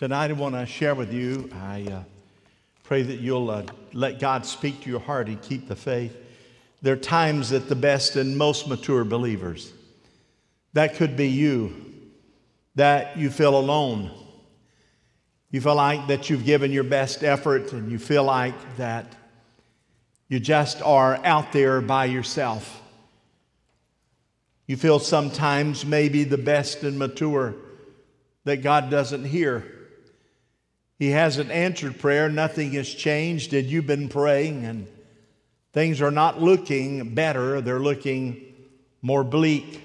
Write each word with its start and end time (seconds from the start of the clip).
Tonight, 0.00 0.30
I 0.30 0.32
want 0.32 0.54
to 0.54 0.64
share 0.64 0.94
with 0.94 1.12
you. 1.12 1.50
I 1.60 1.82
uh, 1.82 2.02
pray 2.84 3.02
that 3.02 3.20
you'll 3.20 3.50
uh, 3.50 3.64
let 3.92 4.18
God 4.18 4.46
speak 4.46 4.80
to 4.80 4.88
your 4.88 5.00
heart 5.00 5.26
and 5.28 5.42
keep 5.42 5.68
the 5.68 5.76
faith. 5.76 6.16
There 6.80 6.94
are 6.94 6.96
times 6.96 7.50
that 7.50 7.68
the 7.68 7.76
best 7.76 8.16
and 8.16 8.38
most 8.38 8.66
mature 8.66 9.04
believers, 9.04 9.74
that 10.72 10.94
could 10.94 11.18
be 11.18 11.28
you, 11.28 11.76
that 12.76 13.18
you 13.18 13.28
feel 13.28 13.54
alone. 13.54 14.10
You 15.50 15.60
feel 15.60 15.74
like 15.74 16.06
that 16.06 16.30
you've 16.30 16.46
given 16.46 16.72
your 16.72 16.84
best 16.84 17.22
effort 17.22 17.74
and 17.74 17.92
you 17.92 17.98
feel 17.98 18.24
like 18.24 18.54
that 18.78 19.14
you 20.28 20.40
just 20.40 20.80
are 20.80 21.20
out 21.26 21.52
there 21.52 21.82
by 21.82 22.06
yourself. 22.06 22.80
You 24.66 24.78
feel 24.78 24.98
sometimes 24.98 25.84
maybe 25.84 26.24
the 26.24 26.38
best 26.38 26.84
and 26.84 26.98
mature 26.98 27.54
that 28.44 28.62
God 28.62 28.88
doesn't 28.88 29.26
hear. 29.26 29.76
He 31.00 31.08
hasn't 31.08 31.50
answered 31.50 31.98
prayer. 31.98 32.28
Nothing 32.28 32.72
has 32.72 32.86
changed. 32.86 33.54
And 33.54 33.66
you've 33.66 33.86
been 33.86 34.10
praying, 34.10 34.66
and 34.66 34.86
things 35.72 36.02
are 36.02 36.10
not 36.10 36.42
looking 36.42 37.14
better, 37.14 37.62
they're 37.62 37.80
looking 37.80 38.54
more 39.00 39.24
bleak. 39.24 39.82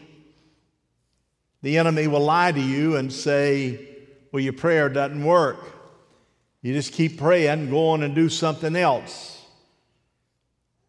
The 1.62 1.78
enemy 1.78 2.08
will 2.08 2.20
lie 2.20 2.52
to 2.52 2.62
you 2.62 2.98
and 2.98 3.12
say, 3.12 3.80
Well, 4.34 4.44
your 4.44 4.54
prayer 4.54 4.90
doesn't 4.90 5.24
work. 5.24 5.58
You 6.62 6.74
just 6.74 6.92
keep 6.92 7.18
praying, 7.18 7.70
go 7.70 7.90
on 7.90 8.04
and 8.04 8.14
do 8.14 8.28
something 8.28 8.76
else. 8.76 9.42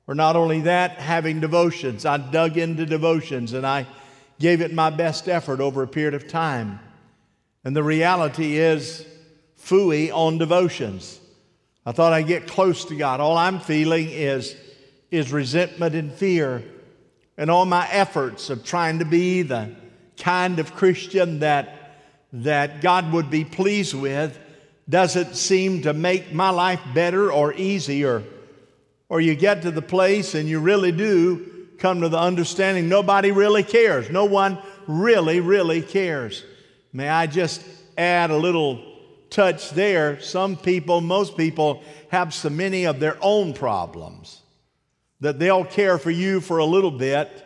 Or 0.09 0.17
not 0.17 0.35
only 0.35 0.63
that, 0.63 0.99
having 0.99 1.39
devotions. 1.39 2.05
I 2.05 2.17
dug 2.17 2.57
into 2.57 2.85
devotions 2.85 3.53
and 3.53 3.65
I 3.65 3.87
gave 4.41 4.61
it 4.61 4.75
my 4.75 4.91
best 4.91 5.29
effort 5.29 5.61
over 5.61 5.85
a 5.85 5.89
period 5.89 6.15
of 6.15 6.27
time. 6.27 6.81
And 7.63 7.77
the 7.77 7.85
reality 7.85 8.57
is, 8.57 9.07
fooey 9.67 10.13
on 10.13 10.39
devotions. 10.39 11.21
I 11.85 11.93
thought 11.93 12.13
I'd 12.13 12.27
get 12.27 12.47
close 12.47 12.85
to 12.87 12.97
God. 12.97 13.21
All 13.21 13.37
I'm 13.37 13.61
feeling 13.61 14.09
is, 14.11 14.57
is 15.11 15.33
resentment 15.33 15.95
and 15.95 16.13
fear. 16.13 16.63
And 17.37 17.51
all 17.51 17.67
my 17.67 17.89
efforts 17.91 18.49
of 18.49 18.65
trying 18.65 19.01
to 19.01 19.05
be 19.05 19.43
the 19.43 19.75
kind 20.19 20.59
of 20.59 20.75
Christian 20.75 21.41
that, 21.41 21.99
that 22.33 22.81
God 22.81 23.13
would 23.13 23.31
be 23.31 23.45
pleased 23.45 23.95
with 23.95 24.39
doesn't 24.89 25.35
seem 25.35 25.83
to 25.83 25.93
make 25.93 26.33
my 26.33 26.51
life 26.51 26.81
better 26.95 27.33
or 27.33 27.53
easier. 27.55 28.23
Or 29.09 29.21
you 29.21 29.35
get 29.35 29.63
to 29.63 29.71
the 29.71 29.83
place 29.83 30.35
and 30.35 30.49
you 30.49 30.61
really 30.61 30.93
do 30.93 31.69
come 31.79 32.01
to 32.01 32.09
the 32.09 32.19
understanding 32.19 32.89
nobody 32.89 33.33
really 33.33 33.63
cares. 33.63 34.11
No 34.11 34.25
one 34.25 34.59
really, 34.87 35.41
really 35.41 35.83
cares. 35.83 36.45
May 36.93 37.09
I 37.09 37.27
just 37.27 37.63
add 37.99 38.31
a 38.31 38.37
little 38.37 38.96
touch 39.31 39.71
there, 39.71 40.21
some 40.21 40.57
people, 40.57 41.01
most 41.01 41.37
people, 41.37 41.83
have 42.11 42.33
so 42.33 42.51
many 42.51 42.87
of 42.87 43.01
their 43.01 43.17
own 43.21 43.53
problems 43.53 44.43
that 45.21 45.39
they'll 45.39 45.65
care 45.65 45.99
for 45.99 46.11
you 46.11 46.41
for 46.41 46.59
a 46.59 46.65
little 46.65 46.91
bit 46.91 47.43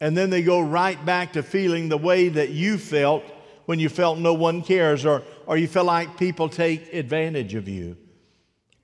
and 0.00 0.16
then 0.16 0.30
they 0.30 0.42
go 0.42 0.60
right 0.60 1.02
back 1.04 1.34
to 1.34 1.42
feeling 1.42 1.88
the 1.88 1.98
way 1.98 2.28
that 2.28 2.50
you 2.50 2.78
felt 2.78 3.22
when 3.66 3.78
you 3.78 3.88
felt 3.88 4.18
no 4.18 4.32
one 4.32 4.62
cares 4.62 5.04
or, 5.04 5.22
or 5.46 5.56
you 5.56 5.68
feel 5.68 5.84
like 5.84 6.16
people 6.16 6.48
take 6.48 6.92
advantage 6.94 7.54
of 7.54 7.68
you. 7.68 7.96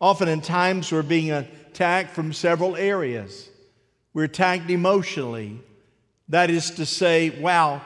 Often 0.00 0.28
in 0.28 0.42
times 0.42 0.92
we're 0.92 1.02
being 1.02 1.32
attacked 1.32 2.10
from 2.10 2.34
several 2.34 2.76
areas. 2.76 3.48
We're 4.12 4.24
attacked 4.24 4.70
emotionally. 4.70 5.58
That 6.28 6.50
is 6.50 6.72
to 6.72 6.84
say, 6.84 7.30
wow, 7.30 7.80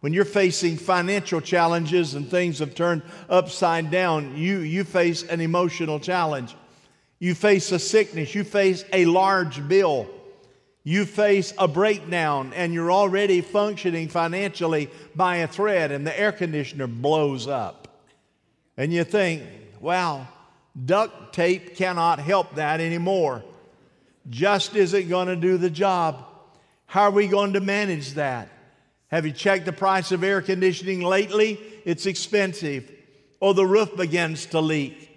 when 0.00 0.14
you're 0.14 0.24
facing 0.24 0.76
financial 0.76 1.40
challenges 1.40 2.14
and 2.14 2.28
things 2.28 2.58
have 2.58 2.74
turned 2.74 3.02
upside 3.28 3.90
down, 3.90 4.36
you, 4.36 4.58
you 4.60 4.82
face 4.84 5.22
an 5.22 5.40
emotional 5.40 6.00
challenge. 6.00 6.56
You 7.18 7.34
face 7.34 7.70
a 7.70 7.78
sickness. 7.78 8.34
You 8.34 8.44
face 8.44 8.84
a 8.94 9.04
large 9.04 9.66
bill. 9.68 10.08
You 10.82 11.04
face 11.04 11.52
a 11.58 11.68
breakdown 11.68 12.52
and 12.54 12.72
you're 12.72 12.90
already 12.90 13.42
functioning 13.42 14.08
financially 14.08 14.90
by 15.14 15.36
a 15.36 15.46
thread 15.46 15.92
and 15.92 16.06
the 16.06 16.18
air 16.18 16.32
conditioner 16.32 16.86
blows 16.86 17.46
up. 17.46 17.88
And 18.78 18.90
you 18.90 19.04
think, 19.04 19.42
wow, 19.80 20.26
duct 20.82 21.34
tape 21.34 21.76
cannot 21.76 22.18
help 22.18 22.54
that 22.54 22.80
anymore. 22.80 23.44
Just 24.30 24.74
isn't 24.74 25.10
going 25.10 25.28
to 25.28 25.36
do 25.36 25.58
the 25.58 25.68
job. 25.68 26.24
How 26.86 27.02
are 27.02 27.10
we 27.10 27.28
going 27.28 27.52
to 27.52 27.60
manage 27.60 28.14
that? 28.14 28.48
Have 29.10 29.26
you 29.26 29.32
checked 29.32 29.66
the 29.66 29.72
price 29.72 30.12
of 30.12 30.22
air 30.22 30.40
conditioning 30.40 31.00
lately? 31.00 31.58
It's 31.84 32.06
expensive. 32.06 32.90
Or 33.40 33.54
the 33.54 33.66
roof 33.66 33.96
begins 33.96 34.46
to 34.46 34.60
leak. 34.60 35.08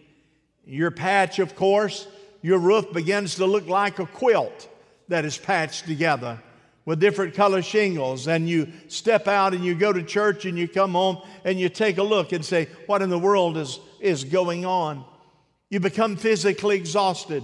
Your 0.65 0.91
patch, 0.91 1.39
of 1.39 1.55
course, 1.55 2.07
your 2.41 2.57
roof 2.57 2.91
begins 2.91 3.35
to 3.35 3.45
look 3.45 3.67
like 3.67 3.99
a 3.99 4.05
quilt 4.05 4.67
that 5.09 5.25
is 5.25 5.37
patched 5.37 5.85
together 5.85 6.41
with 6.85 6.99
different 6.99 7.35
color 7.35 7.61
shingles. 7.61 8.27
And 8.27 8.49
you 8.49 8.71
step 8.87 9.27
out 9.27 9.53
and 9.53 9.63
you 9.63 9.75
go 9.75 9.93
to 9.93 10.01
church 10.01 10.45
and 10.45 10.57
you 10.57 10.67
come 10.67 10.93
home 10.93 11.19
and 11.43 11.59
you 11.59 11.69
take 11.69 11.97
a 11.97 12.03
look 12.03 12.31
and 12.31 12.43
say, 12.43 12.69
What 12.87 13.01
in 13.01 13.09
the 13.09 13.19
world 13.19 13.57
is, 13.57 13.79
is 13.99 14.23
going 14.23 14.65
on? 14.65 15.05
You 15.69 15.79
become 15.79 16.15
physically 16.15 16.77
exhausted. 16.77 17.43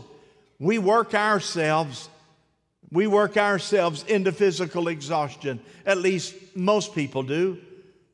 We 0.59 0.79
work 0.79 1.13
ourselves 1.13 2.09
we 2.91 3.07
work 3.07 3.37
ourselves 3.37 4.03
into 4.03 4.31
physical 4.31 4.87
exhaustion. 4.87 5.59
At 5.85 5.97
least 5.97 6.35
most 6.55 6.95
people 6.95 7.23
do. 7.23 7.59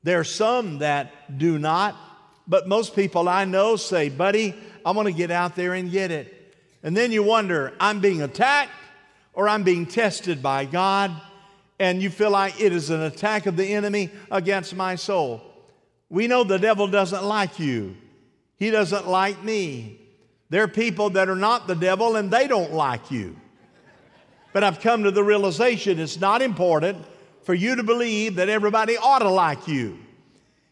There 0.03 0.19
are 0.19 0.25
some 0.25 0.79
that 0.79 1.37
do 1.37 1.57
not, 1.57 1.95
but 2.47 2.67
most 2.67 2.95
people 2.95 3.27
I 3.27 3.45
know 3.45 3.75
say, 3.75 4.09
buddy, 4.09 4.53
I 4.85 4.91
want 4.91 5.07
to 5.07 5.13
get 5.13 5.31
out 5.31 5.55
there 5.55 5.73
and 5.73 5.89
get 5.89 6.11
it. 6.11 6.31
And 6.83 6.95
then 6.95 7.11
you 7.11 7.23
wonder, 7.23 7.73
I'm 7.79 8.01
being 8.01 8.21
attacked 8.21 8.71
or 9.33 9.49
I'm 9.49 9.63
being 9.63 9.85
tested 9.85 10.43
by 10.43 10.65
God, 10.65 11.11
and 11.79 12.01
you 12.01 12.09
feel 12.09 12.29
like 12.29 12.61
it 12.61 12.71
is 12.71 12.89
an 12.89 13.01
attack 13.01 13.47
of 13.47 13.57
the 13.57 13.73
enemy 13.73 14.09
against 14.31 14.75
my 14.75 14.95
soul. 14.95 15.41
We 16.09 16.27
know 16.27 16.43
the 16.43 16.59
devil 16.59 16.87
doesn't 16.87 17.23
like 17.23 17.59
you, 17.59 17.95
he 18.57 18.69
doesn't 18.71 19.07
like 19.07 19.43
me. 19.43 19.99
There 20.49 20.63
are 20.63 20.67
people 20.67 21.09
that 21.11 21.27
are 21.27 21.35
not 21.35 21.65
the 21.65 21.75
devil 21.75 22.15
and 22.15 22.29
they 22.29 22.47
don't 22.47 22.71
like 22.71 23.09
you. 23.09 23.35
But 24.55 24.63
I've 24.63 24.79
come 24.79 25.03
to 25.03 25.11
the 25.11 25.21
realization 25.21 25.99
it's 25.99 26.17
not 26.17 26.41
important 26.41 27.03
for 27.43 27.53
you 27.53 27.75
to 27.75 27.83
believe 27.83 28.35
that 28.35 28.47
everybody 28.47 28.95
ought 28.95 29.19
to 29.19 29.29
like 29.29 29.67
you. 29.67 29.99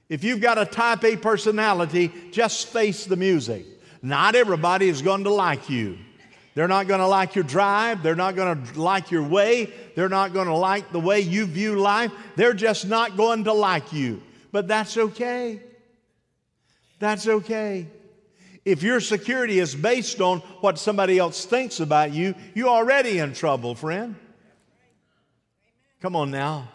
If 0.08 0.24
you've 0.24 0.40
got 0.40 0.58
a 0.58 0.64
type 0.64 1.04
A 1.04 1.18
personality, 1.18 2.10
just 2.32 2.70
face 2.70 3.04
the 3.04 3.18
music. 3.18 3.66
Not 4.02 4.36
everybody 4.36 4.88
is 4.88 5.02
going 5.02 5.26
to 5.26 5.32
like 5.32 5.70
you. 5.70 5.98
They're 6.56 6.70
not 6.70 6.88
going 6.88 7.02
to 7.02 7.08
like 7.08 7.36
your 7.36 7.44
drive. 7.44 8.04
They're 8.04 8.16
not 8.16 8.38
going 8.38 8.64
to 8.64 8.80
like 8.80 9.12
your 9.12 9.24
way. 9.24 9.74
They're 9.98 10.08
not 10.08 10.32
going 10.32 10.48
to 10.48 10.56
like 10.56 10.94
the 10.94 11.02
way 11.02 11.20
you 11.20 11.46
view 11.46 11.76
life. 11.76 12.14
They're 12.38 12.54
just 12.54 12.88
not 12.88 13.18
going 13.18 13.44
to 13.44 13.54
like 13.54 13.92
you. 13.92 14.24
But 14.54 14.70
that's 14.70 14.96
okay. 14.96 15.60
That's 17.00 17.28
okay. 17.28 17.88
If 18.66 18.82
your 18.82 19.00
security 19.02 19.60
is 19.60 19.76
based 19.76 20.22
on 20.22 20.40
what 20.62 20.80
somebody 20.80 21.20
else 21.20 21.46
thinks 21.46 21.80
about 21.80 22.14
you, 22.14 22.34
you're 22.54 22.70
already 22.70 23.20
in 23.20 23.34
trouble, 23.34 23.76
friend. 23.76 24.16
Come 26.02 26.16
on 26.16 26.32
now. 26.32 26.70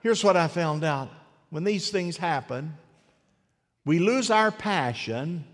Here's 0.00 0.24
what 0.24 0.36
I 0.36 0.48
found 0.48 0.82
out 0.82 1.08
when 1.50 1.64
these 1.64 1.90
things 1.90 2.16
happen, 2.16 2.76
we 3.84 3.98
lose 3.98 4.30
our 4.30 4.50
passion, 4.50 5.44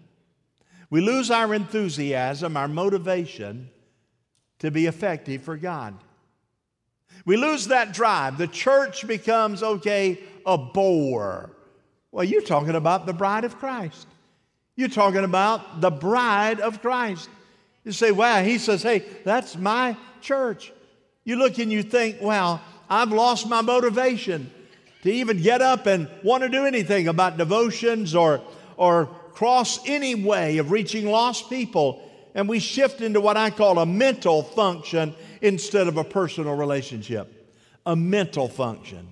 we 0.90 1.00
lose 1.00 1.30
our 1.30 1.52
enthusiasm, 1.54 2.56
our 2.56 2.68
motivation 2.68 3.70
to 4.60 4.70
be 4.70 4.86
effective 4.86 5.42
for 5.42 5.56
God. 5.56 5.94
We 7.24 7.36
lose 7.36 7.66
that 7.66 7.92
drive. 7.92 8.38
The 8.38 8.46
church 8.46 9.06
becomes, 9.06 9.62
okay, 9.62 10.20
a 10.46 10.56
bore. 10.56 11.50
Well, 12.10 12.24
you're 12.24 12.42
talking 12.42 12.74
about 12.74 13.06
the 13.06 13.12
bride 13.12 13.44
of 13.44 13.58
Christ. 13.58 14.06
You're 14.78 14.88
talking 14.88 15.24
about 15.24 15.80
the 15.80 15.90
bride 15.90 16.60
of 16.60 16.80
Christ. 16.80 17.28
You 17.82 17.90
say, 17.90 18.12
wow, 18.12 18.44
he 18.44 18.58
says, 18.58 18.80
hey, 18.80 19.02
that's 19.24 19.56
my 19.56 19.96
church. 20.20 20.72
You 21.24 21.34
look 21.34 21.58
and 21.58 21.72
you 21.72 21.82
think, 21.82 22.22
wow, 22.22 22.60
I've 22.88 23.10
lost 23.10 23.48
my 23.48 23.60
motivation 23.60 24.52
to 25.02 25.10
even 25.10 25.42
get 25.42 25.62
up 25.62 25.86
and 25.86 26.08
want 26.22 26.44
to 26.44 26.48
do 26.48 26.64
anything 26.64 27.08
about 27.08 27.36
devotions 27.36 28.14
or, 28.14 28.40
or 28.76 29.06
cross 29.32 29.80
any 29.84 30.14
way 30.14 30.58
of 30.58 30.70
reaching 30.70 31.10
lost 31.10 31.50
people. 31.50 32.00
And 32.36 32.48
we 32.48 32.60
shift 32.60 33.00
into 33.00 33.20
what 33.20 33.36
I 33.36 33.50
call 33.50 33.80
a 33.80 33.86
mental 33.86 34.44
function 34.44 35.12
instead 35.42 35.88
of 35.88 35.96
a 35.96 36.04
personal 36.04 36.54
relationship. 36.54 37.52
A 37.84 37.96
mental 37.96 38.46
function. 38.46 39.08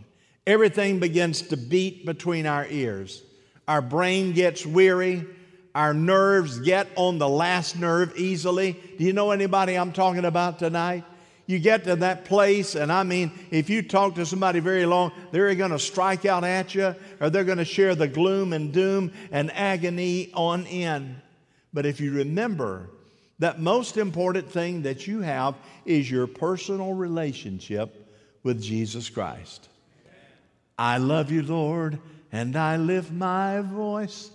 Everything 0.47 1.01
begins 1.01 1.43
to 1.43 1.57
beat 1.57 2.07
between 2.07 2.47
our 2.47 2.69
ears. 2.69 3.25
Our 3.67 3.83
brain 3.83 4.33
gets 4.33 4.65
weary. 4.65 5.27
Our 5.77 5.93
nerves 5.93 6.59
get 6.59 6.89
on 6.97 7.19
the 7.19 7.29
last 7.29 7.79
nerve 7.79 8.17
easily. 8.17 8.81
Do 8.97 9.05
you 9.05 9.13
know 9.13 9.31
anybody 9.31 9.75
I'm 9.75 9.93
talking 9.93 10.25
about 10.25 10.59
tonight? 10.59 11.05
You 11.45 11.59
get 11.59 11.85
to 11.85 11.97
that 11.97 12.25
place, 12.25 12.75
and 12.77 12.91
I 12.91 13.03
mean, 13.03 13.31
if 13.51 13.69
you 13.69 13.83
talk 13.83 14.15
to 14.15 14.25
somebody 14.25 14.61
very 14.61 14.87
long, 14.87 15.13
they're 15.33 15.55
going 15.55 15.73
to 15.73 15.79
strike 15.79 16.25
out 16.25 16.45
at 16.45 16.75
you, 16.75 16.95
or 17.21 17.29
they're 17.29 17.45
going 17.45 17.59
to 17.59 17.67
share 17.67 17.95
the 17.95 18.09
gloom 18.09 18.55
and 18.55 18.73
doom 18.73 19.13
and 19.31 19.53
agony 19.53 20.31
on 20.33 20.65
in. 20.65 21.21
But 21.75 21.85
if 21.85 22.01
you 22.01 22.11
remember 22.11 22.89
that 23.41 23.61
most 23.61 23.99
important 23.99 24.51
thing 24.51 24.81
that 24.85 25.07
you 25.07 25.21
have 25.21 25.57
is 25.85 26.11
your 26.11 26.27
personal 26.27 26.95
relationship 26.95 27.95
with 28.43 28.63
Jesus 28.63 29.11
Christ. 29.11 29.69
I 30.79 30.97
love 30.97 31.31
you, 31.31 31.43
Lord, 31.43 31.99
and 32.33 32.57
I 32.57 32.79
lift 32.79 33.13
my 33.13 33.61
voice. 33.61 34.31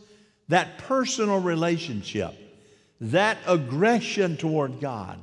That 0.51 0.77
personal 0.77 1.41
relationship, 1.41 2.33
that 3.01 3.37
aggression 3.47 4.37
toward 4.37 4.79
God 4.79 5.19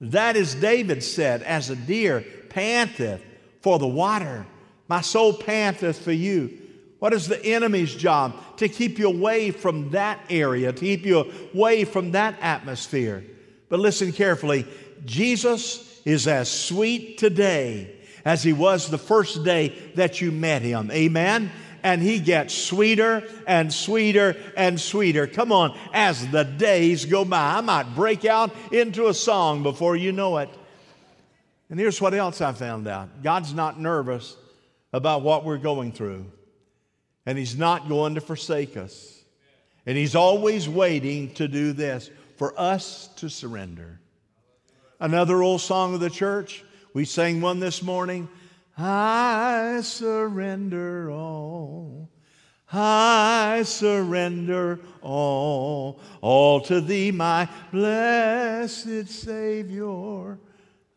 that 0.00 0.36
is, 0.36 0.54
David 0.54 1.02
said, 1.02 1.42
as 1.42 1.70
a 1.70 1.76
deer 1.76 2.24
panteth 2.50 3.22
for 3.60 3.78
the 3.78 3.86
water, 3.86 4.46
my 4.88 5.00
soul 5.00 5.32
panteth 5.32 6.02
for 6.02 6.12
you. 6.12 6.58
What 6.98 7.14
is 7.14 7.26
the 7.26 7.42
enemy's 7.44 7.94
job? 7.94 8.34
To 8.58 8.68
keep 8.68 8.98
you 8.98 9.08
away 9.08 9.50
from 9.50 9.90
that 9.90 10.20
area, 10.28 10.72
to 10.72 10.78
keep 10.78 11.06
you 11.06 11.32
away 11.54 11.84
from 11.84 12.12
that 12.12 12.36
atmosphere. 12.40 13.24
But 13.68 13.80
listen 13.80 14.12
carefully 14.12 14.66
Jesus 15.04 16.00
is 16.04 16.26
as 16.26 16.50
sweet 16.50 17.18
today 17.18 17.96
as 18.24 18.42
he 18.42 18.52
was 18.52 18.88
the 18.88 18.98
first 18.98 19.44
day 19.44 19.68
that 19.96 20.20
you 20.20 20.32
met 20.32 20.62
him. 20.62 20.90
Amen? 20.90 21.50
And 21.84 22.00
he 22.00 22.18
gets 22.18 22.54
sweeter 22.54 23.22
and 23.46 23.72
sweeter 23.72 24.36
and 24.56 24.80
sweeter. 24.80 25.26
Come 25.26 25.52
on, 25.52 25.78
as 25.92 26.26
the 26.28 26.42
days 26.42 27.04
go 27.04 27.26
by, 27.26 27.58
I 27.58 27.60
might 27.60 27.94
break 27.94 28.24
out 28.24 28.52
into 28.72 29.08
a 29.08 29.14
song 29.14 29.62
before 29.62 29.94
you 29.94 30.10
know 30.10 30.38
it. 30.38 30.48
And 31.68 31.78
here's 31.78 32.00
what 32.00 32.14
else 32.14 32.40
I 32.40 32.52
found 32.52 32.88
out 32.88 33.22
God's 33.22 33.52
not 33.52 33.78
nervous 33.78 34.34
about 34.94 35.22
what 35.22 35.44
we're 35.44 35.58
going 35.58 35.92
through, 35.92 36.24
and 37.26 37.36
He's 37.36 37.56
not 37.56 37.88
going 37.88 38.14
to 38.14 38.20
forsake 38.22 38.78
us. 38.78 39.22
And 39.84 39.98
He's 39.98 40.14
always 40.14 40.66
waiting 40.66 41.34
to 41.34 41.46
do 41.46 41.74
this 41.74 42.10
for 42.36 42.58
us 42.58 43.08
to 43.16 43.28
surrender. 43.28 44.00
Another 44.98 45.42
old 45.42 45.60
song 45.60 45.92
of 45.92 46.00
the 46.00 46.08
church, 46.08 46.64
we 46.94 47.04
sang 47.04 47.42
one 47.42 47.60
this 47.60 47.82
morning. 47.82 48.28
I 48.76 49.80
surrender 49.82 51.10
all. 51.10 52.10
I 52.72 53.62
surrender 53.64 54.80
all, 55.00 56.00
all 56.20 56.60
to 56.62 56.80
thee, 56.80 57.12
my 57.12 57.48
blessed 57.70 59.08
Savior. 59.08 60.38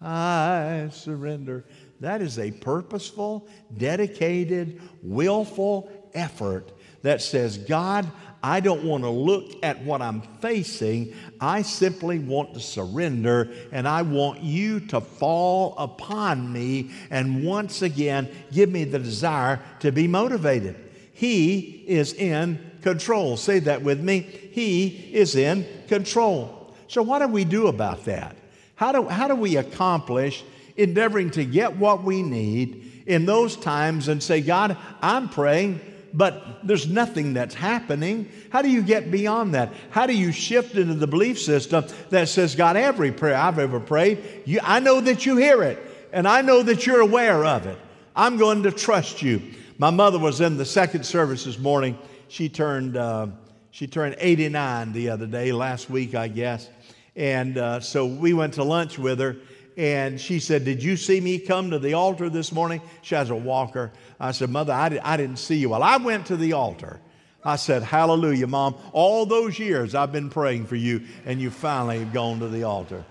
I 0.01 0.89
surrender. 0.91 1.65
That 1.99 2.21
is 2.21 2.39
a 2.39 2.51
purposeful, 2.51 3.47
dedicated, 3.77 4.81
willful 5.03 5.91
effort 6.13 6.71
that 7.03 7.21
says, 7.21 7.57
God, 7.57 8.07
I 8.43 8.59
don't 8.59 8.83
want 8.83 9.03
to 9.03 9.09
look 9.09 9.53
at 9.63 9.81
what 9.83 10.01
I'm 10.01 10.21
facing. 10.41 11.13
I 11.41 11.63
simply 11.63 12.19
want 12.19 12.53
to 12.53 12.59
surrender 12.59 13.51
and 13.71 13.87
I 13.87 14.03
want 14.03 14.41
you 14.41 14.79
to 14.81 15.01
fall 15.01 15.75
upon 15.77 16.51
me 16.51 16.91
and 17.09 17.43
once 17.43 17.81
again 17.81 18.29
give 18.51 18.69
me 18.69 18.83
the 18.83 18.99
desire 18.99 19.59
to 19.79 19.91
be 19.91 20.07
motivated. 20.07 20.75
He 21.13 21.83
is 21.87 22.13
in 22.13 22.59
control. 22.81 23.37
Say 23.37 23.59
that 23.59 23.81
with 23.81 23.99
me. 23.99 24.19
He 24.21 25.09
is 25.13 25.35
in 25.35 25.65
control. 25.87 26.75
So, 26.87 27.01
what 27.01 27.19
do 27.19 27.27
we 27.27 27.43
do 27.43 27.67
about 27.67 28.05
that? 28.05 28.37
How 28.75 28.91
do, 28.91 29.07
how 29.07 29.27
do 29.27 29.35
we 29.35 29.57
accomplish 29.57 30.43
endeavoring 30.75 31.31
to 31.31 31.43
get 31.43 31.75
what 31.75 32.03
we 32.03 32.21
need 32.21 33.03
in 33.07 33.25
those 33.25 33.55
times 33.55 34.07
and 34.07 34.21
say, 34.21 34.41
God, 34.41 34.77
I'm 35.01 35.27
praying 35.27 35.81
but 36.13 36.65
there's 36.65 36.87
nothing 36.87 37.33
that's 37.33 37.53
happening. 37.55 38.31
How 38.49 38.61
do 38.61 38.69
you 38.69 38.81
get 38.81 39.11
beyond 39.11 39.53
that? 39.53 39.73
How 39.89 40.05
do 40.05 40.13
you 40.13 40.31
shift 40.31 40.75
into 40.75 40.93
the 40.93 41.07
belief 41.07 41.39
system 41.39 41.85
that 42.09 42.29
says, 42.29 42.55
God, 42.55 42.77
every 42.77 43.11
prayer 43.11 43.35
I've 43.35 43.59
ever 43.59 43.79
prayed, 43.79 44.43
you, 44.45 44.59
I 44.63 44.79
know 44.79 45.01
that 45.01 45.25
you 45.25 45.37
hear 45.37 45.63
it, 45.63 45.79
and 46.11 46.27
I 46.27 46.41
know 46.41 46.63
that 46.63 46.85
you're 46.85 47.01
aware 47.01 47.45
of 47.45 47.65
it. 47.65 47.77
I'm 48.15 48.37
going 48.37 48.63
to 48.63 48.71
trust 48.71 49.21
you. 49.21 49.41
My 49.77 49.91
mother 49.91 50.17
was 50.17 50.41
in 50.41 50.57
the 50.57 50.65
second 50.65 51.05
service 51.05 51.43
this 51.43 51.59
morning. 51.59 51.97
She 52.29 52.49
turned, 52.49 52.97
uh, 52.97 53.27
she 53.71 53.85
turned 53.85 54.15
89 54.17 54.93
the 54.93 55.09
other 55.09 55.27
day, 55.27 55.51
last 55.51 55.89
week, 55.89 56.15
I 56.15 56.27
guess. 56.27 56.69
And 57.15 57.57
uh, 57.57 57.79
so 57.79 58.05
we 58.05 58.33
went 58.33 58.55
to 58.55 58.63
lunch 58.63 58.97
with 58.97 59.19
her, 59.19 59.35
and 59.77 60.19
she 60.19 60.39
said, 60.39 60.65
Did 60.65 60.81
you 60.81 60.97
see 60.97 61.21
me 61.21 61.37
come 61.37 61.69
to 61.69 61.79
the 61.79 61.93
altar 61.93 62.29
this 62.29 62.51
morning? 62.51 62.81
She 63.03 63.13
has 63.15 63.29
a 63.29 63.35
walker. 63.35 63.91
I 64.19 64.31
said, 64.31 64.49
Mother, 64.49 64.73
I, 64.73 64.99
I 65.03 65.17
didn't 65.17 65.37
see 65.37 65.57
you. 65.57 65.69
Well, 65.69 65.83
I 65.83 65.97
went 65.97 66.27
to 66.27 66.37
the 66.37 66.53
altar. 66.53 66.99
I 67.43 67.55
said, 67.55 67.83
Hallelujah, 67.83 68.47
Mom. 68.47 68.75
All 68.91 69.25
those 69.25 69.59
years 69.59 69.95
I've 69.95 70.11
been 70.11 70.29
praying 70.29 70.65
for 70.65 70.75
you, 70.75 71.03
and 71.25 71.39
you 71.39 71.49
finally 71.49 71.99
have 71.99 72.13
gone 72.13 72.39
to 72.39 72.47
the 72.47 72.63
altar. 72.63 73.05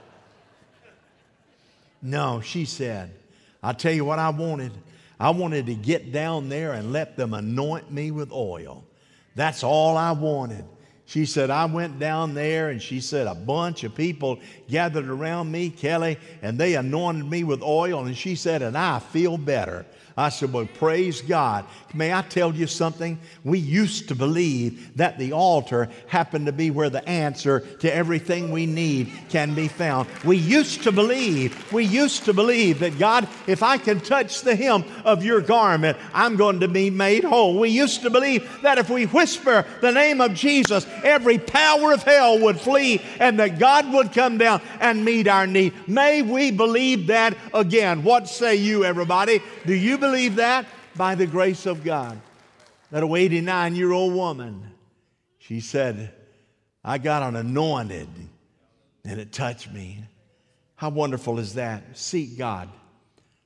No, 2.03 2.41
she 2.41 2.64
said, 2.64 3.12
I 3.62 3.73
tell 3.73 3.93
you 3.93 4.05
what 4.05 4.19
I 4.19 4.31
wanted. 4.31 4.73
I 5.19 5.31
wanted 5.31 5.67
to 5.67 5.75
get 5.75 6.12
down 6.12 6.49
there 6.49 6.73
and 6.73 6.93
let 6.93 7.17
them 7.17 7.32
anoint 7.32 7.91
me 7.91 8.11
with 8.11 8.31
oil. 8.31 8.85
That's 9.35 9.62
all 9.62 9.97
I 9.97 10.12
wanted. 10.12 10.64
She 11.06 11.25
said, 11.25 11.50
I 11.50 11.67
went 11.67 11.99
down 11.99 12.35
there 12.35 12.69
and 12.70 12.82
she 12.82 13.00
said, 13.00 13.29
a 13.29 13.35
bunch 13.35 13.85
of 13.85 13.94
people 13.94 14.41
gathered 14.69 15.08
around 15.08 15.50
me, 15.50 15.70
Kelly, 15.70 16.19
and 16.43 16.58
they 16.58 16.75
anointed 16.75 17.25
me 17.31 17.44
with 17.44 17.62
oil. 17.62 18.05
And 18.05 18.17
she 18.17 18.35
said, 18.35 18.61
and 18.61 18.76
I 18.76 18.99
feel 18.99 19.38
better. 19.38 19.87
I 20.19 20.31
said, 20.31 20.51
Well, 20.51 20.67
praise 20.67 21.21
God. 21.21 21.67
May 21.93 22.13
I 22.13 22.23
tell 22.23 22.55
you 22.55 22.67
something? 22.67 23.19
We 23.45 23.59
used 23.59 24.09
to 24.09 24.15
believe 24.15 24.97
that 24.97 25.19
the 25.19 25.33
altar 25.33 25.91
happened 26.07 26.47
to 26.47 26.53
be 26.53 26.71
where 26.71 26.89
the 26.89 27.07
answer 27.07 27.61
to 27.61 27.95
everything 27.95 28.51
we 28.51 28.65
need 28.65 29.13
can 29.29 29.55
be 29.55 29.69
found. 29.69 30.09
We 30.25 30.39
used 30.39 30.83
to 30.85 30.93
believe, 30.93 31.71
we 31.71 31.85
used 31.85 32.25
to 32.25 32.33
believe 32.33 32.79
that 32.81 32.99
God, 32.99 33.29
if 33.47 33.63
I 33.63 33.77
can 33.77 34.01
touch 34.01 34.41
the 34.41 34.57
hem 34.57 34.85
of 35.05 35.23
your 35.23 35.43
garment, 35.43 35.99
I'm 36.15 36.37
going 36.37 36.61
to 36.61 36.69
be 36.69 36.89
made 36.89 37.25
whole. 37.25 37.59
We 37.59 37.69
used 37.69 38.01
to 38.03 38.11
believe 38.11 38.49
that 38.63 38.79
if 38.79 38.89
we 38.89 39.05
whisper 39.05 39.67
the 39.83 39.93
name 39.93 40.23
of 40.23 40.33
Jesus, 40.33 40.87
every 41.05 41.39
power 41.39 41.93
of 41.93 42.03
hell 42.03 42.39
would 42.39 42.59
flee 42.59 43.03
and 43.21 43.39
that 43.39 43.59
God 43.59 43.93
would 43.93 44.13
come 44.13 44.39
down 44.39 44.63
and 44.81 45.05
meet 45.05 45.29
our 45.29 45.47
need. 45.47 45.75
May 45.87 46.23
we 46.23 46.51
believe 46.51 47.09
that 47.09 47.37
again. 47.53 48.03
What 48.03 48.29
say 48.29 48.57
you, 48.57 48.85
everybody? 48.85 49.43
Do 49.67 49.75
you 49.75 49.99
believe 49.99 50.06
that? 50.37 50.67
By 50.97 51.14
the 51.14 51.26
grace 51.26 51.67
of 51.67 51.85
God. 51.85 52.20
That 52.91 53.05
89 53.05 53.75
year 53.75 53.93
old 53.93 54.14
woman, 54.14 54.70
she 55.38 55.61
said, 55.61 56.12
I 56.85 56.99
got 56.99 57.23
an 57.23 57.37
anointed 57.37 58.08
and 59.05 59.20
it 59.20 59.32
touched 59.32 59.72
me. 59.72 60.05
How 60.77 60.91
wonderful 60.91 61.39
is 61.39 61.55
that? 61.55 61.96
Seek 61.96 62.39
God. 62.39 62.69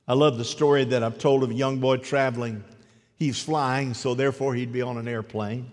I 0.07 0.13
love 0.13 0.37
the 0.37 0.45
story 0.45 0.83
that 0.85 1.03
I've 1.03 1.17
told 1.17 1.43
of 1.43 1.51
a 1.51 1.53
young 1.53 1.79
boy 1.79 1.97
traveling. 1.97 2.63
He's 3.15 3.41
flying, 3.41 3.93
so 3.93 4.13
therefore 4.15 4.53
he'd 4.55 4.73
be 4.73 4.81
on 4.81 4.97
an 4.97 5.07
airplane. 5.07 5.71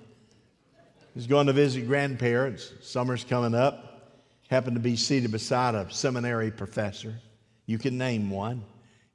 He's 1.14 1.26
going 1.26 1.48
to 1.48 1.52
visit 1.52 1.86
grandparents. 1.86 2.72
Summer's 2.82 3.24
coming 3.24 3.54
up. 3.54 4.12
Happened 4.48 4.76
to 4.76 4.80
be 4.80 4.96
seated 4.96 5.32
beside 5.32 5.74
a 5.74 5.90
seminary 5.90 6.50
professor. 6.50 7.14
You 7.66 7.78
can 7.78 7.98
name 7.98 8.30
one. 8.30 8.62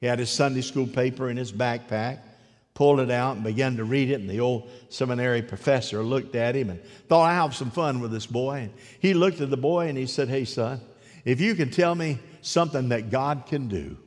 He 0.04 0.08
had 0.08 0.20
his 0.20 0.30
Sunday 0.30 0.60
school 0.60 0.86
paper 0.86 1.30
in 1.30 1.38
his 1.38 1.54
backpack, 1.54 2.20
pulled 2.74 3.00
it 3.00 3.10
out 3.10 3.38
and 3.38 3.44
began 3.46 3.78
to 3.78 3.86
read 3.86 4.12
it. 4.12 4.20
And 4.20 4.30
the 4.30 4.42
old 4.42 4.70
seminary 4.90 5.42
professor 5.42 6.04
looked 6.04 6.36
at 6.36 6.56
him 6.56 6.72
and 6.72 6.84
thought, 7.08 7.22
I'll 7.22 7.44
have 7.44 7.56
some 7.56 7.72
fun 7.72 8.02
with 8.02 8.12
this 8.12 8.26
boy. 8.26 8.64
And 8.64 8.74
he 9.00 9.14
looked 9.14 9.40
at 9.40 9.50
the 9.50 9.56
boy 9.56 9.88
and 9.88 9.98
he 9.98 10.06
said, 10.06 10.28
Hey, 10.28 10.44
son, 10.44 10.82
if 11.24 11.40
you 11.40 11.56
can 11.56 11.72
tell 11.72 11.96
me 11.96 12.20
something 12.42 12.90
that 12.90 13.12
God 13.12 13.46
can 13.46 13.70
do, 13.70 13.98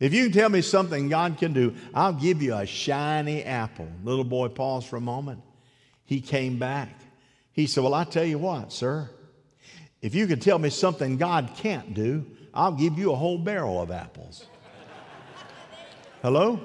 if 0.00 0.14
you 0.14 0.24
can 0.24 0.32
tell 0.32 0.48
me 0.48 0.62
something 0.62 1.10
God 1.10 1.36
can 1.36 1.52
do, 1.52 1.74
I'll 1.92 2.14
give 2.14 2.40
you 2.40 2.54
a 2.54 2.64
shiny 2.64 3.44
apple. 3.44 3.90
Little 4.04 4.24
boy 4.24 4.48
paused 4.48 4.88
for 4.88 4.96
a 4.96 5.02
moment. 5.02 5.42
He 6.06 6.22
came 6.22 6.58
back. 6.58 6.98
He 7.52 7.66
said, 7.66 7.84
Well, 7.84 7.92
I 7.92 8.04
tell 8.04 8.24
you 8.24 8.38
what, 8.38 8.72
sir, 8.72 9.10
if 10.00 10.14
you 10.14 10.26
can 10.26 10.40
tell 10.40 10.58
me 10.58 10.70
something 10.70 11.18
God 11.18 11.50
can't 11.58 11.92
do, 11.92 12.24
I'll 12.54 12.72
give 12.72 12.98
you 12.98 13.12
a 13.12 13.16
whole 13.16 13.36
barrel 13.36 13.82
of 13.82 13.90
apples. 13.90 14.46
Hello? 16.24 16.58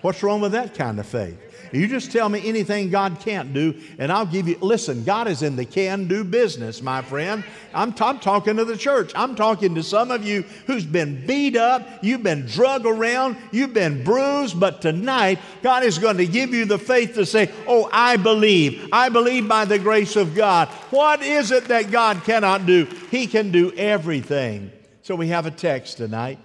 What's 0.00 0.22
wrong 0.22 0.40
with 0.40 0.52
that 0.52 0.72
kind 0.72 0.98
of 0.98 1.04
faith? 1.04 1.38
You 1.74 1.86
just 1.86 2.10
tell 2.10 2.30
me 2.30 2.40
anything 2.48 2.88
God 2.88 3.18
can't 3.20 3.52
do, 3.52 3.78
and 3.98 4.10
I'll 4.10 4.24
give 4.24 4.48
you. 4.48 4.56
Listen, 4.62 5.04
God 5.04 5.28
is 5.28 5.42
in 5.42 5.56
the 5.56 5.66
can 5.66 6.08
do 6.08 6.24
business, 6.24 6.80
my 6.80 7.02
friend. 7.02 7.44
I'm, 7.74 7.92
t- 7.92 8.02
I'm, 8.02 8.18
talking 8.18 8.56
to 8.56 8.64
the 8.64 8.78
church. 8.78 9.12
I'm 9.14 9.36
talking 9.36 9.74
to 9.74 9.82
some 9.82 10.10
of 10.10 10.24
you 10.24 10.40
who's 10.66 10.86
been 10.86 11.26
beat 11.26 11.54
up, 11.54 11.86
you've 12.00 12.22
been 12.22 12.46
drug 12.46 12.86
around, 12.86 13.36
you've 13.50 13.74
been 13.74 14.02
bruised, 14.02 14.58
but 14.58 14.80
tonight, 14.80 15.38
God 15.62 15.82
is 15.82 15.98
going 15.98 16.16
to 16.16 16.26
give 16.26 16.54
you 16.54 16.64
the 16.64 16.78
faith 16.78 17.12
to 17.16 17.26
say, 17.26 17.50
Oh, 17.68 17.90
I 17.92 18.16
believe. 18.16 18.88
I 18.90 19.10
believe 19.10 19.46
by 19.48 19.66
the 19.66 19.78
grace 19.78 20.16
of 20.16 20.34
God. 20.34 20.68
What 20.88 21.20
is 21.20 21.50
it 21.50 21.66
that 21.66 21.90
God 21.90 22.24
cannot 22.24 22.64
do? 22.64 22.86
He 23.10 23.26
can 23.26 23.50
do 23.50 23.70
everything 23.72 24.72
So 25.02 25.14
we 25.14 25.28
have 25.28 25.44
a 25.44 25.50
text 25.50 25.98
tonight. 25.98 26.38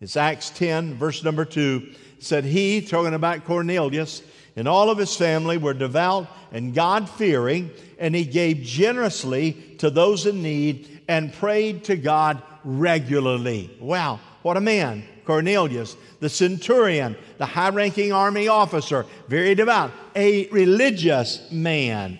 It's 0.00 0.16
Acts 0.16 0.50
10, 0.50 0.94
verse 0.94 1.24
number 1.24 1.44
2. 1.44 1.94
It 2.18 2.24
said, 2.24 2.44
He, 2.44 2.82
talking 2.82 3.14
about 3.14 3.44
Cornelius, 3.44 4.22
and 4.54 4.68
all 4.68 4.90
of 4.90 4.98
his 4.98 5.16
family 5.16 5.56
were 5.56 5.74
devout 5.74 6.28
and 6.52 6.74
God 6.74 7.08
fearing, 7.08 7.70
and 7.98 8.14
he 8.14 8.24
gave 8.24 8.62
generously 8.62 9.52
to 9.78 9.88
those 9.88 10.26
in 10.26 10.42
need 10.42 11.00
and 11.08 11.32
prayed 11.32 11.84
to 11.84 11.96
God 11.96 12.42
regularly. 12.64 13.70
Wow, 13.80 14.20
what 14.42 14.56
a 14.56 14.60
man. 14.60 15.04
Cornelius, 15.24 15.96
the 16.20 16.28
centurion, 16.28 17.16
the 17.38 17.46
high 17.46 17.70
ranking 17.70 18.12
army 18.12 18.48
officer, 18.48 19.06
very 19.28 19.54
devout, 19.54 19.92
a 20.14 20.46
religious 20.48 21.50
man, 21.50 22.18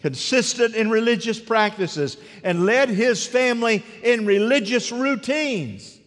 consistent 0.00 0.74
in 0.74 0.90
religious 0.90 1.38
practices, 1.38 2.16
and 2.42 2.66
led 2.66 2.88
his 2.88 3.26
family 3.26 3.84
in 4.02 4.26
religious 4.26 4.90
routines. 4.90 5.97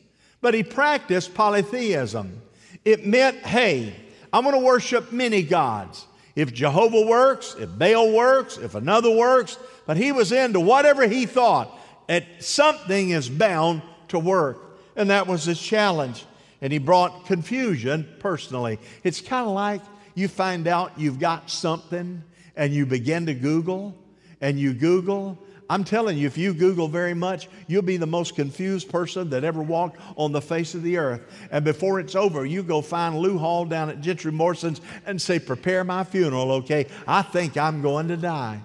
But 0.41 0.53
he 0.53 0.63
practiced 0.63 1.33
polytheism. 1.33 2.41
It 2.83 3.05
meant, 3.05 3.37
hey, 3.37 3.95
I'm 4.33 4.43
going 4.43 4.55
to 4.55 4.65
worship 4.65 5.11
many 5.11 5.43
gods. 5.43 6.05
If 6.35 6.53
Jehovah 6.53 7.05
works, 7.05 7.55
if 7.59 7.77
Baal 7.77 8.11
works, 8.11 8.57
if 8.57 8.75
another 8.75 9.11
works, 9.11 9.57
but 9.85 9.97
he 9.97 10.11
was 10.11 10.31
into 10.31 10.59
whatever 10.59 11.07
he 11.07 11.25
thought 11.25 11.77
that 12.07 12.25
something 12.39 13.11
is 13.11 13.29
bound 13.29 13.81
to 14.09 14.19
work. 14.19 14.79
And 14.95 15.09
that 15.09 15.27
was 15.27 15.45
his 15.45 15.61
challenge. 15.61 16.25
And 16.61 16.71
he 16.71 16.79
brought 16.79 17.25
confusion 17.25 18.07
personally. 18.19 18.79
It's 19.03 19.21
kind 19.21 19.47
of 19.47 19.53
like 19.53 19.81
you 20.15 20.27
find 20.27 20.67
out 20.67 20.93
you've 20.97 21.19
got 21.19 21.49
something 21.49 22.23
and 22.55 22.73
you 22.73 22.85
begin 22.85 23.25
to 23.25 23.33
Google 23.33 23.97
and 24.39 24.59
you 24.59 24.73
Google 24.73 25.37
I'm 25.71 25.85
telling 25.85 26.17
you, 26.17 26.27
if 26.27 26.37
you 26.37 26.53
Google 26.53 26.89
very 26.89 27.13
much, 27.13 27.47
you'll 27.65 27.81
be 27.81 27.95
the 27.95 28.05
most 28.05 28.35
confused 28.35 28.89
person 28.89 29.29
that 29.29 29.45
ever 29.45 29.63
walked 29.63 30.01
on 30.17 30.33
the 30.33 30.41
face 30.41 30.75
of 30.75 30.83
the 30.83 30.97
earth. 30.97 31.21
And 31.49 31.63
before 31.63 32.01
it's 32.01 32.13
over, 32.13 32.45
you 32.45 32.61
go 32.61 32.81
find 32.81 33.17
Lou 33.17 33.37
Hall 33.37 33.63
down 33.63 33.89
at 33.89 34.01
Gentry 34.01 34.33
Morrison's 34.33 34.81
and 35.05 35.21
say, 35.21 35.39
Prepare 35.39 35.85
my 35.85 36.03
funeral, 36.03 36.51
okay? 36.51 36.87
I 37.07 37.21
think 37.21 37.55
I'm 37.55 37.81
going 37.81 38.09
to 38.09 38.17
die. 38.17 38.59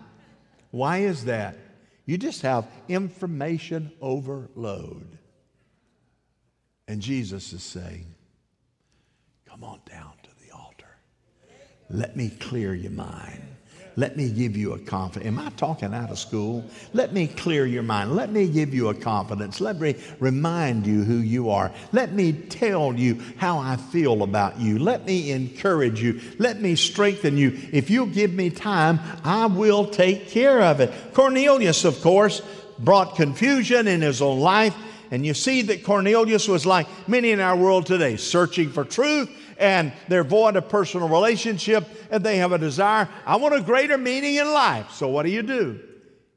Why 0.73 0.99
is 0.99 1.27
that? 1.27 1.57
You 2.07 2.19
just 2.19 2.43
have 2.43 2.67
information 2.89 3.93
overload. 4.01 5.07
And 6.89 7.01
Jesus 7.01 7.53
is 7.53 7.63
saying, 7.63 8.13
Come 9.49 9.63
on 9.63 9.79
down 9.89 10.15
to 10.25 10.31
the 10.45 10.53
altar. 10.53 10.97
Let 11.89 12.17
me 12.17 12.31
clear 12.31 12.75
your 12.75 12.91
mind. 12.91 13.56
Let 13.99 14.15
me 14.19 14.29
give 14.29 14.59
you 14.59 14.75
a 14.75 14.79
confidence. 14.79 15.27
Am 15.27 15.39
I 15.39 15.49
talking 15.51 15.95
out 15.95 16.11
of 16.11 16.19
school? 16.19 16.63
Let 16.93 17.15
me 17.15 17.27
clear 17.27 17.65
your 17.65 17.83
mind. 17.83 18.15
Let 18.15 18.31
me 18.31 18.47
give 18.47 18.75
you 18.75 18.89
a 18.89 18.95
confidence. 18.95 19.59
Let 19.59 19.81
me 19.81 19.97
remind 20.21 20.87
you 20.87 21.03
who 21.03 21.17
you 21.17 21.49
are. 21.49 21.73
Let 21.93 22.13
me 22.13 22.35
tell 22.35 22.93
you 22.93 23.23
how 23.39 23.57
I 23.59 23.77
feel 23.77 24.23
about 24.23 24.61
you. 24.61 24.79
Let 24.79 25.07
me 25.07 25.33
encourage 25.33 26.03
you. 26.03 26.21
Let 26.39 26.61
me 26.61 26.77
strengthen 26.77 27.39
you. 27.39 27.59
If 27.73 27.89
you'll 27.89 28.07
give 28.07 28.35
me 28.35 28.51
time, 28.51 29.01
I 29.25 29.47
will 29.47 29.87
take 29.87 30.29
care 30.29 30.61
of 30.61 30.81
it. 30.81 30.93
Cornelius, 31.15 31.87
of 31.87 31.99
course, 32.03 32.43
brought 32.79 33.17
confusion 33.17 33.89
in 33.89 34.03
his 34.03 34.21
own 34.21 34.41
life. 34.41 34.77
And 35.11 35.25
you 35.25 35.33
see 35.33 35.63
that 35.63 35.85
Cornelius 35.85 36.49
was 36.49 36.67
like 36.67 36.87
many 37.09 37.31
in 37.31 37.41
our 37.41 37.57
world 37.57 37.87
today, 37.87 38.17
searching 38.17 38.71
for 38.71 38.85
truth 38.85 39.31
and 39.59 39.93
they're 40.09 40.25
void 40.25 40.57
of 40.57 40.69
personal 40.69 41.09
relationship 41.09 41.87
and 42.11 42.25
they 42.25 42.39
have 42.39 42.53
a 42.53 42.59
desire, 42.59 43.09
I 43.25 43.37
want 43.37 43.55
a 43.55 43.61
greater 43.61 43.99
meaning 43.99 44.37
in 44.37 44.53
life. 44.53 44.93
So 44.93 45.09
what 45.09 45.25
do 45.25 45.31
you 45.31 45.43
do? 45.43 45.81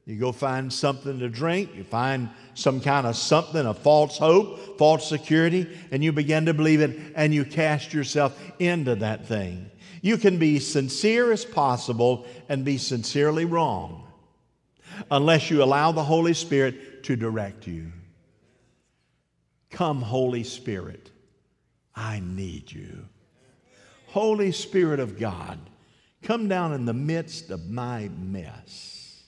You 0.06 0.16
go 0.16 0.32
find 0.32 0.72
something 0.72 1.20
to 1.20 1.28
drink, 1.28 1.70
you 1.76 1.84
find 1.84 2.30
some 2.54 2.80
kind 2.80 3.06
of 3.06 3.16
something, 3.16 3.64
a 3.64 3.74
false 3.74 4.18
hope, 4.18 4.78
false 4.78 5.08
security, 5.08 5.68
and 5.92 6.02
you 6.02 6.12
begin 6.12 6.46
to 6.46 6.54
believe 6.54 6.80
it 6.80 7.12
and 7.14 7.32
you 7.32 7.44
cast 7.44 7.92
yourself 7.92 8.36
into 8.58 8.96
that 8.96 9.26
thing. 9.26 9.70
You 10.02 10.16
can 10.16 10.38
be 10.38 10.58
sincere 10.58 11.30
as 11.30 11.44
possible 11.44 12.26
and 12.48 12.64
be 12.64 12.78
sincerely 12.78 13.44
wrong 13.44 14.08
unless 15.10 15.50
you 15.50 15.62
allow 15.62 15.92
the 15.92 16.02
Holy 16.02 16.34
Spirit 16.34 17.04
to 17.04 17.16
direct 17.16 17.66
you. 17.66 17.92
Come, 19.70 20.02
Holy 20.02 20.42
Spirit. 20.42 21.10
I 21.94 22.20
need 22.20 22.72
you. 22.72 23.06
Holy 24.12 24.52
Spirit 24.52 25.00
of 25.00 25.18
God, 25.18 25.58
come 26.22 26.48
down 26.48 26.72
in 26.72 26.84
the 26.84 26.92
midst 26.92 27.50
of 27.50 27.70
my 27.70 28.08
mess 28.18 29.22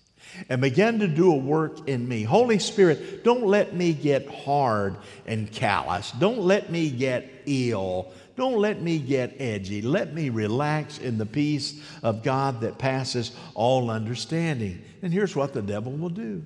and 0.49 0.61
begin 0.61 0.99
to 0.99 1.09
do 1.09 1.33
a 1.33 1.37
work 1.37 1.89
in 1.89 2.09
me. 2.09 2.23
Holy 2.23 2.59
Spirit, 2.59 3.23
don't 3.23 3.45
let 3.45 3.75
me 3.75 3.93
get 3.93 4.29
hard 4.29 4.97
and 5.27 5.51
callous. 5.51 6.11
Don't 6.13 6.41
let 6.41 6.71
me 6.71 6.91
get 6.91 7.31
ill. 7.47 8.13
Don't 8.37 8.59
let 8.59 8.81
me 8.81 8.99
get 8.99 9.37
edgy. 9.41 9.83
Let 9.83 10.15
me 10.15 10.31
relax 10.31 10.99
in 10.99 11.19
the 11.19 11.27
peace 11.27 11.81
of 12.03 12.23
God 12.23 12.63
that 12.63 12.79
passes 12.79 13.33
all 13.55 13.91
understanding. 13.91 14.83
And 15.03 15.13
here's 15.13 15.37
what 15.37 15.53
the 15.53 15.63
devil 15.63 15.93
will 15.93 16.09
do 16.09 16.43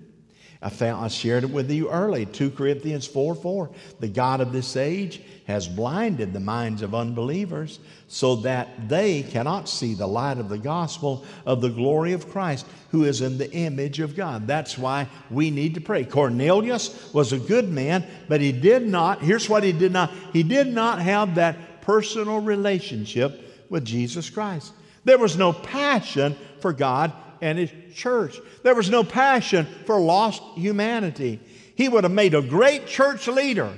I, 0.66 0.68
found, 0.68 1.04
I 1.04 1.06
shared 1.06 1.44
it 1.44 1.50
with 1.50 1.70
you 1.70 1.88
early 1.90 2.26
2 2.26 2.50
Corinthians 2.50 3.06
4 3.06 3.36
4. 3.36 3.70
The 4.00 4.08
God 4.08 4.40
of 4.40 4.52
this 4.52 4.76
age 4.76 5.22
has 5.46 5.68
blinded 5.68 6.32
the 6.32 6.40
minds 6.40 6.82
of 6.82 6.92
unbelievers 6.92 7.78
so 8.08 8.34
that 8.36 8.88
they 8.88 9.22
cannot 9.22 9.68
see 9.68 9.94
the 9.94 10.08
light 10.08 10.38
of 10.38 10.48
the 10.48 10.58
gospel 10.58 11.24
of 11.44 11.60
the 11.60 11.68
glory 11.68 12.14
of 12.14 12.28
Christ, 12.28 12.66
who 12.90 13.04
is 13.04 13.20
in 13.20 13.38
the 13.38 13.48
image 13.52 14.00
of 14.00 14.16
God. 14.16 14.48
That's 14.48 14.76
why 14.76 15.06
we 15.30 15.52
need 15.52 15.74
to 15.74 15.80
pray. 15.80 16.04
Cornelius 16.04 17.12
was 17.14 17.32
a 17.32 17.38
good 17.38 17.68
man, 17.68 18.04
but 18.26 18.40
he 18.40 18.50
did 18.50 18.88
not, 18.88 19.22
here's 19.22 19.48
what 19.48 19.62
he 19.62 19.70
did 19.70 19.92
not, 19.92 20.12
he 20.32 20.42
did 20.42 20.66
not 20.66 21.00
have 21.00 21.36
that 21.36 21.80
personal 21.82 22.40
relationship 22.40 23.70
with 23.70 23.84
Jesus 23.84 24.30
Christ. 24.30 24.72
There 25.04 25.18
was 25.18 25.36
no 25.36 25.52
passion 25.52 26.34
for 26.58 26.72
God 26.72 27.12
and 27.40 27.58
his 27.58 27.70
church. 27.94 28.38
There 28.62 28.74
was 28.74 28.90
no 28.90 29.04
passion 29.04 29.66
for 29.84 30.00
lost 30.00 30.42
humanity. 30.54 31.40
He 31.74 31.88
would 31.88 32.04
have 32.04 32.12
made 32.12 32.34
a 32.34 32.42
great 32.42 32.86
church 32.86 33.28
leader 33.28 33.76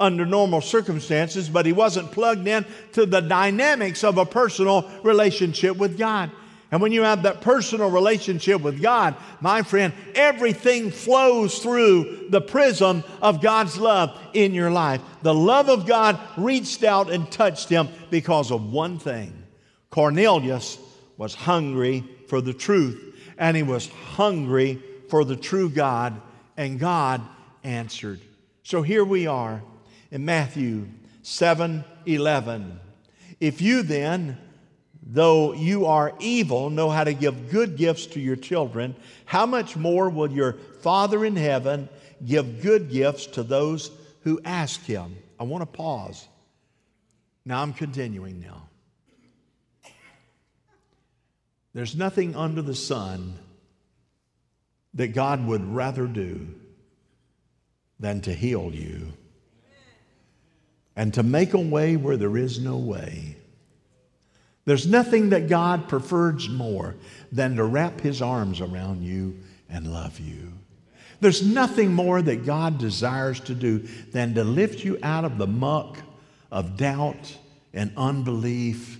under 0.00 0.26
normal 0.26 0.60
circumstances, 0.60 1.48
but 1.48 1.66
he 1.66 1.72
wasn't 1.72 2.12
plugged 2.12 2.46
in 2.46 2.64
to 2.92 3.06
the 3.06 3.20
dynamics 3.20 4.04
of 4.04 4.18
a 4.18 4.26
personal 4.26 4.88
relationship 5.02 5.76
with 5.76 5.98
God. 5.98 6.30
And 6.70 6.82
when 6.82 6.92
you 6.92 7.02
have 7.02 7.22
that 7.22 7.40
personal 7.40 7.90
relationship 7.90 8.60
with 8.60 8.82
God, 8.82 9.16
my 9.40 9.62
friend, 9.62 9.94
everything 10.14 10.90
flows 10.90 11.60
through 11.60 12.26
the 12.28 12.42
prism 12.42 13.02
of 13.22 13.40
God's 13.40 13.78
love 13.78 14.20
in 14.34 14.52
your 14.52 14.70
life. 14.70 15.00
The 15.22 15.34
love 15.34 15.70
of 15.70 15.86
God 15.86 16.20
reached 16.36 16.84
out 16.84 17.10
and 17.10 17.30
touched 17.30 17.70
him 17.70 17.88
because 18.10 18.50
of 18.50 18.70
one 18.70 18.98
thing 18.98 19.32
Cornelius 19.90 20.78
was 21.16 21.34
hungry 21.34 22.04
for 22.28 22.40
the 22.40 22.54
truth 22.54 23.08
and 23.38 23.56
he 23.56 23.62
was 23.62 23.88
hungry 23.88 24.82
for 25.08 25.24
the 25.24 25.36
true 25.36 25.70
God, 25.70 26.20
and 26.56 26.78
God 26.78 27.22
answered. 27.64 28.20
So 28.62 28.82
here 28.82 29.04
we 29.04 29.26
are 29.26 29.62
in 30.10 30.24
Matthew 30.24 30.88
7 31.22 31.84
11. 32.04 32.80
If 33.40 33.62
you 33.62 33.82
then, 33.82 34.36
though 35.02 35.52
you 35.52 35.86
are 35.86 36.12
evil, 36.18 36.68
know 36.68 36.90
how 36.90 37.04
to 37.04 37.14
give 37.14 37.50
good 37.50 37.76
gifts 37.76 38.06
to 38.06 38.20
your 38.20 38.36
children, 38.36 38.96
how 39.24 39.46
much 39.46 39.76
more 39.76 40.10
will 40.10 40.30
your 40.30 40.54
Father 40.80 41.24
in 41.24 41.36
heaven 41.36 41.88
give 42.26 42.62
good 42.62 42.90
gifts 42.90 43.26
to 43.26 43.42
those 43.42 43.90
who 44.22 44.40
ask 44.44 44.82
him? 44.84 45.16
I 45.38 45.44
want 45.44 45.62
to 45.62 45.66
pause. 45.66 46.26
Now 47.44 47.62
I'm 47.62 47.72
continuing 47.72 48.40
now. 48.40 48.67
There's 51.78 51.94
nothing 51.94 52.34
under 52.34 52.60
the 52.60 52.74
sun 52.74 53.38
that 54.94 55.14
God 55.14 55.46
would 55.46 55.64
rather 55.64 56.08
do 56.08 56.48
than 58.00 58.20
to 58.22 58.34
heal 58.34 58.72
you 58.74 59.12
and 60.96 61.14
to 61.14 61.22
make 61.22 61.54
a 61.54 61.60
way 61.60 61.94
where 61.94 62.16
there 62.16 62.36
is 62.36 62.58
no 62.58 62.78
way. 62.78 63.36
There's 64.64 64.88
nothing 64.88 65.28
that 65.28 65.48
God 65.48 65.86
prefers 65.86 66.48
more 66.48 66.96
than 67.30 67.54
to 67.54 67.62
wrap 67.62 68.00
his 68.00 68.20
arms 68.20 68.60
around 68.60 69.04
you 69.04 69.38
and 69.70 69.92
love 69.92 70.18
you. 70.18 70.54
There's 71.20 71.46
nothing 71.46 71.92
more 71.92 72.20
that 72.20 72.44
God 72.44 72.78
desires 72.78 73.38
to 73.42 73.54
do 73.54 73.78
than 74.10 74.34
to 74.34 74.42
lift 74.42 74.84
you 74.84 74.98
out 75.04 75.24
of 75.24 75.38
the 75.38 75.46
muck 75.46 75.98
of 76.50 76.76
doubt 76.76 77.38
and 77.72 77.92
unbelief 77.96 78.98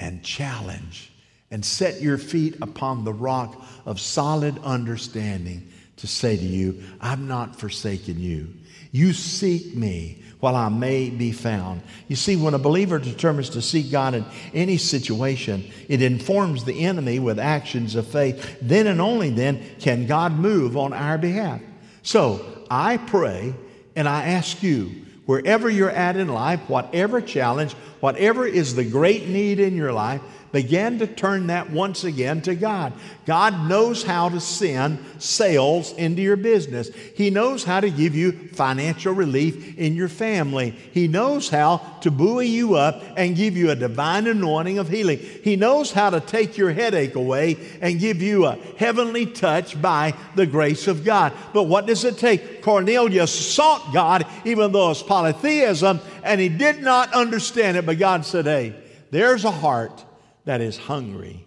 and 0.00 0.24
challenge 0.24 1.10
and 1.54 1.64
set 1.64 2.02
your 2.02 2.18
feet 2.18 2.56
upon 2.60 3.04
the 3.04 3.12
rock 3.12 3.64
of 3.86 4.00
solid 4.00 4.58
understanding 4.64 5.70
to 5.96 6.08
say 6.08 6.36
to 6.36 6.42
you, 6.42 6.82
I've 7.00 7.20
not 7.20 7.54
forsaken 7.54 8.18
you. 8.18 8.48
You 8.90 9.12
seek 9.12 9.76
me 9.76 10.24
while 10.40 10.56
I 10.56 10.68
may 10.68 11.10
be 11.10 11.30
found. 11.30 11.82
You 12.08 12.16
see, 12.16 12.34
when 12.34 12.54
a 12.54 12.58
believer 12.58 12.98
determines 12.98 13.50
to 13.50 13.62
seek 13.62 13.92
God 13.92 14.14
in 14.14 14.24
any 14.52 14.78
situation, 14.78 15.70
it 15.88 16.02
informs 16.02 16.64
the 16.64 16.84
enemy 16.84 17.20
with 17.20 17.38
actions 17.38 17.94
of 17.94 18.08
faith. 18.08 18.58
Then 18.60 18.88
and 18.88 19.00
only 19.00 19.30
then 19.30 19.64
can 19.78 20.08
God 20.08 20.32
move 20.32 20.76
on 20.76 20.92
our 20.92 21.18
behalf. 21.18 21.60
So 22.02 22.64
I 22.68 22.96
pray 22.96 23.54
And 23.94 24.08
I 24.08 24.24
ask 24.24 24.60
you, 24.60 24.90
wherever 25.24 25.70
you're 25.70 25.88
at 25.88 26.16
in 26.16 26.26
life, 26.26 26.68
whatever 26.68 27.20
challenge, 27.20 27.74
whatever 28.00 28.44
is 28.44 28.74
the 28.74 28.84
great 28.84 29.28
need 29.28 29.60
in 29.60 29.76
your 29.76 29.92
life, 29.92 30.20
begin 30.54 31.00
to 31.00 31.06
turn 31.08 31.48
that 31.48 31.68
once 31.68 32.04
again 32.04 32.40
to 32.40 32.54
God. 32.54 32.92
God 33.26 33.68
knows 33.68 34.04
how 34.04 34.28
to 34.28 34.38
send 34.38 35.04
sales 35.18 35.92
into 35.94 36.22
your 36.22 36.36
business. 36.36 36.90
He 37.16 37.28
knows 37.28 37.64
how 37.64 37.80
to 37.80 37.90
give 37.90 38.14
you 38.14 38.30
financial 38.52 39.12
relief 39.12 39.76
in 39.76 39.96
your 39.96 40.08
family. 40.08 40.70
He 40.92 41.08
knows 41.08 41.48
how 41.48 41.78
to 42.02 42.10
buoy 42.12 42.46
you 42.46 42.76
up 42.76 43.02
and 43.16 43.34
give 43.34 43.56
you 43.56 43.70
a 43.70 43.74
divine 43.74 44.28
anointing 44.28 44.78
of 44.78 44.88
healing. 44.88 45.18
He 45.18 45.56
knows 45.56 45.90
how 45.90 46.10
to 46.10 46.20
take 46.20 46.56
your 46.56 46.70
headache 46.70 47.16
away 47.16 47.56
and 47.80 47.98
give 47.98 48.22
you 48.22 48.46
a 48.46 48.56
heavenly 48.78 49.26
touch 49.26 49.82
by 49.82 50.14
the 50.36 50.46
grace 50.46 50.86
of 50.86 51.04
God. 51.04 51.32
But 51.52 51.64
what 51.64 51.86
does 51.86 52.04
it 52.04 52.16
take? 52.16 52.62
Cornelius 52.62 53.32
sought 53.32 53.92
God, 53.92 54.24
even 54.44 54.70
though 54.70 54.92
it's 54.92 55.02
polytheism, 55.02 55.98
and 56.22 56.40
he 56.40 56.48
did 56.48 56.80
not 56.80 57.12
understand 57.12 57.76
it. 57.76 57.84
But 57.84 57.98
God 57.98 58.24
said, 58.24 58.44
Hey, 58.44 58.76
there's 59.10 59.44
a 59.44 59.50
heart 59.50 60.04
that 60.44 60.60
is 60.60 60.76
hungry. 60.76 61.46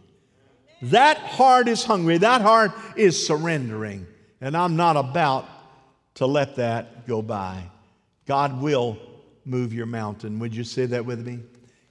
That 0.82 1.18
heart 1.18 1.68
is 1.68 1.84
hungry. 1.84 2.20
That 2.20 2.42
heart 2.42 2.72
is 2.96 3.26
surrendering. 3.26 4.06
And 4.42 4.56
I'm 4.56 4.76
not 4.76 4.96
about 4.98 5.48
to 6.16 6.26
let 6.26 6.56
that 6.58 7.08
go 7.08 7.22
by. 7.22 7.64
God 8.26 8.62
will 8.62 8.98
move 9.46 9.74
your 9.74 9.86
mountain. 9.86 10.40
Would 10.40 10.56
you 10.56 10.64
say 10.64 10.86
that 10.88 11.06
with 11.06 11.26
me? 11.26 11.40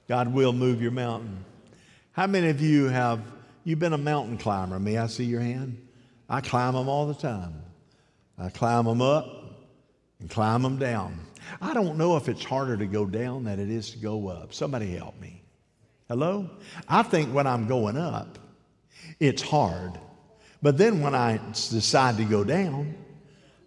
God 0.08 0.32
will 0.32 0.52
move 0.52 0.80
your 0.80 0.92
mountain. 0.92 1.44
How 2.12 2.26
many 2.26 2.48
of 2.48 2.60
you 2.60 2.86
have 2.86 3.20
you've 3.64 3.78
been 3.78 3.92
a 3.92 3.98
mountain 3.98 4.38
climber? 4.38 4.78
May 4.78 4.98
I 4.98 5.06
see 5.06 5.25
your 5.25 5.40
hand? 5.40 5.80
I 6.28 6.40
climb 6.40 6.75
them 6.75 6.88
all 6.88 7.06
the 7.06 7.14
time. 7.14 7.62
I 8.38 8.50
climb 8.50 8.84
them 8.84 9.00
up 9.00 9.26
and 10.20 10.30
climb 10.30 10.62
them 10.62 10.78
down. 10.78 11.18
I 11.60 11.75
don't 11.75 11.96
know 11.96 12.16
if 12.16 12.28
it's 12.28 12.44
harder 12.44 12.76
to 12.76 12.86
go 12.86 13.06
down 13.06 13.44
than 13.44 13.58
it 13.58 13.70
is 13.70 13.90
to 13.92 13.98
go 13.98 14.28
up. 14.28 14.52
Somebody 14.52 14.94
help 14.94 15.18
me. 15.20 15.35
Hello? 16.08 16.48
I 16.88 17.02
think 17.02 17.34
when 17.34 17.46
I'm 17.46 17.66
going 17.66 17.96
up, 17.96 18.38
it's 19.18 19.42
hard. 19.42 19.98
But 20.62 20.78
then 20.78 21.00
when 21.00 21.14
I 21.14 21.38
decide 21.52 22.16
to 22.18 22.25
go 22.25 22.44
down, 22.44 22.94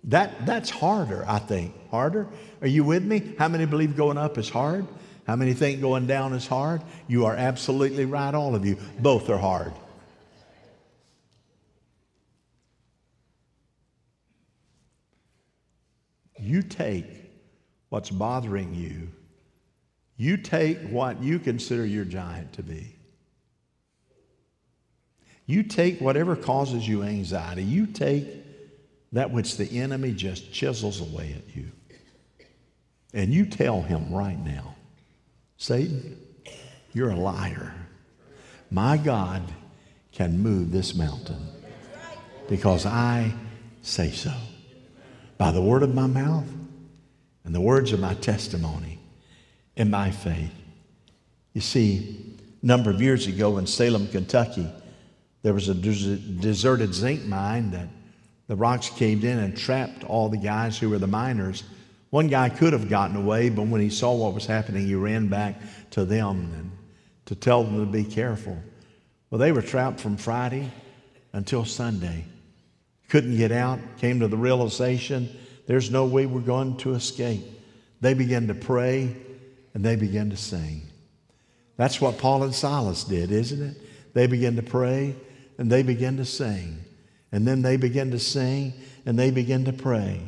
that, 0.05 0.45
that's 0.45 0.69
harder, 0.69 1.25
I 1.27 1.39
think. 1.39 1.73
Harder? 1.89 2.27
Are 2.61 2.67
you 2.67 2.83
with 2.83 3.03
me? 3.03 3.35
How 3.37 3.47
many 3.47 3.65
believe 3.65 3.97
going 3.97 4.17
up 4.17 4.37
is 4.37 4.49
hard? 4.49 4.87
How 5.27 5.35
many 5.35 5.53
think 5.53 5.81
going 5.81 6.07
down 6.07 6.33
is 6.33 6.47
hard? 6.47 6.81
You 7.07 7.25
are 7.25 7.35
absolutely 7.35 8.05
right, 8.05 8.33
all 8.33 8.55
of 8.55 8.65
you. 8.65 8.77
Both 8.99 9.29
are 9.29 9.37
hard. 9.37 9.73
You 16.39 16.61
take 16.61 17.05
what's 17.89 18.09
bothering 18.09 18.73
you 18.73 19.09
you 20.19 20.35
take 20.35 20.81
what 20.89 21.23
you 21.23 21.39
consider 21.39 21.85
your 21.85 22.03
giant 22.03 22.51
to 22.51 22.61
be. 22.61 22.93
You 25.45 25.63
take 25.63 26.01
whatever 26.01 26.35
causes 26.35 26.85
you 26.85 27.03
anxiety. 27.03 27.63
You 27.63 27.87
take 27.87 28.27
that 29.13 29.31
which 29.31 29.55
the 29.55 29.79
enemy 29.79 30.11
just 30.11 30.51
chisels 30.51 30.99
away 30.99 31.37
at 31.37 31.55
you. 31.55 31.71
And 33.13 33.33
you 33.33 33.45
tell 33.45 33.81
him 33.81 34.13
right 34.13 34.37
now, 34.37 34.75
Satan, 35.55 36.17
you're 36.91 37.11
a 37.11 37.15
liar. 37.15 37.73
My 38.69 38.97
God 38.97 39.41
can 40.11 40.39
move 40.39 40.73
this 40.73 40.95
mountain 40.95 41.47
because 42.49 42.85
I 42.85 43.31
say 43.83 44.11
so. 44.11 44.33
By 45.37 45.51
the 45.51 45.61
word 45.61 45.81
of 45.81 45.95
my 45.95 46.07
mouth 46.07 46.51
and 47.45 47.55
the 47.55 47.61
words 47.61 47.93
of 47.93 48.01
my 48.01 48.15
testimony 48.15 48.98
in 49.79 49.89
my 49.89 50.11
faith. 50.11 50.53
You 51.53 51.61
see, 51.61 52.37
a 52.61 52.65
number 52.65 52.91
of 52.91 53.01
years 53.01 53.25
ago 53.25 53.57
in 53.57 53.65
Salem, 53.65 54.07
Kentucky, 54.09 54.67
there 55.41 55.53
was 55.53 55.69
a 55.69 55.73
deserted 55.73 56.93
zinc 56.93 57.25
mine 57.25 57.71
that 57.71 57.87
the 58.47 58.55
rocks 58.55 58.89
caved 58.89 59.23
in 59.23 59.39
and 59.39 59.57
trapped 59.57 60.03
all 60.03 60.27
the 60.27 60.37
guys 60.37 60.77
who 60.77 60.89
were 60.89 60.99
the 60.99 61.07
miners. 61.07 61.63
One 62.09 62.27
guy 62.27 62.49
could 62.49 62.73
have 62.73 62.89
gotten 62.89 63.15
away, 63.15 63.49
but 63.49 63.67
when 63.67 63.79
he 63.79 63.89
saw 63.89 64.13
what 64.13 64.33
was 64.33 64.45
happening, 64.45 64.85
he 64.85 64.95
ran 64.95 65.27
back 65.27 65.55
to 65.91 66.03
them 66.03 66.51
and 66.53 66.71
to 67.25 67.35
tell 67.35 67.63
them 67.63 67.79
to 67.79 67.91
be 67.91 68.03
careful. 68.03 68.61
Well, 69.29 69.39
they 69.39 69.51
were 69.51 69.61
trapped 69.61 70.01
from 70.01 70.17
Friday 70.17 70.69
until 71.31 71.63
Sunday. 71.63 72.25
Couldn't 73.07 73.37
get 73.37 73.51
out, 73.51 73.79
came 73.97 74.19
to 74.19 74.27
the 74.27 74.37
realization 74.37 75.29
there's 75.67 75.91
no 75.91 76.05
way 76.05 76.25
we're 76.25 76.41
going 76.41 76.77
to 76.77 76.95
escape. 76.95 77.43
They 78.01 78.15
began 78.15 78.47
to 78.47 78.55
pray 78.55 79.15
and 79.73 79.83
they 79.83 79.95
began 79.95 80.29
to 80.29 80.37
sing. 80.37 80.81
That's 81.77 82.01
what 82.01 82.17
Paul 82.17 82.43
and 82.43 82.53
Silas 82.53 83.03
did, 83.03 83.31
isn't 83.31 83.61
it? 83.61 83.77
They 84.13 84.27
began 84.27 84.55
to 84.55 84.63
pray 84.63 85.15
and 85.57 85.71
they 85.71 85.83
began 85.83 86.17
to 86.17 86.25
sing. 86.25 86.83
And 87.31 87.47
then 87.47 87.61
they 87.61 87.77
began 87.77 88.11
to 88.11 88.19
sing 88.19 88.73
and 89.05 89.17
they 89.17 89.31
began 89.31 89.65
to 89.65 89.73
pray. 89.73 90.21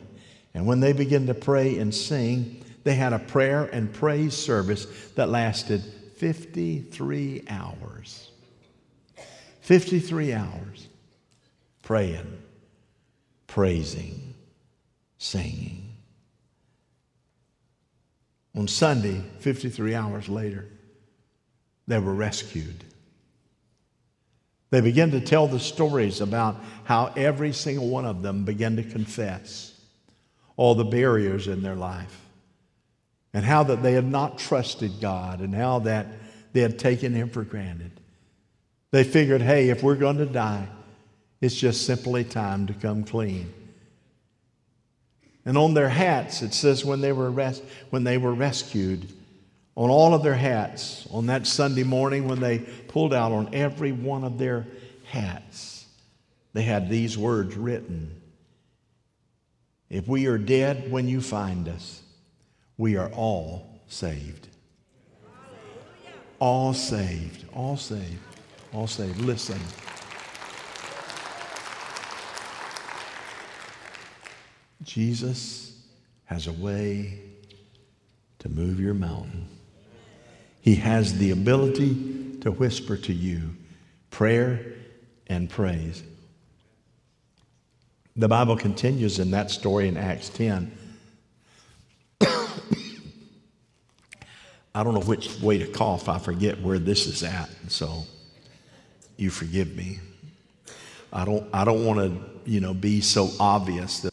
And 0.54 0.66
when 0.66 0.80
they 0.80 0.94
began 0.94 1.28
to 1.28 1.34
pray 1.34 1.78
and 1.78 1.94
sing, 1.94 2.64
they 2.84 2.96
had 2.96 3.14
a 3.14 3.20
prayer 3.20 3.66
and 3.66 3.94
praise 3.94 4.36
service 4.36 4.86
that 5.16 5.30
lasted 5.30 5.84
53 6.18 7.46
hours. 7.50 8.30
53 9.62 10.34
hours 10.34 10.88
praying, 11.82 12.42
praising, 13.48 14.34
singing. 15.18 15.91
On 18.56 18.68
Sunday, 18.68 19.22
53 19.40 19.96
hours 19.96 20.28
later, 20.28 20.68
they 21.88 22.00
were 22.00 22.14
rescued. 22.14 22.84
They 24.70 24.82
began 24.82 25.12
to 25.12 25.22
tell 25.22 25.48
the 25.48 25.60
stories 25.60 26.22
about 26.22 26.58
how 26.86 27.14
every 27.16 27.54
single 27.54 27.90
one 27.90 28.06
of 28.06 28.22
them 28.22 28.46
began 28.46 28.78
to 28.78 28.84
confess 28.84 29.80
all 30.56 30.76
the 30.76 30.86
barriers 30.86 31.48
in 31.48 31.62
their 31.62 31.76
life 31.76 32.26
and 33.34 33.46
how 33.46 33.64
that 33.64 33.84
they 33.84 33.94
had 33.94 34.10
not 34.10 34.38
trusted 34.38 35.00
God 35.02 35.40
and 35.40 35.54
how 35.54 35.80
that 35.80 36.08
they 36.54 36.62
had 36.62 36.80
taken 36.80 37.14
him 37.14 37.30
for 37.30 37.44
granted. 37.44 37.92
They 38.92 39.04
figured, 39.04 39.42
hey, 39.42 39.70
if 39.70 39.84
we're 39.84 39.96
going 39.96 40.18
to 40.18 40.26
die, 40.26 40.68
it's 41.40 41.56
just 41.56 41.86
simply 41.86 42.24
time 42.24 42.68
to 42.68 42.74
come 42.74 43.04
clean. 43.04 43.54
And 45.46 45.58
on 45.58 45.74
their 45.74 45.90
hats, 45.90 46.42
it 46.42 46.54
says 46.54 46.86
when 46.86 47.02
they 47.02 47.12
were, 47.12 47.32
res- 47.32 47.62
when 47.90 48.04
they 48.04 48.18
were 48.18 48.34
rescued, 48.34 49.12
on 49.76 49.90
all 49.90 50.14
of 50.14 50.22
their 50.22 50.36
hats, 50.36 51.08
on 51.12 51.28
that 51.28 51.48
Sunday 51.48 51.84
morning 51.84 52.28
when 52.28 52.40
they 52.40 52.60
pulled 52.60 53.14
out 53.14 53.32
on 53.32 53.54
every 53.54 53.92
one 53.92 54.24
of 54.24 54.38
their 54.38 54.68
hats, 55.06 55.86
they 56.54 56.64
had 56.64 56.90
these 56.90 57.18
words 57.18 57.56
written 57.56 58.22
If 59.90 60.08
we 60.08 60.28
are 60.28 60.38
dead 60.38 60.92
when 60.92 61.08
you 61.08 61.22
find 61.22 61.68
us, 61.68 62.02
we 62.78 62.98
are 62.98 63.10
all 63.10 63.82
saved. 63.88 64.48
All 66.40 66.74
saved, 66.74 67.46
all 67.54 67.78
saved, 67.78 68.20
all 68.74 68.88
saved. 68.88 69.20
Listen. 69.22 69.60
Jesus 74.84 75.80
has 76.26 76.48
a 76.48 76.54
way 76.54 77.20
to 78.40 78.50
move 78.50 78.80
your 78.80 78.94
mountain. 78.94 79.48
He 80.62 80.76
has 80.76 81.18
the 81.18 81.32
ability 81.32 82.38
to 82.42 82.52
whisper 82.52 82.98
to 82.98 83.14
you 83.14 83.56
prayer 84.10 84.74
and 85.28 85.50
praise. 85.50 86.04
The 88.16 88.28
Bible 88.28 88.58
continues 88.58 89.20
in 89.20 89.32
that 89.32 89.52
story 89.52 89.88
in 89.88 89.98
Acts 89.98 90.30
10. 90.30 90.78
I 92.22 92.48
don't 94.84 94.94
know 94.94 95.02
which 95.02 95.40
way 95.40 95.58
to 95.60 95.68
cough. 95.68 96.10
I 96.10 96.20
forget 96.20 96.62
where 96.62 96.80
this 96.80 97.08
is 97.08 97.24
at. 97.24 97.50
So 97.70 98.04
you 99.18 99.30
forgive 99.30 99.76
me. 99.76 100.00
I 101.14 101.26
don't, 101.26 101.48
I 101.54 101.64
don't 101.64 101.86
want 101.86 102.00
to, 102.00 102.50
you 102.50 102.60
know, 102.60 102.74
be 102.74 103.02
so 103.02 103.30
obvious 103.40 104.00
that 104.02 104.11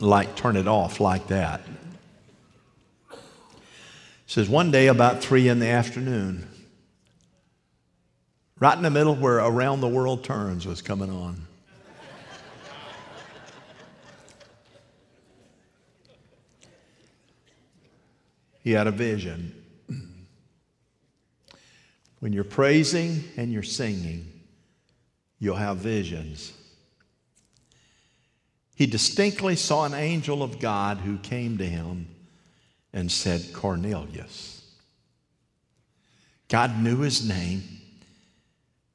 like 0.00 0.36
turn 0.36 0.56
it 0.56 0.68
off 0.68 1.00
like 1.00 1.28
that. 1.28 1.60
It 3.10 3.18
says 4.26 4.48
one 4.48 4.70
day 4.70 4.88
about 4.88 5.22
three 5.22 5.48
in 5.48 5.60
the 5.60 5.68
afternoon, 5.68 6.48
right 8.58 8.76
in 8.76 8.82
the 8.82 8.90
middle 8.90 9.14
where 9.14 9.38
Around 9.38 9.80
the 9.80 9.88
World 9.88 10.24
Turns 10.24 10.66
was 10.66 10.82
coming 10.82 11.10
on. 11.10 11.46
He 18.64 18.72
had 18.72 18.88
a 18.88 18.90
vision. 18.90 19.54
When 22.18 22.32
you're 22.32 22.42
praising 22.42 23.22
and 23.36 23.52
you're 23.52 23.62
singing, 23.62 24.32
you'll 25.38 25.54
have 25.54 25.76
visions. 25.76 26.52
He 28.76 28.86
distinctly 28.86 29.56
saw 29.56 29.86
an 29.86 29.94
angel 29.94 30.42
of 30.42 30.60
God 30.60 30.98
who 30.98 31.16
came 31.16 31.56
to 31.58 31.64
him 31.64 32.08
and 32.92 33.10
said, 33.10 33.54
Cornelius. 33.54 34.62
God 36.48 36.82
knew 36.82 36.98
his 36.98 37.26
name. 37.26 37.62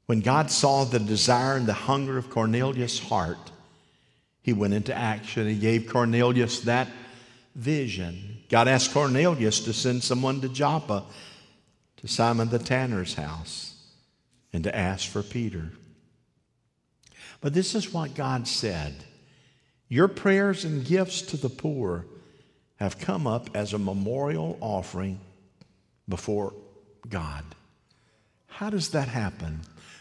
When 0.06 0.22
God 0.22 0.52
saw 0.52 0.84
the 0.84 1.00
desire 1.00 1.58
and 1.58 1.66
the 1.66 1.74
hunger 1.74 2.20
of 2.20 2.30
Cornelius' 2.30 3.00
heart, 3.00 3.52
he 4.44 4.54
went 4.54 4.76
into 4.76 4.96
action. 4.96 5.48
He 5.48 5.56
gave 5.56 5.90
Cornelius 5.90 6.60
that 6.62 6.88
vision. 7.56 8.38
God 8.50 8.68
asked 8.68 8.94
Cornelius 8.94 9.62
to 9.62 9.74
send 9.74 10.04
someone 10.04 10.42
to 10.42 10.50
Joppa, 10.50 11.06
to 11.98 12.08
Simon 12.08 12.50
the 12.50 12.60
tanner's 12.60 13.16
house, 13.16 13.76
and 14.54 14.64
to 14.64 14.76
ask 14.76 15.10
for 15.10 15.24
Peter. 15.24 15.72
But 17.40 17.56
this 17.56 17.74
is 17.74 17.92
what 17.92 18.14
God 18.14 18.48
said 18.48 18.94
Your 19.92 20.08
prayers 20.08 20.64
and 20.64 20.86
gifts 20.86 21.22
to 21.24 21.38
the 21.38 21.50
poor 21.50 22.06
have 22.78 22.98
come 22.98 23.28
up 23.28 23.50
as 23.54 23.74
a 23.74 23.78
memorial 23.78 24.58
offering 24.62 25.20
before 26.08 26.54
God. 27.10 27.44
How 28.48 28.70
does 28.70 28.92
that 28.92 29.10
happen? 29.10 29.60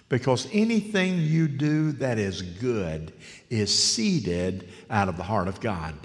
Because 0.08 0.46
anything 0.52 1.18
you 1.18 1.48
do 1.48 1.90
that 1.90 2.18
is 2.18 2.40
good 2.40 3.12
is 3.50 3.76
seeded 3.76 4.68
out 4.88 5.08
of 5.08 5.16
the 5.16 5.24
heart 5.24 5.48
of 5.48 5.60
God. 5.60 5.96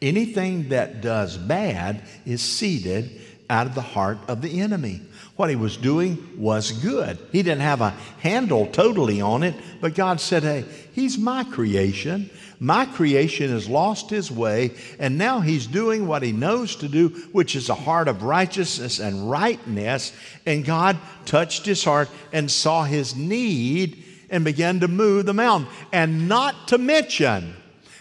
Anything 0.00 0.68
that 0.68 1.00
does 1.00 1.36
bad 1.36 2.02
is 2.24 2.40
seeded 2.40 3.20
out 3.50 3.66
of 3.66 3.74
the 3.74 3.80
heart 3.80 4.18
of 4.28 4.40
the 4.40 4.60
enemy. 4.60 5.02
What 5.34 5.50
he 5.50 5.56
was 5.56 5.76
doing 5.76 6.34
was 6.38 6.70
good. 6.70 7.18
He 7.32 7.42
didn't 7.42 7.62
have 7.62 7.80
a 7.80 7.90
handle 8.20 8.68
totally 8.68 9.20
on 9.20 9.42
it, 9.42 9.56
but 9.80 9.96
God 9.96 10.20
said, 10.20 10.44
Hey, 10.44 10.64
he's 10.92 11.18
my 11.18 11.42
creation. 11.42 12.30
My 12.58 12.86
creation 12.86 13.50
has 13.50 13.68
lost 13.68 14.10
his 14.10 14.30
way, 14.30 14.72
and 14.98 15.18
now 15.18 15.40
he's 15.40 15.66
doing 15.66 16.06
what 16.06 16.22
he 16.22 16.32
knows 16.32 16.76
to 16.76 16.88
do, 16.88 17.08
which 17.32 17.54
is 17.54 17.68
a 17.68 17.74
heart 17.74 18.08
of 18.08 18.22
righteousness 18.22 18.98
and 18.98 19.30
rightness. 19.30 20.12
And 20.46 20.64
God 20.64 20.96
touched 21.24 21.66
his 21.66 21.84
heart 21.84 22.08
and 22.32 22.50
saw 22.50 22.84
his 22.84 23.14
need 23.14 24.04
and 24.30 24.44
began 24.44 24.80
to 24.80 24.88
move 24.88 25.26
the 25.26 25.34
mountain. 25.34 25.70
And 25.92 26.28
not 26.28 26.68
to 26.68 26.78
mention 26.78 27.54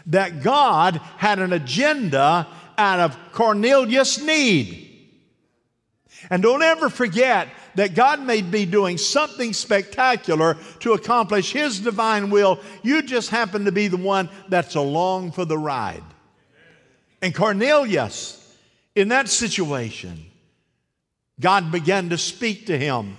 that 0.07 0.41
God 0.41 0.97
had 1.17 1.39
an 1.39 1.53
agenda 1.53 2.47
out 2.77 2.99
of 2.99 3.17
Cornelius' 3.31 4.21
need. 4.21 4.84
And 6.29 6.41
don't 6.41 6.61
ever 6.61 6.89
forget 6.89 7.47
that 7.75 7.95
God 7.95 8.21
may 8.21 8.41
be 8.41 8.65
doing 8.65 8.97
something 8.97 9.53
spectacular 9.53 10.57
to 10.79 10.93
accomplish 10.93 11.51
His 11.51 11.79
divine 11.79 12.29
will. 12.29 12.59
You 12.83 13.01
just 13.01 13.29
happen 13.29 13.65
to 13.65 13.71
be 13.71 13.88
the 13.88 13.97
one 13.97 14.29
that's 14.49 14.75
along 14.75 15.33
for 15.33 15.45
the 15.45 15.57
ride. 15.57 16.03
And 17.21 17.33
Cornelius, 17.33 18.41
in 18.95 19.09
that 19.09 19.29
situation, 19.29 20.25
God 21.39 21.71
began 21.71 22.09
to 22.09 22.17
speak 22.17 22.67
to 22.67 22.77
him. 22.77 23.17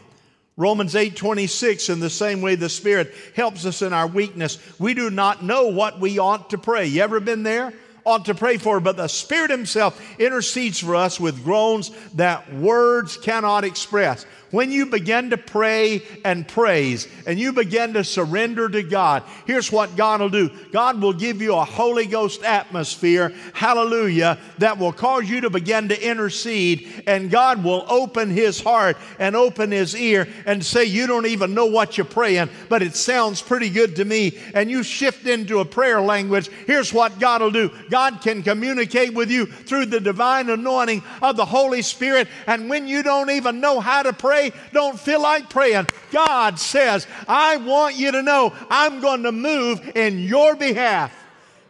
Romans 0.56 0.94
8:26 0.94 1.90
in 1.90 2.00
the 2.00 2.08
same 2.08 2.40
way 2.40 2.54
the 2.54 2.70
spirit 2.70 3.12
helps 3.34 3.66
us 3.66 3.82
in 3.82 3.92
our 3.92 4.06
weakness 4.06 4.58
we 4.78 4.94
do 4.94 5.10
not 5.10 5.44
know 5.44 5.66
what 5.66 6.00
we 6.00 6.18
ought 6.18 6.48
to 6.48 6.56
pray 6.56 6.86
you 6.86 7.02
ever 7.02 7.20
been 7.20 7.42
there 7.42 7.74
ought 8.06 8.24
to 8.26 8.34
pray 8.34 8.56
for, 8.56 8.80
but 8.80 8.96
the 8.96 9.08
Spirit 9.08 9.50
Himself 9.50 10.00
intercedes 10.18 10.78
for 10.78 10.94
us 10.94 11.20
with 11.20 11.44
groans 11.44 11.90
that 12.14 12.50
words 12.54 13.16
cannot 13.16 13.64
express. 13.64 14.24
When 14.56 14.72
you 14.72 14.86
begin 14.86 15.28
to 15.28 15.36
pray 15.36 16.00
and 16.24 16.48
praise 16.48 17.08
and 17.26 17.38
you 17.38 17.52
begin 17.52 17.92
to 17.92 18.02
surrender 18.02 18.70
to 18.70 18.82
God, 18.82 19.22
here's 19.46 19.70
what 19.70 19.96
God 19.96 20.22
will 20.22 20.30
do 20.30 20.48
God 20.72 20.98
will 21.02 21.12
give 21.12 21.42
you 21.42 21.54
a 21.54 21.62
Holy 21.62 22.06
Ghost 22.06 22.42
atmosphere, 22.42 23.34
hallelujah, 23.52 24.38
that 24.56 24.78
will 24.78 24.94
cause 24.94 25.28
you 25.28 25.42
to 25.42 25.50
begin 25.50 25.90
to 25.90 26.02
intercede, 26.02 27.04
and 27.06 27.30
God 27.30 27.62
will 27.62 27.84
open 27.86 28.30
His 28.30 28.58
heart 28.58 28.96
and 29.18 29.36
open 29.36 29.72
His 29.72 29.94
ear 29.94 30.26
and 30.46 30.64
say, 30.64 30.86
You 30.86 31.06
don't 31.06 31.26
even 31.26 31.52
know 31.52 31.66
what 31.66 31.98
you're 31.98 32.06
praying, 32.06 32.48
but 32.70 32.80
it 32.80 32.96
sounds 32.96 33.42
pretty 33.42 33.68
good 33.68 33.96
to 33.96 34.06
me. 34.06 34.38
And 34.54 34.70
you 34.70 34.82
shift 34.82 35.26
into 35.26 35.58
a 35.58 35.66
prayer 35.66 36.00
language. 36.00 36.48
Here's 36.66 36.94
what 36.94 37.18
God 37.18 37.42
will 37.42 37.50
do 37.50 37.68
God 37.90 38.22
can 38.22 38.42
communicate 38.42 39.12
with 39.12 39.30
you 39.30 39.44
through 39.44 39.84
the 39.84 40.00
divine 40.00 40.48
anointing 40.48 41.02
of 41.20 41.36
the 41.36 41.44
Holy 41.44 41.82
Spirit. 41.82 42.26
And 42.46 42.70
when 42.70 42.86
you 42.86 43.02
don't 43.02 43.28
even 43.28 43.60
know 43.60 43.80
how 43.80 44.02
to 44.02 44.14
pray, 44.14 44.45
don't 44.72 44.98
feel 44.98 45.20
like 45.20 45.50
praying, 45.50 45.86
God 46.10 46.58
says, 46.58 47.06
I 47.28 47.56
want 47.56 47.96
you 47.96 48.12
to 48.12 48.22
know 48.22 48.54
I'm 48.70 49.00
going 49.00 49.22
to 49.24 49.32
move 49.32 49.96
in 49.96 50.18
your 50.18 50.56
behalf. 50.56 51.12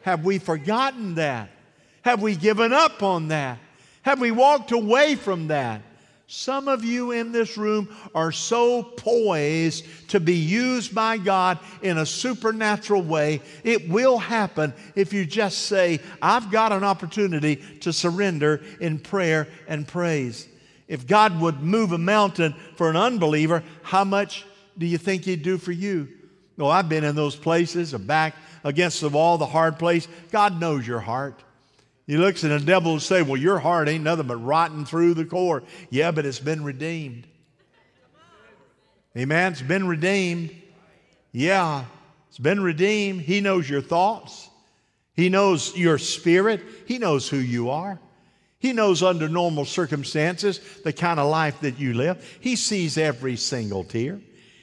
Have 0.02 0.24
we 0.24 0.38
forgotten 0.38 1.16
that? 1.16 1.50
Have 2.02 2.22
we 2.22 2.36
given 2.36 2.72
up 2.72 3.02
on 3.02 3.28
that? 3.28 3.58
Have 4.02 4.20
we 4.20 4.30
walked 4.30 4.70
away 4.70 5.16
from 5.16 5.48
that? 5.48 5.82
Some 6.28 6.66
of 6.66 6.84
you 6.84 7.12
in 7.12 7.30
this 7.30 7.56
room 7.56 7.88
are 8.12 8.32
so 8.32 8.82
poised 8.82 9.84
to 10.08 10.18
be 10.18 10.34
used 10.34 10.92
by 10.92 11.18
God 11.18 11.60
in 11.82 11.98
a 11.98 12.06
supernatural 12.06 13.02
way. 13.02 13.42
It 13.62 13.88
will 13.88 14.18
happen 14.18 14.74
if 14.96 15.12
you 15.12 15.24
just 15.24 15.66
say, 15.66 16.00
I've 16.20 16.50
got 16.50 16.72
an 16.72 16.82
opportunity 16.82 17.56
to 17.80 17.92
surrender 17.92 18.60
in 18.80 18.98
prayer 18.98 19.46
and 19.68 19.86
praise. 19.86 20.48
If 20.88 21.06
God 21.06 21.40
would 21.40 21.60
move 21.62 21.92
a 21.92 21.98
mountain 21.98 22.54
for 22.76 22.88
an 22.88 22.96
unbeliever, 22.96 23.62
how 23.82 24.04
much 24.04 24.44
do 24.78 24.86
you 24.86 24.98
think 24.98 25.24
He'd 25.24 25.42
do 25.42 25.58
for 25.58 25.72
you? 25.72 26.08
No, 26.56 26.68
I've 26.68 26.88
been 26.88 27.04
in 27.04 27.16
those 27.16 27.36
places, 27.36 27.92
a 27.92 27.98
back 27.98 28.34
against 28.64 29.00
the 29.00 29.08
wall, 29.08 29.36
the 29.36 29.46
hard 29.46 29.78
place. 29.78 30.08
God 30.30 30.58
knows 30.60 30.86
your 30.86 31.00
heart. 31.00 31.42
He 32.06 32.16
looks 32.16 32.44
at 32.44 32.48
the 32.48 32.64
devil 32.64 32.92
and 32.92 33.02
say, 33.02 33.22
Well, 33.22 33.36
your 33.36 33.58
heart 33.58 33.88
ain't 33.88 34.04
nothing 34.04 34.26
but 34.26 34.36
rotten 34.36 34.84
through 34.84 35.14
the 35.14 35.24
core. 35.24 35.64
Yeah, 35.90 36.12
but 36.12 36.24
it's 36.24 36.38
been 36.38 36.62
redeemed. 36.62 37.26
Amen. 39.16 39.52
It's 39.52 39.62
been 39.62 39.88
redeemed. 39.88 40.54
Yeah, 41.32 41.84
it's 42.28 42.38
been 42.38 42.60
redeemed. 42.60 43.22
He 43.22 43.40
knows 43.40 43.68
your 43.68 43.82
thoughts. 43.82 44.48
He 45.14 45.28
knows 45.28 45.76
your 45.76 45.98
spirit. 45.98 46.62
He 46.86 46.98
knows 46.98 47.28
who 47.28 47.38
you 47.38 47.70
are. 47.70 47.98
He 48.58 48.72
knows 48.72 49.02
under 49.02 49.28
normal 49.28 49.64
circumstances 49.64 50.60
the 50.82 50.92
kind 50.92 51.20
of 51.20 51.30
life 51.30 51.60
that 51.60 51.78
you 51.78 51.94
live. 51.94 52.38
He 52.40 52.56
sees 52.56 52.96
every 52.96 53.36
single 53.36 53.84
tear. 53.84 54.20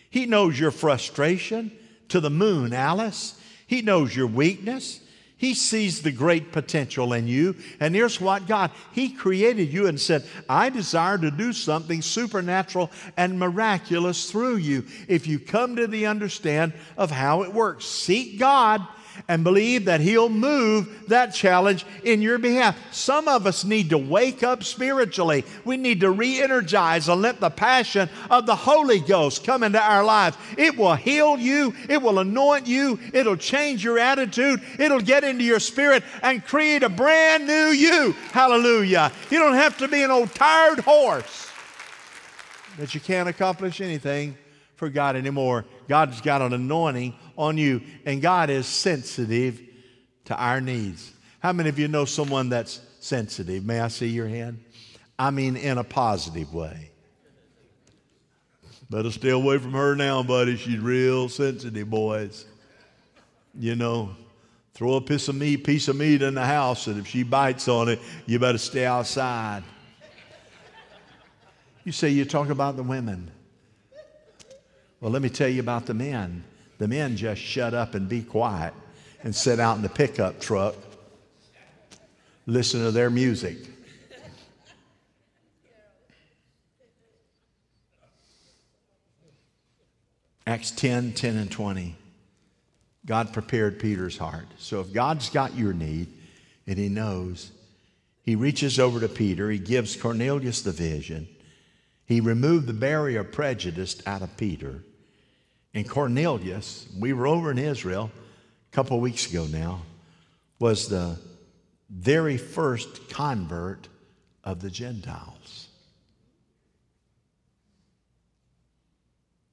He 0.09 0.25
knows 0.25 0.59
your 0.59 0.71
frustration 0.71 1.71
to 2.09 2.19
the 2.19 2.29
moon, 2.29 2.73
Alice. 2.73 3.39
He 3.67 3.81
knows 3.81 4.15
your 4.15 4.27
weakness. 4.27 4.99
He 5.37 5.53
sees 5.53 6.01
the 6.01 6.11
great 6.11 6.51
potential 6.51 7.11
in 7.11 7.27
you. 7.27 7.55
And 7.79 7.93
here's 7.93 8.21
what 8.21 8.47
God, 8.47 8.71
He 8.93 9.09
created 9.09 9.73
you 9.73 9.87
and 9.87 9.99
said, 9.99 10.25
I 10.47 10.69
desire 10.69 11.17
to 11.17 11.31
do 11.31 11.51
something 11.51 12.01
supernatural 12.01 12.91
and 13.17 13.37
miraculous 13.37 14.31
through 14.31 14.57
you. 14.57 14.85
If 15.07 15.27
you 15.27 15.39
come 15.39 15.75
to 15.75 15.87
the 15.87 16.05
understand 16.05 16.73
of 16.95 17.11
how 17.11 17.43
it 17.43 17.53
works, 17.53 17.85
seek 17.85 18.39
God 18.39 18.87
and 19.27 19.43
believe 19.43 19.85
that 19.85 20.01
He'll 20.01 20.29
move 20.29 21.05
that 21.07 21.33
challenge 21.33 21.85
in 22.03 22.21
your 22.21 22.37
behalf. 22.37 22.77
Some 22.93 23.27
of 23.27 23.47
us 23.47 23.63
need 23.63 23.89
to 23.91 23.97
wake 23.97 24.43
up 24.43 24.63
spiritually. 24.63 25.45
We 25.65 25.77
need 25.77 26.01
to 26.01 26.11
re 26.11 26.41
energize 26.41 27.09
and 27.09 27.21
let 27.21 27.39
the 27.39 27.49
passion 27.49 28.09
of 28.29 28.45
the 28.45 28.55
Holy 28.55 28.99
Ghost 28.99 29.43
come 29.43 29.63
into 29.63 29.81
our 29.81 30.03
lives. 30.03 30.37
It 30.57 30.77
will 30.77 30.95
heal 30.95 31.37
you, 31.37 31.73
it 31.89 32.01
will 32.01 32.19
anoint 32.19 32.67
you, 32.67 32.99
it'll 33.13 33.37
change 33.37 33.83
your 33.83 33.99
attitude, 33.99 34.61
it'll 34.79 35.01
get 35.01 35.23
into 35.23 35.43
your 35.43 35.59
spirit 35.59 36.03
and 36.21 36.45
create 36.45 36.83
a 36.83 36.89
brand 36.89 37.47
new 37.47 37.67
you. 37.67 38.13
Hallelujah. 38.31 39.11
You 39.29 39.39
don't 39.39 39.55
have 39.55 39.77
to 39.77 39.87
be 39.87 40.03
an 40.03 40.11
old 40.11 40.33
tired 40.33 40.79
horse 40.79 41.49
that 42.77 42.93
you 42.93 42.99
can't 42.99 43.29
accomplish 43.29 43.81
anything 43.81 44.35
for 44.83 44.89
God 44.89 45.15
anymore. 45.15 45.63
God's 45.87 46.19
got 46.19 46.41
an 46.41 46.51
anointing 46.51 47.15
on 47.37 47.57
you, 47.57 47.81
and 48.05 48.21
God 48.21 48.49
is 48.49 48.65
sensitive 48.65 49.61
to 50.25 50.35
our 50.35 50.59
needs. 50.59 51.13
How 51.39 51.53
many 51.53 51.69
of 51.69 51.79
you 51.79 51.87
know 51.87 52.03
someone 52.03 52.49
that's 52.49 52.81
sensitive? 52.99 53.63
May 53.63 53.79
I 53.79 53.87
see 53.87 54.07
your 54.07 54.27
hand? 54.27 54.61
I 55.17 55.31
mean, 55.31 55.55
in 55.55 55.77
a 55.77 55.85
positive 55.85 56.53
way. 56.53 56.91
Better 58.89 59.09
stay 59.09 59.29
away 59.29 59.57
from 59.57 59.71
her 59.71 59.95
now, 59.95 60.21
buddy. 60.21 60.57
She's 60.57 60.79
real 60.79 61.29
sensitive, 61.29 61.89
boys. 61.89 62.43
You 63.57 63.75
know, 63.75 64.13
throw 64.73 64.95
a 64.95 65.01
piece 65.01 65.29
of 65.29 65.35
meat, 65.35 65.63
piece 65.63 65.87
of 65.87 65.95
meat 65.95 66.21
in 66.21 66.33
the 66.33 66.45
house, 66.45 66.87
and 66.87 66.99
if 66.99 67.07
she 67.07 67.23
bites 67.23 67.69
on 67.69 67.87
it, 67.87 67.99
you 68.25 68.37
better 68.37 68.57
stay 68.57 68.85
outside. 68.85 69.63
You 71.85 71.93
say 71.93 72.09
you 72.09 72.25
talk 72.25 72.49
about 72.49 72.75
the 72.75 72.83
women. 72.83 73.31
Well, 75.03 75.11
let 75.11 75.21
me 75.21 75.27
tell 75.27 75.49
you 75.49 75.59
about 75.59 75.85
the 75.85 75.93
men. 75.93 76.45
The 76.77 76.87
men 76.87 77.17
just 77.17 77.41
shut 77.41 77.73
up 77.73 77.93
and 77.93 78.07
be 78.07 78.21
quiet 78.21 78.73
and 79.21 79.35
sit 79.35 79.59
out 79.59 79.75
in 79.75 79.81
the 79.81 79.89
pickup 79.89 80.39
truck, 80.39 80.75
listen 82.45 82.81
to 82.81 82.89
their 82.89 83.09
music. 83.09 83.57
Acts 90.47 90.71
10 90.71 91.11
10 91.11 91.35
and 91.35 91.51
20. 91.51 91.97
God 93.05 93.33
prepared 93.33 93.79
Peter's 93.81 94.17
heart. 94.17 94.47
So 94.57 94.79
if 94.79 94.93
God's 94.93 95.29
got 95.29 95.53
your 95.57 95.73
need 95.73 96.07
and 96.65 96.77
he 96.77 96.87
knows, 96.87 97.51
he 98.21 98.37
reaches 98.37 98.79
over 98.79 99.01
to 99.01 99.09
Peter, 99.09 99.51
he 99.51 99.59
gives 99.59 99.97
Cornelius 99.97 100.61
the 100.61 100.71
vision. 100.71 101.27
He 102.05 102.21
removed 102.21 102.67
the 102.67 102.73
barrier 102.73 103.19
of 103.19 103.33
prejudice 103.33 104.01
out 104.05 104.21
of 104.21 104.37
Peter. 104.37 104.81
And 105.73 105.89
Cornelius, 105.89 106.87
we 106.99 107.13
were 107.13 107.27
over 107.27 107.49
in 107.49 107.57
Israel 107.57 108.11
a 108.71 108.75
couple 108.75 108.97
of 108.97 109.01
weeks 109.01 109.29
ago 109.29 109.45
now, 109.45 109.81
was 110.59 110.87
the 110.87 111.17
very 111.89 112.37
first 112.37 113.09
convert 113.09 113.87
of 114.43 114.61
the 114.61 114.69
Gentiles. 114.69 115.67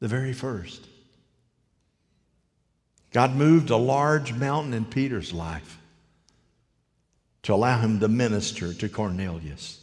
The 0.00 0.08
very 0.08 0.32
first. 0.32 0.86
God 3.12 3.34
moved 3.34 3.70
a 3.70 3.76
large 3.76 4.32
mountain 4.32 4.72
in 4.72 4.84
Peter's 4.84 5.32
life 5.32 5.78
to 7.42 7.54
allow 7.54 7.80
him 7.80 8.00
to 8.00 8.08
minister 8.08 8.72
to 8.74 8.88
Cornelius. 8.88 9.79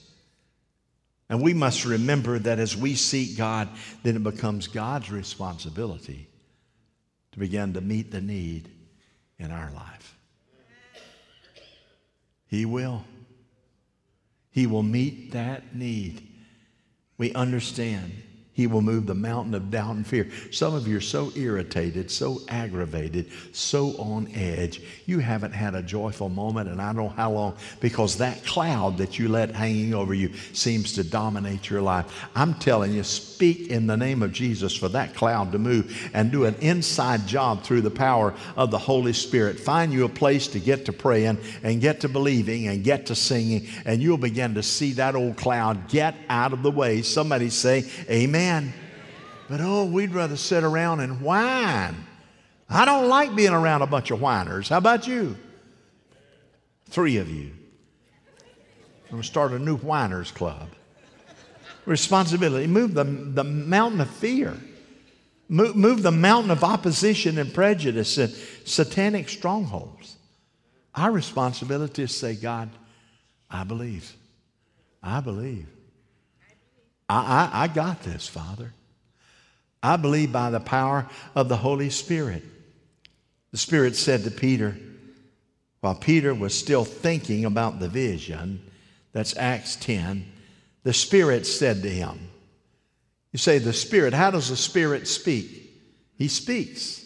And 1.29 1.41
we 1.41 1.53
must 1.53 1.85
remember 1.85 2.39
that 2.39 2.59
as 2.59 2.77
we 2.77 2.95
seek 2.95 3.37
God, 3.37 3.69
then 4.03 4.15
it 4.15 4.23
becomes 4.23 4.67
God's 4.67 5.11
responsibility 5.11 6.27
to 7.33 7.39
begin 7.39 7.73
to 7.73 7.81
meet 7.81 8.11
the 8.11 8.21
need 8.21 8.69
in 9.37 9.51
our 9.51 9.71
life. 9.71 10.17
He 12.47 12.65
will. 12.65 13.03
He 14.51 14.67
will 14.67 14.83
meet 14.83 15.31
that 15.33 15.75
need. 15.75 16.25
We 17.17 17.33
understand 17.33 18.23
he 18.57 18.65
will 18.65 18.81
move 18.81 19.05
the 19.05 19.13
mountain 19.13 19.53
of 19.53 19.69
doubt 19.69 19.95
and 19.95 20.05
fear. 20.05 20.27
Some 20.49 20.73
of 20.73 20.87
you 20.87 20.97
are 20.97 21.01
so 21.01 21.31
irritated, 21.35 22.09
so 22.09 22.41
aggravated, 22.49 23.27
so 23.51 23.89
on 23.99 24.27
edge. 24.33 24.81
You 25.05 25.19
haven't 25.19 25.51
had 25.51 25.75
a 25.75 25.83
joyful 25.83 26.29
moment, 26.29 26.67
and 26.67 26.81
I 26.81 26.87
don't 26.87 26.95
know 26.95 27.09
how 27.09 27.33
long, 27.33 27.55
because 27.81 28.17
that 28.17 28.43
cloud 28.43 28.97
that 28.97 29.19
you 29.19 29.29
let 29.29 29.53
hanging 29.53 29.93
over 29.93 30.15
you 30.15 30.33
seems 30.53 30.93
to 30.93 31.03
dominate 31.03 31.69
your 31.69 31.83
life. 31.83 32.27
I'm 32.33 32.55
telling 32.55 32.93
you, 32.93 33.03
speak 33.03 33.67
in 33.67 33.85
the 33.85 33.95
name 33.95 34.23
of 34.23 34.33
Jesus 34.33 34.75
for 34.75 34.89
that 34.89 35.13
cloud 35.13 35.51
to 35.51 35.59
move 35.59 36.09
and 36.15 36.31
do 36.31 36.45
an 36.45 36.55
inside 36.55 37.27
job 37.27 37.61
through 37.61 37.81
the 37.81 37.91
power 37.91 38.33
of 38.55 38.71
the 38.71 38.79
Holy 38.79 39.13
Spirit. 39.13 39.59
Find 39.59 39.93
you 39.93 40.03
a 40.05 40.09
place 40.09 40.47
to 40.47 40.59
get 40.59 40.85
to 40.85 40.93
praying 40.93 41.37
and 41.61 41.79
get 41.79 42.01
to 42.01 42.09
believing 42.09 42.69
and 42.69 42.83
get 42.83 43.05
to 43.05 43.13
singing, 43.13 43.67
and 43.85 44.01
you'll 44.01 44.17
begin 44.17 44.55
to 44.55 44.63
see 44.63 44.93
that 44.93 45.15
old 45.15 45.37
cloud 45.37 45.89
get 45.89 46.15
out 46.27 46.53
of 46.53 46.63
the 46.63 46.71
way. 46.71 47.03
Somebody 47.03 47.51
say, 47.51 47.85
Amen. 48.09 48.46
Amen. 48.47 48.73
But 49.49 49.61
oh, 49.61 49.85
we'd 49.85 50.13
rather 50.13 50.37
sit 50.37 50.63
around 50.63 51.01
and 51.01 51.21
whine. 51.21 51.95
I 52.69 52.85
don't 52.85 53.07
like 53.07 53.35
being 53.35 53.53
around 53.53 53.81
a 53.81 53.87
bunch 53.87 54.11
of 54.11 54.21
whiners. 54.21 54.69
How 54.69 54.77
about 54.77 55.07
you? 55.07 55.37
Three 56.89 57.17
of 57.17 57.29
you. 57.29 57.51
I'm 59.05 59.11
going 59.11 59.21
to 59.21 59.27
start 59.27 59.51
a 59.51 59.59
new 59.59 59.77
whiners 59.77 60.31
club. 60.31 60.69
Responsibility. 61.85 62.67
Move 62.67 62.93
the, 62.93 63.03
the 63.05 63.43
mountain 63.43 64.01
of 64.01 64.09
fear. 64.09 64.57
Move, 65.49 65.75
move 65.75 66.03
the 66.03 66.11
mountain 66.11 66.51
of 66.51 66.63
opposition 66.63 67.37
and 67.37 67.53
prejudice 67.53 68.17
and 68.17 68.33
satanic 68.65 69.29
strongholds. 69.29 70.17
Our 70.93 71.11
responsibility 71.11 72.03
is 72.03 72.11
to 72.11 72.17
say, 72.17 72.35
God, 72.35 72.69
I 73.49 73.63
believe. 73.63 74.13
I 75.01 75.21
believe. 75.21 75.67
I, 77.09 77.49
I, 77.53 77.63
I 77.63 77.67
got 77.67 78.03
this, 78.03 78.27
Father. 78.27 78.73
I 79.81 79.95
believe 79.97 80.31
by 80.31 80.49
the 80.49 80.59
power 80.59 81.07
of 81.35 81.49
the 81.49 81.57
Holy 81.57 81.89
Spirit. 81.89 82.43
The 83.51 83.57
Spirit 83.57 83.95
said 83.95 84.23
to 84.23 84.31
Peter, 84.31 84.77
while 85.79 85.95
Peter 85.95 86.33
was 86.33 86.57
still 86.57 86.83
thinking 86.83 87.45
about 87.45 87.79
the 87.79 87.87
vision, 87.87 88.61
that's 89.13 89.37
Acts 89.37 89.75
10, 89.77 90.25
the 90.83 90.93
Spirit 90.93 91.45
said 91.45 91.81
to 91.83 91.89
him, 91.89 92.29
You 93.31 93.39
say, 93.39 93.59
the 93.59 93.73
Spirit, 93.73 94.13
how 94.13 94.31
does 94.31 94.49
the 94.49 94.57
Spirit 94.57 95.07
speak? 95.07 95.71
He 96.17 96.27
speaks. 96.27 97.03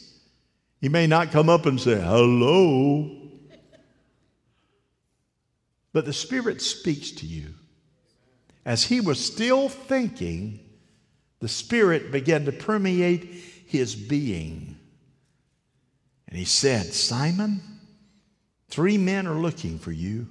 He 0.79 0.89
may 0.89 1.05
not 1.05 1.31
come 1.31 1.49
up 1.49 1.65
and 1.65 1.79
say, 1.79 1.99
Hello, 2.01 3.17
but 5.93 6.05
the 6.05 6.13
Spirit 6.13 6.61
speaks 6.61 7.11
to 7.11 7.25
you. 7.25 7.53
As 8.65 8.85
he 8.85 9.01
was 9.01 9.23
still 9.23 9.69
thinking, 9.69 10.59
the 11.39 11.47
Spirit 11.47 12.11
began 12.11 12.45
to 12.45 12.51
permeate 12.51 13.23
his 13.65 13.95
being. 13.95 14.77
And 16.27 16.37
he 16.37 16.45
said, 16.45 16.93
Simon, 16.93 17.61
three 18.69 18.97
men 18.97 19.27
are 19.27 19.35
looking 19.35 19.79
for 19.79 19.91
you. 19.91 20.27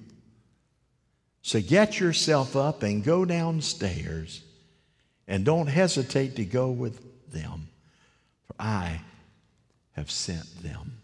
So 1.43 1.61
get 1.61 1.99
yourself 1.99 2.55
up 2.55 2.83
and 2.83 3.03
go 3.03 3.25
downstairs, 3.25 4.43
and 5.27 5.45
don't 5.45 5.69
hesitate 5.69 6.37
to 6.37 6.45
go 6.45 6.71
with 6.71 7.33
them, 7.33 7.69
for 8.47 8.55
I 8.59 9.01
have 9.93 10.11
sent 10.11 10.63
them. 10.63 10.99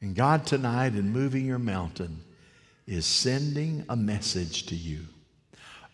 And 0.00 0.14
God, 0.14 0.46
tonight, 0.46 0.94
in 0.94 1.10
moving 1.10 1.46
your 1.46 1.58
mountain, 1.58 2.23
is 2.86 3.06
sending 3.06 3.84
a 3.88 3.96
message 3.96 4.66
to 4.66 4.74
you 4.74 5.00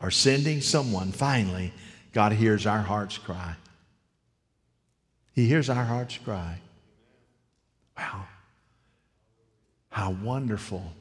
or 0.01 0.11
sending 0.11 0.61
someone. 0.61 1.13
Finally, 1.13 1.73
God 2.13 2.33
hears 2.33 2.67
our 2.67 2.83
heart's 2.83 3.19
cry. 3.19 3.55
He 5.33 5.47
hears 5.47 5.71
our 5.71 5.85
heart's 5.85 6.19
cry. 6.19 6.59
Wow. 7.97 8.25
How 9.91 10.11
wonderful 10.11 10.93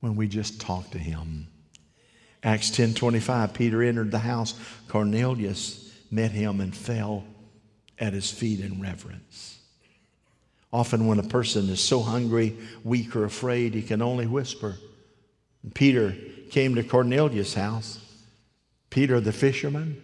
when 0.00 0.16
we 0.16 0.26
just 0.26 0.60
talk 0.60 0.90
to 0.90 0.98
him. 0.98 1.46
Acts 2.42 2.70
10:25 2.70 3.54
Peter 3.54 3.82
entered 3.82 4.10
the 4.10 4.18
house 4.18 4.54
Cornelius 4.88 5.92
met 6.10 6.32
him 6.32 6.60
and 6.60 6.76
fell 6.76 7.24
at 7.98 8.12
his 8.12 8.30
feet 8.30 8.60
in 8.60 8.80
reverence. 8.80 9.58
Often, 10.72 11.06
when 11.06 11.18
a 11.18 11.24
person 11.24 11.68
is 11.68 11.80
so 11.80 12.00
hungry, 12.00 12.56
weak, 12.82 13.14
or 13.14 13.24
afraid, 13.24 13.74
he 13.74 13.82
can 13.82 14.00
only 14.00 14.26
whisper. 14.26 14.76
Peter 15.74 16.14
came 16.50 16.74
to 16.74 16.82
Cornelius' 16.82 17.54
house. 17.54 17.98
Peter, 18.88 19.20
the 19.20 19.32
fisherman, 19.32 20.02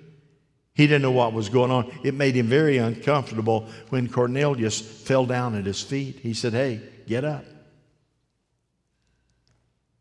he 0.75 0.87
didn't 0.87 1.03
know 1.03 1.11
what 1.11 1.33
was 1.33 1.49
going 1.49 1.71
on. 1.71 1.91
It 2.05 2.15
made 2.15 2.37
him 2.37 2.47
very 2.47 2.77
uncomfortable 2.77 3.67
when 3.89 4.09
Cornelius 4.09 4.81
fell 4.81 5.27
down 5.27 5.57
at 5.57 5.67
his 5.67 5.83
feet. 5.83 6.21
He 6.21 6.35
said, 6.35 6.53
Hey, 6.53 6.81
get 7.07 7.25
up. 7.25 7.45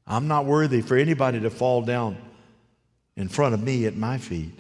I'm 0.06 0.28
not 0.28 0.46
worthy 0.46 0.82
for 0.82 0.96
anybody 0.96 1.40
to 1.40 1.50
fall 1.50 1.82
down 1.82 2.18
in 3.16 3.28
front 3.28 3.54
of 3.54 3.64
me 3.64 3.86
at 3.86 3.98
my 3.98 4.18
feet. 4.18 4.54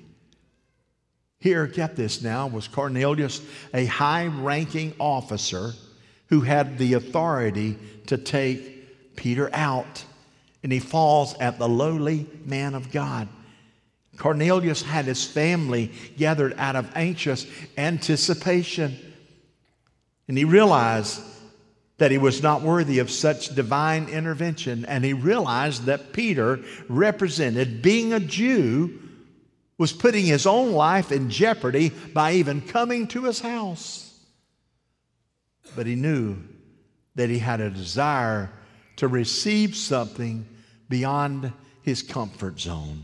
Here, 1.39 1.67
get 1.67 1.95
this 1.95 2.21
now, 2.21 2.47
was 2.47 2.67
Cornelius 2.67 3.41
a 3.73 3.85
high 3.85 4.25
ranking 4.25 4.93
officer 4.99 5.73
who 6.29 6.41
had 6.41 6.77
the 6.77 6.93
authority 6.93 7.77
to 8.07 8.17
take 8.17 9.15
Peter 9.15 9.49
out. 9.53 10.03
And 10.63 10.71
he 10.71 10.79
falls 10.79 11.35
at 11.35 11.59
the 11.59 11.69
lowly 11.69 12.27
man 12.45 12.73
of 12.73 12.91
God. 12.91 13.27
Cornelius 14.17 14.81
had 14.81 15.05
his 15.05 15.23
family 15.23 15.91
gathered 16.17 16.55
out 16.57 16.75
of 16.75 16.91
anxious 16.95 17.45
anticipation. 17.77 18.97
And 20.27 20.37
he 20.37 20.43
realized 20.43 21.21
that 21.99 22.11
he 22.11 22.17
was 22.17 22.43
not 22.43 22.61
worthy 22.61 22.99
of 22.99 23.09
such 23.09 23.55
divine 23.55 24.09
intervention. 24.09 24.85
And 24.85 25.05
he 25.05 25.13
realized 25.13 25.85
that 25.85 26.13
Peter 26.13 26.59
represented, 26.89 27.81
being 27.81 28.13
a 28.13 28.19
Jew, 28.19 28.99
was 29.77 29.93
putting 29.93 30.25
his 30.25 30.47
own 30.47 30.71
life 30.71 31.11
in 31.11 31.29
jeopardy 31.29 31.89
by 31.89 32.33
even 32.33 32.61
coming 32.61 33.07
to 33.07 33.25
his 33.25 33.39
house 33.39 34.06
but 35.75 35.85
he 35.85 35.95
knew 35.95 36.37
that 37.15 37.29
he 37.29 37.39
had 37.39 37.61
a 37.61 37.69
desire 37.69 38.51
to 38.97 39.07
receive 39.07 39.75
something 39.75 40.47
beyond 40.89 41.51
his 41.81 42.01
comfort 42.01 42.59
zone. 42.59 43.03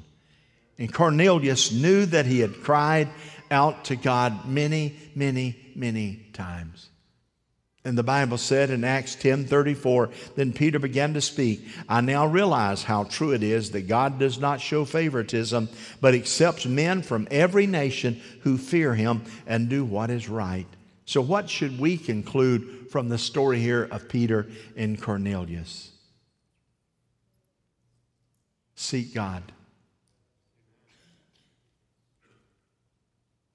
And 0.77 0.93
Cornelius 0.93 1.71
knew 1.71 2.05
that 2.07 2.25
he 2.25 2.39
had 2.39 2.61
cried 2.61 3.09
out 3.51 3.85
to 3.85 3.95
God 3.95 4.47
many, 4.47 4.95
many, 5.15 5.55
many 5.75 6.25
times. 6.33 6.89
And 7.85 7.97
the 7.97 8.03
Bible 8.03 8.37
said 8.37 8.69
in 8.69 8.85
Acts 8.85 9.15
10 9.15 9.45
34, 9.45 10.09
then 10.35 10.53
Peter 10.53 10.79
began 10.79 11.13
to 11.15 11.21
speak. 11.21 11.67
I 11.89 11.99
now 11.99 12.25
realize 12.25 12.83
how 12.83 13.03
true 13.03 13.31
it 13.31 13.43
is 13.43 13.71
that 13.71 13.87
God 13.87 14.19
does 14.19 14.39
not 14.39 14.61
show 14.61 14.85
favoritism, 14.85 15.67
but 15.99 16.13
accepts 16.13 16.65
men 16.65 17.01
from 17.01 17.27
every 17.29 17.67
nation 17.67 18.21
who 18.41 18.57
fear 18.57 18.95
him 18.95 19.23
and 19.45 19.69
do 19.69 19.83
what 19.83 20.09
is 20.09 20.29
right. 20.29 20.67
So, 21.05 21.21
what 21.21 21.49
should 21.49 21.79
we 21.79 21.97
conclude 21.97 22.87
from 22.89 23.09
the 23.09 23.17
story 23.17 23.59
here 23.59 23.87
of 23.91 24.07
Peter 24.07 24.47
and 24.75 25.01
Cornelius? 25.01 25.91
Seek 28.75 29.13
God. 29.13 29.43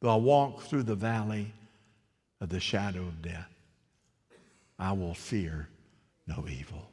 Though 0.01 0.11
I 0.11 0.17
walk 0.17 0.63
through 0.63 0.85
the 0.85 0.95
valley 0.95 1.53
of 2.41 2.51
the 2.51 2.61
shadow 2.61 3.01
of 3.01 3.23
death, 3.23 3.49
I 4.79 4.93
will 4.93 5.15
fear 5.15 5.69
no 6.27 6.47
evil. 6.49 6.89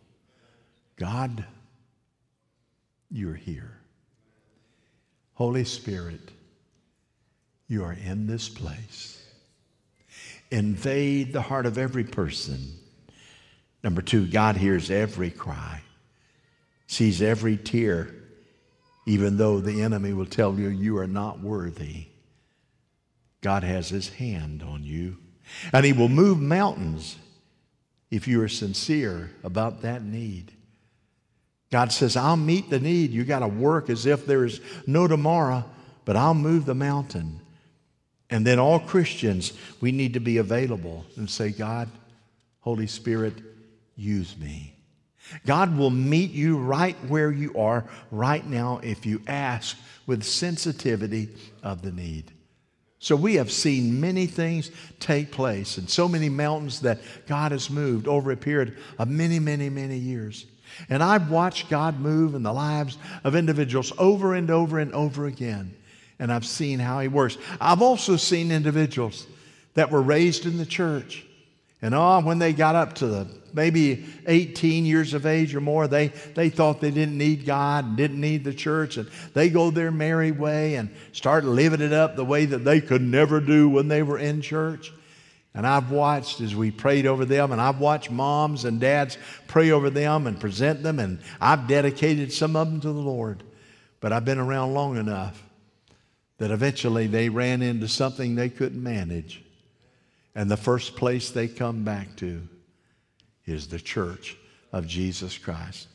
God, 0.96 1.46
you're 3.12 3.36
here. 3.36 3.78
Holy 5.34 5.66
Spirit, 5.66 6.32
you 7.68 7.84
are 7.84 7.94
in 7.94 8.26
this 8.26 8.48
place. 8.48 9.25
Invade 10.56 11.34
the 11.34 11.42
heart 11.42 11.66
of 11.66 11.78
every 11.78 12.06
person. 12.06 12.72
Number 13.84 14.02
two, 14.02 14.26
God 14.26 14.56
hears 14.56 14.90
every 14.90 15.30
cry, 15.30 15.82
sees 16.88 17.22
every 17.22 17.58
tear, 17.58 18.16
even 19.06 19.36
though 19.36 19.60
the 19.60 19.82
enemy 19.82 20.14
will 20.14 20.26
tell 20.26 20.58
you 20.58 20.70
you 20.70 20.98
are 20.98 21.08
not 21.08 21.42
worthy. 21.42 22.06
God 23.42 23.66
has 23.66 23.90
his 23.90 24.08
hand 24.08 24.64
on 24.64 24.86
you, 24.86 25.18
and 25.74 25.86
he 25.86 25.92
will 25.92 26.08
move 26.08 26.40
mountains 26.40 27.18
if 28.10 28.26
you 28.26 28.42
are 28.42 28.48
sincere 28.48 29.32
about 29.44 29.82
that 29.82 30.04
need. 30.04 30.54
God 31.70 31.92
says, 31.92 32.16
I'll 32.16 32.38
meet 32.38 32.70
the 32.70 32.80
need. 32.80 33.12
You 33.12 33.26
got 33.26 33.40
to 33.40 33.48
work 33.50 33.90
as 33.90 34.06
if 34.06 34.26
there 34.26 34.46
is 34.46 34.62
no 34.88 35.06
tomorrow, 35.06 35.66
but 36.06 36.16
I'll 36.16 36.34
move 36.34 36.66
the 36.66 36.76
mountain. 36.76 37.42
And 38.30 38.46
then 38.46 38.60
all 38.60 38.80
Christians, 38.80 39.54
we 39.82 39.92
need 39.92 40.14
to 40.14 40.20
be 40.20 40.38
available 40.38 41.06
and 41.16 41.30
say, 41.30 41.52
God, 41.52 41.90
Holy 42.60 42.88
Spirit, 42.88 43.34
use 43.96 44.36
me. 44.38 44.74
God 45.46 45.78
will 45.78 45.90
meet 45.90 46.32
you 46.32 46.58
right 46.58 46.96
where 47.08 47.32
you 47.32 47.56
are 47.58 47.86
right 48.12 48.46
now 48.46 48.80
if 48.84 49.06
you 49.06 49.22
ask 49.28 49.78
with 50.06 50.24
sensitivity 50.24 51.30
of 51.64 51.82
the 51.82 51.92
need. 51.92 52.32
So 53.00 53.16
we 53.16 53.36
have 53.36 53.52
seen 53.52 54.00
many 54.00 54.26
things 54.26 54.72
take 55.00 55.32
place 55.32 55.78
and 55.78 55.90
so 55.90 56.08
many 56.08 56.30
mountains 56.30 56.82
that 56.82 57.00
God 57.28 57.52
has 57.52 57.70
moved 57.70 58.08
over 58.08 58.32
a 58.32 58.38
period 58.38 58.78
of 58.98 59.08
many, 59.08 59.40
many, 59.40 59.70
many 59.70 59.98
years. 59.98 60.46
And 60.90 61.04
I've 61.04 61.30
watched 61.30 61.70
God 61.70 62.00
move 62.00 62.34
in 62.34 62.44
the 62.44 62.54
lives 62.54 62.98
of 63.24 63.36
individuals 63.36 63.94
over 63.98 64.34
and 64.34 64.50
over 64.50 64.80
and 64.80 64.94
over 64.94 65.26
again. 65.26 65.76
And 66.20 66.32
I've 66.32 66.46
seen 66.46 66.80
how 66.80 67.00
He 67.00 67.08
works. 67.08 67.38
I've 67.60 67.82
also 67.82 68.16
seen 68.16 68.52
individuals 68.52 69.28
that 69.74 69.92
were 69.92 70.02
raised 70.02 70.46
in 70.46 70.58
the 70.58 70.66
church. 70.66 71.26
And 71.82 71.94
oh, 71.94 72.22
when 72.22 72.40
they 72.40 72.54
got 72.54 72.76
up 72.76 72.94
to 72.96 73.08
the 73.08 73.28
maybe 73.54 74.06
18 74.28 74.86
years 74.86 75.14
of 75.14 75.26
age 75.26 75.54
or 75.54 75.62
more, 75.62 75.88
they, 75.88 76.08
they 76.34 76.50
thought 76.50 76.82
they 76.82 76.92
didn't 76.92 77.18
need 77.18 77.46
God 77.46 77.86
and 77.86 77.98
didn't 77.98 78.20
need 78.20 78.44
the 78.44 78.54
church. 78.54 78.98
And 78.98 79.10
they 79.34 79.50
go 79.50 79.72
their 79.72 79.92
merry 79.92 80.32
way 80.32 80.76
and 80.76 80.90
start 81.12 81.44
living 81.44 81.82
it 81.82 81.94
up 81.94 82.16
the 82.16 82.26
way 82.26 82.46
that 82.46 82.66
they 82.66 82.82
could 82.82 83.02
never 83.02 83.40
do 83.40 83.70
when 83.70 83.88
they 83.88 84.04
were 84.04 84.18
in 84.18 84.42
church. 84.42 84.92
And 85.54 85.66
I've 85.66 85.90
watched 85.90 86.42
as 86.42 86.54
we 86.54 86.70
prayed 86.70 87.06
over 87.06 87.24
them, 87.24 87.54
and 87.54 87.62
I've 87.62 87.80
watched 87.80 88.12
moms 88.12 88.66
and 88.66 88.80
dads 88.80 89.18
pray 89.48 89.72
over 89.72 89.90
them 89.90 90.28
and 90.28 90.38
present 90.38 90.84
them, 90.84 91.00
and 91.00 91.20
I've 91.40 91.66
dedicated 91.68 92.34
some 92.34 92.58
of 92.58 92.70
them 92.70 92.82
to 92.82 92.88
the 92.88 93.00
Lord. 93.00 93.42
But 94.02 94.12
I've 94.12 94.26
been 94.26 94.38
around 94.38 94.74
long 94.74 94.98
enough 94.98 95.42
that 96.38 96.52
eventually 96.52 97.08
they 97.08 97.30
ran 97.30 97.62
into 97.62 97.88
something 97.88 98.36
they 98.36 98.50
couldn't 98.50 98.82
manage. 98.82 99.44
And 100.36 100.52
the 100.52 100.58
first 100.58 100.96
place 100.96 101.30
they 101.30 101.48
come 101.48 101.84
back 101.84 102.16
to 102.18 102.42
is 103.46 103.68
the 103.68 103.80
church 103.80 104.36
of 104.72 104.88
Jesus 104.88 105.38
Christ. 105.38 105.88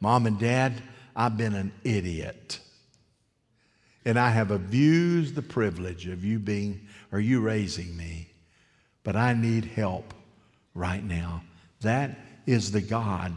Mom 0.00 0.26
and 0.26 0.38
dad, 0.38 0.82
I've 1.14 1.36
been 1.36 1.54
an 1.54 1.72
idiot. 1.84 2.60
And 4.04 4.18
I 4.18 4.30
have 4.30 4.50
abused 4.50 5.34
the 5.34 5.42
privilege 5.42 6.06
of 6.06 6.24
you 6.24 6.38
being 6.38 6.80
or 7.12 7.20
you 7.20 7.40
raising 7.40 7.96
me 7.96 8.32
but 9.04 9.16
I 9.16 9.34
need 9.34 9.64
help 9.64 10.14
right 10.74 11.02
now. 11.02 11.42
That 11.80 12.18
is 12.46 12.70
the 12.70 12.80
God 12.80 13.34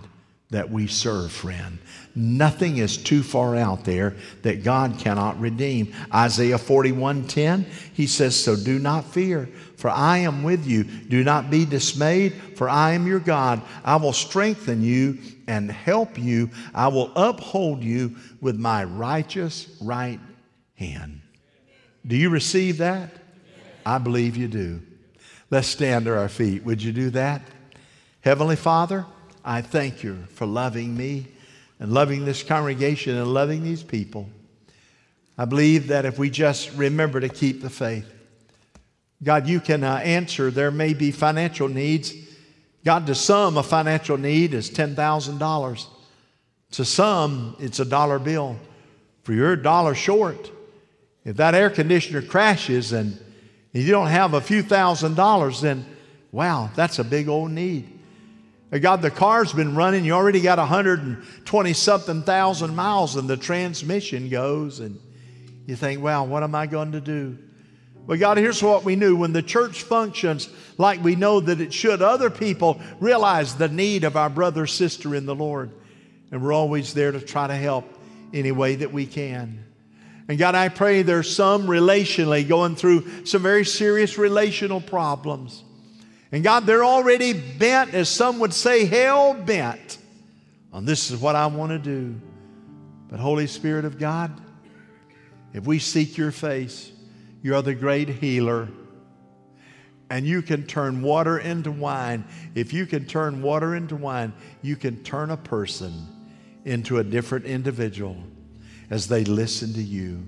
that 0.55 0.71
we 0.71 0.87
serve, 0.87 1.31
friend. 1.31 1.77
Nothing 2.15 2.77
is 2.77 2.95
too 2.95 3.23
far 3.23 3.57
out 3.57 3.83
there 3.83 4.15
that 4.43 4.63
God 4.63 4.97
cannot 4.97 5.37
redeem. 5.37 5.93
Isaiah 6.13 6.57
41:10, 6.57 7.65
he 7.93 8.07
says, 8.07 8.41
"So 8.41 8.55
do 8.55 8.79
not 8.79 9.13
fear, 9.13 9.49
for 9.75 9.89
I 9.89 10.19
am 10.19 10.43
with 10.43 10.65
you. 10.65 10.85
Do 10.85 11.25
not 11.25 11.51
be 11.51 11.65
dismayed, 11.65 12.33
for 12.55 12.69
I 12.69 12.93
am 12.93 13.05
your 13.05 13.19
God. 13.19 13.61
I 13.83 13.97
will 13.97 14.13
strengthen 14.13 14.81
you 14.81 15.17
and 15.45 15.69
help 15.69 16.17
you. 16.17 16.49
I 16.73 16.87
will 16.87 17.11
uphold 17.17 17.83
you 17.83 18.15
with 18.39 18.55
my 18.57 18.85
righteous 18.85 19.67
right 19.81 20.21
hand." 20.75 21.19
Do 22.07 22.15
you 22.15 22.29
receive 22.29 22.77
that? 22.77 23.09
I 23.85 23.97
believe 23.97 24.37
you 24.37 24.47
do. 24.47 24.81
Let's 25.51 25.67
stand 25.67 26.05
to 26.05 26.17
our 26.17 26.29
feet. 26.29 26.63
Would 26.63 26.81
you 26.81 26.93
do 26.93 27.09
that? 27.09 27.41
Heavenly 28.21 28.55
Father, 28.55 29.05
I 29.45 29.61
thank 29.61 30.03
you 30.03 30.25
for 30.33 30.45
loving 30.45 30.97
me 30.97 31.27
and 31.79 31.93
loving 31.93 32.25
this 32.25 32.43
congregation 32.43 33.15
and 33.15 33.33
loving 33.33 33.63
these 33.63 33.83
people. 33.83 34.27
I 35.37 35.45
believe 35.45 35.87
that 35.87 36.05
if 36.05 36.17
we 36.17 36.29
just 36.29 36.71
remember 36.75 37.19
to 37.19 37.29
keep 37.29 37.61
the 37.61 37.69
faith, 37.69 38.11
God, 39.23 39.47
you 39.47 39.59
can 39.59 39.83
uh, 39.83 39.97
answer. 39.97 40.49
There 40.51 40.71
may 40.71 40.93
be 40.93 41.11
financial 41.11 41.67
needs. 41.67 42.13
God, 42.83 43.07
to 43.07 43.15
some, 43.15 43.57
a 43.57 43.63
financial 43.63 44.17
need 44.17 44.53
is 44.53 44.69
$10,000. 44.71 45.85
To 46.71 46.85
some, 46.85 47.55
it's 47.59 47.79
a 47.79 47.85
dollar 47.85 48.19
bill. 48.19 48.57
For 49.23 49.33
you're 49.33 49.53
a 49.53 49.61
dollar 49.61 49.95
short. 49.95 50.51
If 51.23 51.37
that 51.37 51.55
air 51.55 51.69
conditioner 51.69 52.21
crashes 52.21 52.91
and 52.91 53.19
and 53.75 53.83
you 53.83 53.91
don't 53.91 54.07
have 54.07 54.33
a 54.33 54.39
few 54.39 54.63
thousand 54.63 55.15
dollars, 55.15 55.59
then 55.59 55.85
wow, 56.31 56.69
that's 56.75 56.97
a 56.97 57.03
big 57.03 57.27
old 57.27 57.51
need. 57.51 57.94
God, 58.81 59.01
the 59.01 59.11
car's 59.11 59.53
been 59.53 59.75
running, 59.75 60.05
you 60.05 60.13
already 60.13 60.41
got 60.41 60.57
120 60.57 61.73
something 61.73 62.23
thousand 62.23 62.75
miles, 62.75 63.15
and 63.15 63.29
the 63.29 63.37
transmission 63.37 64.29
goes, 64.29 64.79
and 64.79 64.99
you 65.65 65.75
think, 65.75 66.01
well, 66.01 66.25
what 66.25 66.43
am 66.43 66.55
I 66.55 66.67
going 66.67 66.93
to 66.93 67.01
do? 67.01 67.37
But 68.07 68.19
God, 68.19 68.37
here's 68.37 68.61
what 68.61 68.83
we 68.83 68.95
knew 68.95 69.15
when 69.15 69.33
the 69.33 69.41
church 69.41 69.83
functions 69.83 70.47
like 70.77 71.03
we 71.03 71.15
know 71.15 71.39
that 71.39 71.59
it 71.59 71.73
should, 71.73 72.01
other 72.01 72.29
people 72.29 72.79
realize 72.99 73.55
the 73.55 73.67
need 73.67 74.03
of 74.03 74.15
our 74.15 74.29
brother, 74.29 74.67
sister 74.67 75.15
in 75.15 75.25
the 75.25 75.35
Lord. 75.35 75.71
And 76.31 76.43
we're 76.43 76.53
always 76.53 76.93
there 76.93 77.11
to 77.11 77.19
try 77.19 77.47
to 77.47 77.55
help 77.55 77.85
any 78.33 78.51
way 78.51 78.75
that 78.75 78.91
we 78.91 79.05
can. 79.05 79.65
And 80.27 80.37
God, 80.37 80.55
I 80.55 80.69
pray 80.69 81.01
there's 81.01 81.35
some 81.35 81.67
relationally 81.67 82.47
going 82.47 82.75
through 82.75 83.25
some 83.25 83.41
very 83.41 83.65
serious 83.65 84.17
relational 84.17 84.81
problems. 84.81 85.63
And 86.31 86.43
God, 86.43 86.65
they're 86.65 86.85
already 86.85 87.33
bent, 87.33 87.93
as 87.93 88.09
some 88.09 88.39
would 88.39 88.53
say, 88.53 88.85
hell 88.85 89.33
bent 89.33 89.99
on 90.75 90.83
this 90.83 91.09
is 91.09 91.21
what 91.21 91.37
I 91.37 91.47
want 91.47 91.71
to 91.71 91.79
do. 91.79 92.19
But, 93.07 93.21
Holy 93.21 93.47
Spirit 93.47 93.85
of 93.85 93.97
God, 93.97 94.41
if 95.53 95.65
we 95.65 95.79
seek 95.79 96.17
your 96.17 96.33
face, 96.33 96.91
you 97.41 97.55
are 97.55 97.61
the 97.61 97.73
great 97.73 98.09
healer. 98.09 98.67
And 100.09 100.25
you 100.27 100.41
can 100.41 100.67
turn 100.67 101.01
water 101.01 101.39
into 101.39 101.71
wine. 101.71 102.25
If 102.55 102.73
you 102.73 102.85
can 102.85 103.05
turn 103.05 103.41
water 103.41 103.73
into 103.73 103.95
wine, 103.95 104.33
you 104.61 104.75
can 104.75 105.01
turn 105.01 105.31
a 105.31 105.37
person 105.37 106.07
into 106.65 106.97
a 106.97 107.05
different 107.05 107.45
individual 107.45 108.17
as 108.89 109.07
they 109.07 109.23
listen 109.23 109.73
to 109.75 109.81
you. 109.81 110.27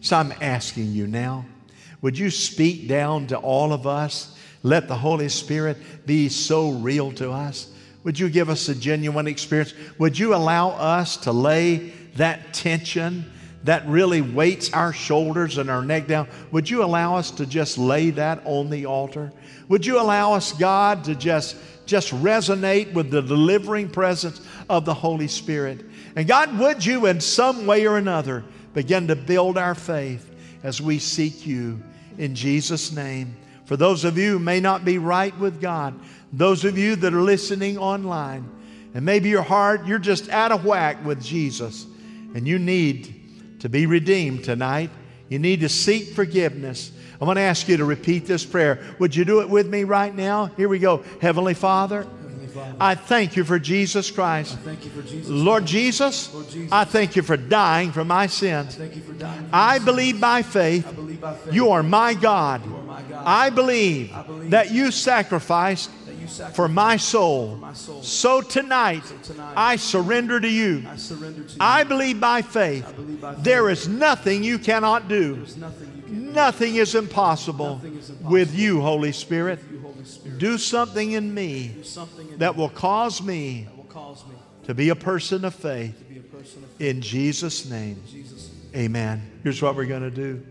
So 0.00 0.16
I'm 0.16 0.34
asking 0.40 0.90
you 0.90 1.06
now, 1.06 1.46
would 2.02 2.18
you 2.18 2.30
speak 2.30 2.88
down 2.88 3.28
to 3.28 3.36
all 3.38 3.72
of 3.72 3.86
us? 3.86 4.33
Let 4.64 4.88
the 4.88 4.96
Holy 4.96 5.28
Spirit 5.28 5.76
be 6.04 6.28
so 6.28 6.70
real 6.72 7.12
to 7.12 7.30
us. 7.30 7.70
Would 8.02 8.18
you 8.18 8.28
give 8.28 8.50
us 8.50 8.68
a 8.68 8.74
genuine 8.74 9.28
experience? 9.28 9.72
Would 9.98 10.18
you 10.18 10.34
allow 10.34 10.70
us 10.70 11.16
to 11.18 11.32
lay 11.32 11.92
that 12.16 12.52
tension 12.52 13.30
that 13.62 13.86
really 13.86 14.20
weights 14.20 14.72
our 14.72 14.92
shoulders 14.92 15.58
and 15.58 15.70
our 15.70 15.82
neck 15.82 16.08
down? 16.08 16.28
Would 16.50 16.68
you 16.68 16.82
allow 16.82 17.16
us 17.16 17.30
to 17.32 17.46
just 17.46 17.78
lay 17.78 18.10
that 18.10 18.42
on 18.44 18.70
the 18.70 18.86
altar? 18.86 19.32
Would 19.68 19.86
you 19.86 20.00
allow 20.00 20.32
us, 20.32 20.52
God, 20.52 21.04
to 21.04 21.14
just, 21.14 21.56
just 21.86 22.12
resonate 22.12 22.92
with 22.92 23.10
the 23.10 23.22
delivering 23.22 23.88
presence 23.88 24.40
of 24.68 24.84
the 24.84 24.94
Holy 24.94 25.28
Spirit? 25.28 25.84
And 26.16 26.26
God, 26.26 26.58
would 26.58 26.84
you 26.84 27.06
in 27.06 27.20
some 27.20 27.66
way 27.66 27.86
or 27.86 27.96
another 27.96 28.44
begin 28.74 29.06
to 29.06 29.16
build 29.16 29.56
our 29.56 29.74
faith 29.74 30.30
as 30.62 30.80
we 30.80 30.98
seek 30.98 31.46
you 31.46 31.80
in 32.18 32.34
Jesus' 32.34 32.92
name. 32.92 33.36
For 33.64 33.76
those 33.76 34.04
of 34.04 34.18
you 34.18 34.32
who 34.32 34.38
may 34.38 34.60
not 34.60 34.84
be 34.84 34.98
right 34.98 35.36
with 35.38 35.60
God, 35.60 35.98
those 36.32 36.64
of 36.64 36.76
you 36.76 36.96
that 36.96 37.14
are 37.14 37.22
listening 37.22 37.78
online, 37.78 38.50
and 38.94 39.04
maybe 39.04 39.28
your 39.28 39.42
heart, 39.42 39.86
you're 39.86 39.98
just 39.98 40.28
out 40.28 40.52
of 40.52 40.64
whack 40.64 41.04
with 41.04 41.22
Jesus, 41.22 41.86
and 42.34 42.46
you 42.46 42.58
need 42.58 43.60
to 43.60 43.68
be 43.68 43.86
redeemed 43.86 44.44
tonight. 44.44 44.90
You 45.28 45.38
need 45.38 45.60
to 45.60 45.68
seek 45.68 46.08
forgiveness. 46.08 46.92
I'm 47.20 47.26
going 47.26 47.36
to 47.36 47.42
ask 47.42 47.68
you 47.68 47.78
to 47.78 47.84
repeat 47.84 48.26
this 48.26 48.44
prayer. 48.44 48.84
Would 48.98 49.16
you 49.16 49.24
do 49.24 49.40
it 49.40 49.48
with 49.48 49.66
me 49.66 49.84
right 49.84 50.14
now? 50.14 50.46
Here 50.46 50.68
we 50.68 50.78
go. 50.78 51.02
Heavenly 51.20 51.54
Father, 51.54 52.06
I 52.78 52.94
thank 52.94 53.36
you 53.36 53.44
for 53.44 53.58
Jesus 53.58 54.10
Christ. 54.10 54.58
For 54.58 54.74
Jesus 54.74 55.28
Lord, 55.28 55.66
Jesus, 55.66 56.32
Lord 56.32 56.48
Jesus, 56.50 56.72
I 56.72 56.84
thank 56.84 57.16
you 57.16 57.22
for 57.22 57.36
dying 57.36 57.92
for 57.92 58.04
my 58.04 58.26
sins. 58.26 58.78
I, 59.52 59.76
I 59.76 59.78
believe 59.78 60.20
by 60.20 60.42
faith, 60.42 60.94
believe 60.94 61.20
by 61.20 61.34
faith 61.34 61.54
you 61.54 61.70
are 61.70 61.82
my 61.82 62.14
God. 62.14 62.62
You 63.00 63.14
are 63.14 63.18
my 63.18 63.22
God. 63.22 63.26
I 63.26 63.50
believe, 63.50 64.50
that 64.50 64.70
you 64.70 64.90
sacrificed 64.90 65.90
that 66.06 66.14
you 66.16 66.26
sacrificed 66.26 66.56
for 66.56 66.68
my 66.68 66.96
soul. 66.96 67.58
So 68.02 68.40
tonight, 68.40 69.02
I 69.56 69.76
surrender 69.76 70.40
to 70.40 70.48
you. 70.48 70.84
I 70.88 70.96
surrender 70.96 71.42
to 71.42 71.50
you. 71.52 71.56
I 71.60 71.84
believe 71.84 72.20
by 72.20 72.42
faith 72.42 72.86
I 72.88 72.92
believe 72.92 73.20
by 73.20 73.34
faith. 73.34 73.44
there 73.44 73.68
is 73.70 73.88
nothing 73.88 74.42
you 74.44 74.58
cannot 74.58 75.08
do. 75.08 75.36
Nothing 75.56 75.92
you 75.96 76.02
can 76.02 76.32
Nothing 76.32 76.76
is 76.76 76.94
impossible 76.94 77.76
Nothing 77.76 77.96
is 77.98 78.10
impossible. 78.10 78.30
with 78.30 78.54
you, 78.54 78.80
Holy 78.80 79.12
Spirit. 79.12 79.60
do, 79.70 79.80
Holy 79.80 80.04
Spirit. 80.04 80.38
Do 80.38 80.58
something 80.58 81.12
in 81.12 81.32
me 81.32 81.68
Do 81.68 81.84
something 81.84 82.28
in 82.28 82.38
that 82.38 82.56
will 82.56 82.68
cause 82.70 83.22
me 83.22 83.64
that 83.68 83.76
will 83.76 83.84
cause 83.84 84.24
me 84.26 84.34
to 84.64 84.74
be 84.74 84.88
a 84.88 84.96
person 84.96 85.44
of 85.44 85.54
faith. 85.54 85.96
to 85.98 86.04
be 86.04 86.18
a 86.18 86.22
person 86.22 86.64
of 86.64 86.80
In 86.80 87.00
Jesus' 87.00 87.66
name, 87.68 88.02
amen. 88.74 89.22
Here's 89.42 89.60
what 89.62 89.76
we're 89.76 89.86
going 89.86 90.02
to 90.02 90.10
do. 90.10 90.42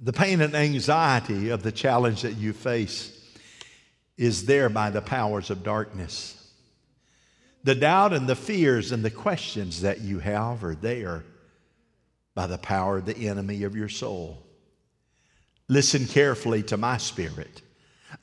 The 0.00 0.12
pain 0.12 0.42
and 0.42 0.54
anxiety 0.54 1.48
of 1.48 1.62
the 1.62 1.72
challenge 1.72 2.20
that 2.22 2.36
you 2.36 2.52
face 2.52 3.18
is 4.18 4.44
there 4.44 4.68
by 4.68 4.90
the 4.90 5.00
powers 5.00 5.48
of 5.50 5.62
darkness. 5.62 6.52
The 7.64 7.74
doubt 7.74 8.12
and 8.12 8.28
the 8.28 8.36
fears 8.36 8.92
and 8.92 9.02
the 9.02 9.10
questions 9.10 9.80
that 9.80 10.02
you 10.02 10.18
have 10.18 10.62
are 10.62 10.74
there 10.74 11.24
by 12.36 12.46
the 12.46 12.58
power 12.58 12.98
of 12.98 13.06
the 13.06 13.28
enemy 13.28 13.64
of 13.64 13.74
your 13.74 13.88
soul. 13.88 14.38
Listen 15.68 16.06
carefully 16.06 16.62
to 16.64 16.76
my 16.76 16.98
spirit. 16.98 17.62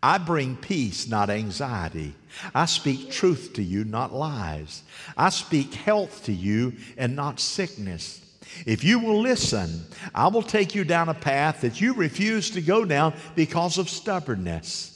I 0.02 0.20
bring 0.20 0.56
peace, 0.56 1.10
not 1.10 1.30
anxiety. 1.30 2.14
I 2.56 2.66
speak 2.66 3.12
truth 3.12 3.54
to 3.56 3.64
you, 3.64 3.84
not 3.84 4.14
lies. 4.14 4.84
I 5.18 5.30
speak 5.30 5.74
health 5.74 6.26
to 6.26 6.32
you 6.32 6.74
and 6.96 7.16
not 7.16 7.40
sickness. 7.40 8.22
If 8.66 8.84
you 8.84 9.00
will 9.00 9.20
listen, 9.20 9.84
I 10.14 10.28
will 10.28 10.44
take 10.44 10.76
you 10.76 10.84
down 10.84 11.10
a 11.10 11.14
path 11.14 11.62
that 11.62 11.82
you 11.82 11.94
refuse 11.94 12.52
to 12.52 12.62
go 12.62 12.86
down 12.86 13.14
because 13.36 13.78
of 13.78 13.90
stubbornness. 13.90 14.93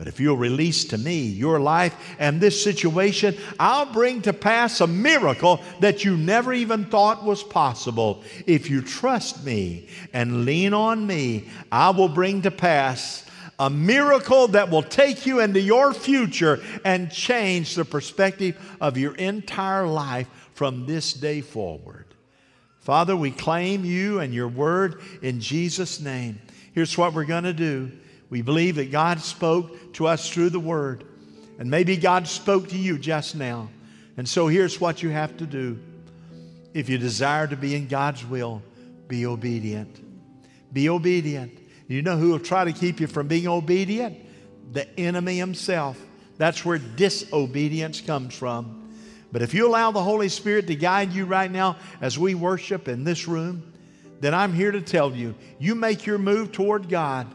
But 0.00 0.08
if 0.08 0.18
you'll 0.18 0.38
release 0.38 0.86
to 0.86 0.96
me 0.96 1.24
your 1.24 1.60
life 1.60 1.94
and 2.18 2.40
this 2.40 2.64
situation, 2.64 3.36
I'll 3.58 3.92
bring 3.92 4.22
to 4.22 4.32
pass 4.32 4.80
a 4.80 4.86
miracle 4.86 5.62
that 5.80 6.06
you 6.06 6.16
never 6.16 6.54
even 6.54 6.86
thought 6.86 7.22
was 7.22 7.42
possible. 7.42 8.24
If 8.46 8.70
you 8.70 8.80
trust 8.80 9.44
me 9.44 9.88
and 10.14 10.46
lean 10.46 10.72
on 10.72 11.06
me, 11.06 11.50
I 11.70 11.90
will 11.90 12.08
bring 12.08 12.40
to 12.42 12.50
pass 12.50 13.26
a 13.58 13.68
miracle 13.68 14.48
that 14.48 14.70
will 14.70 14.82
take 14.82 15.26
you 15.26 15.40
into 15.40 15.60
your 15.60 15.92
future 15.92 16.62
and 16.82 17.12
change 17.12 17.74
the 17.74 17.84
perspective 17.84 18.58
of 18.80 18.96
your 18.96 19.14
entire 19.16 19.86
life 19.86 20.30
from 20.54 20.86
this 20.86 21.12
day 21.12 21.42
forward. 21.42 22.06
Father, 22.78 23.14
we 23.14 23.32
claim 23.32 23.84
you 23.84 24.20
and 24.20 24.32
your 24.32 24.48
word 24.48 25.02
in 25.20 25.40
Jesus' 25.40 26.00
name. 26.00 26.40
Here's 26.72 26.96
what 26.96 27.12
we're 27.12 27.24
going 27.24 27.44
to 27.44 27.52
do. 27.52 27.92
We 28.30 28.42
believe 28.42 28.76
that 28.76 28.90
God 28.90 29.20
spoke 29.20 29.92
to 29.94 30.06
us 30.06 30.30
through 30.30 30.50
the 30.50 30.60
word. 30.60 31.04
And 31.58 31.70
maybe 31.70 31.96
God 31.96 32.26
spoke 32.26 32.68
to 32.68 32.78
you 32.78 32.96
just 32.96 33.34
now. 33.34 33.68
And 34.16 34.28
so 34.28 34.48
here's 34.48 34.80
what 34.80 35.02
you 35.02 35.10
have 35.10 35.36
to 35.38 35.46
do. 35.46 35.78
If 36.72 36.88
you 36.88 36.96
desire 36.96 37.46
to 37.48 37.56
be 37.56 37.74
in 37.74 37.88
God's 37.88 38.24
will, 38.24 38.62
be 39.08 39.26
obedient. 39.26 40.00
Be 40.72 40.88
obedient. 40.88 41.58
You 41.88 42.02
know 42.02 42.16
who 42.16 42.30
will 42.30 42.38
try 42.38 42.64
to 42.64 42.72
keep 42.72 43.00
you 43.00 43.08
from 43.08 43.26
being 43.26 43.48
obedient? 43.48 44.16
The 44.72 44.88
enemy 44.98 45.36
himself. 45.36 46.00
That's 46.38 46.64
where 46.64 46.78
disobedience 46.78 48.00
comes 48.00 48.34
from. 48.34 48.94
But 49.32 49.42
if 49.42 49.52
you 49.54 49.68
allow 49.68 49.90
the 49.90 50.02
Holy 50.02 50.28
Spirit 50.28 50.68
to 50.68 50.76
guide 50.76 51.12
you 51.12 51.24
right 51.24 51.50
now 51.50 51.76
as 52.00 52.18
we 52.18 52.34
worship 52.34 52.88
in 52.88 53.04
this 53.04 53.28
room, 53.28 53.72
then 54.20 54.34
I'm 54.34 54.52
here 54.52 54.70
to 54.70 54.80
tell 54.80 55.14
you, 55.14 55.34
you 55.58 55.74
make 55.74 56.06
your 56.06 56.18
move 56.18 56.52
toward 56.52 56.88
God, 56.88 57.26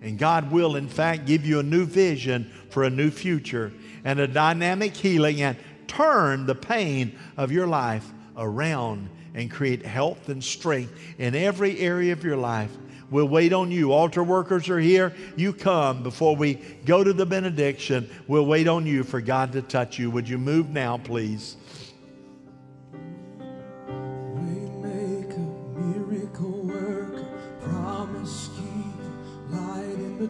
and 0.00 0.18
God 0.18 0.50
will, 0.52 0.76
in 0.76 0.88
fact, 0.88 1.26
give 1.26 1.44
you 1.44 1.58
a 1.58 1.62
new 1.62 1.84
vision 1.84 2.50
for 2.70 2.84
a 2.84 2.90
new 2.90 3.10
future 3.10 3.72
and 4.04 4.20
a 4.20 4.28
dynamic 4.28 4.96
healing 4.96 5.42
and 5.42 5.56
turn 5.86 6.46
the 6.46 6.54
pain 6.54 7.18
of 7.36 7.50
your 7.50 7.66
life 7.66 8.06
around 8.36 9.08
and 9.34 9.50
create 9.50 9.84
health 9.84 10.28
and 10.28 10.42
strength 10.42 10.92
in 11.18 11.34
every 11.34 11.78
area 11.80 12.12
of 12.12 12.24
your 12.24 12.36
life. 12.36 12.70
We'll 13.10 13.28
wait 13.28 13.52
on 13.52 13.70
you. 13.70 13.92
Altar 13.92 14.22
workers 14.22 14.68
are 14.68 14.78
here. 14.78 15.14
You 15.36 15.52
come 15.52 16.02
before 16.02 16.36
we 16.36 16.54
go 16.84 17.02
to 17.02 17.12
the 17.12 17.24
benediction. 17.24 18.08
We'll 18.26 18.46
wait 18.46 18.68
on 18.68 18.86
you 18.86 19.02
for 19.02 19.20
God 19.20 19.52
to 19.52 19.62
touch 19.62 19.98
you. 19.98 20.10
Would 20.10 20.28
you 20.28 20.38
move 20.38 20.70
now, 20.70 20.98
please? 20.98 21.56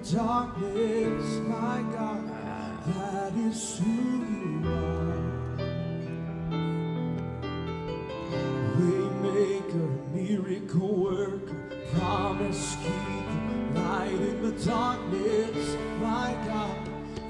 The 0.03 0.17
darkness, 0.17 1.25
my 1.49 1.83
God, 1.93 2.29
that 2.87 3.33
is 3.35 3.79
who 3.79 3.93
you 3.93 4.69
are. 4.69 5.19
Waymaker, 8.77 10.15
miracle 10.15 10.95
worker, 10.97 11.55
promise 11.95 12.77
keeper, 12.83 13.81
light 13.81 14.13
in 14.13 14.43
the 14.43 14.65
darkness, 14.65 15.77
my 16.01 16.37
God, 16.47 16.77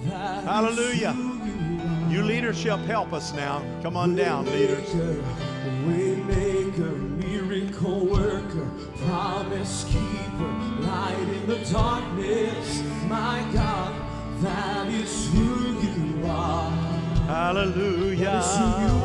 that 0.07 0.39
is 0.39 0.45
Hallelujah. 0.45 1.15
you 1.17 1.81
are. 1.81 2.13
You 2.13 2.23
leadership, 2.23 2.81
help 2.81 3.13
us 3.13 3.33
now. 3.33 3.63
Come 3.83 3.97
on 3.97 4.15
down, 4.15 4.47
leaders. 4.47 4.89
Waymaker, 5.87 6.99
miracle 7.25 8.07
worker, 8.07 8.69
promise 9.07 9.85
keeper, 9.85 10.53
light 10.81 11.19
in 11.19 11.47
the 11.47 11.59
darkness. 11.71 12.48
That 14.41 14.87
is 14.87 15.33
who 15.33 15.81
you 15.81 16.27
are. 16.27 16.71
Hallelujah. 17.27 18.98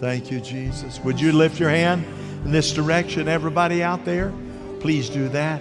Thank 0.00 0.30
you, 0.30 0.40
Jesus. 0.40 0.98
Would 1.00 1.20
you 1.20 1.30
lift 1.30 1.60
your 1.60 1.68
hand 1.68 2.06
in 2.46 2.52
this 2.52 2.72
direction, 2.72 3.28
everybody 3.28 3.82
out 3.82 4.06
there? 4.06 4.32
Please 4.80 5.10
do 5.10 5.28
that. 5.28 5.60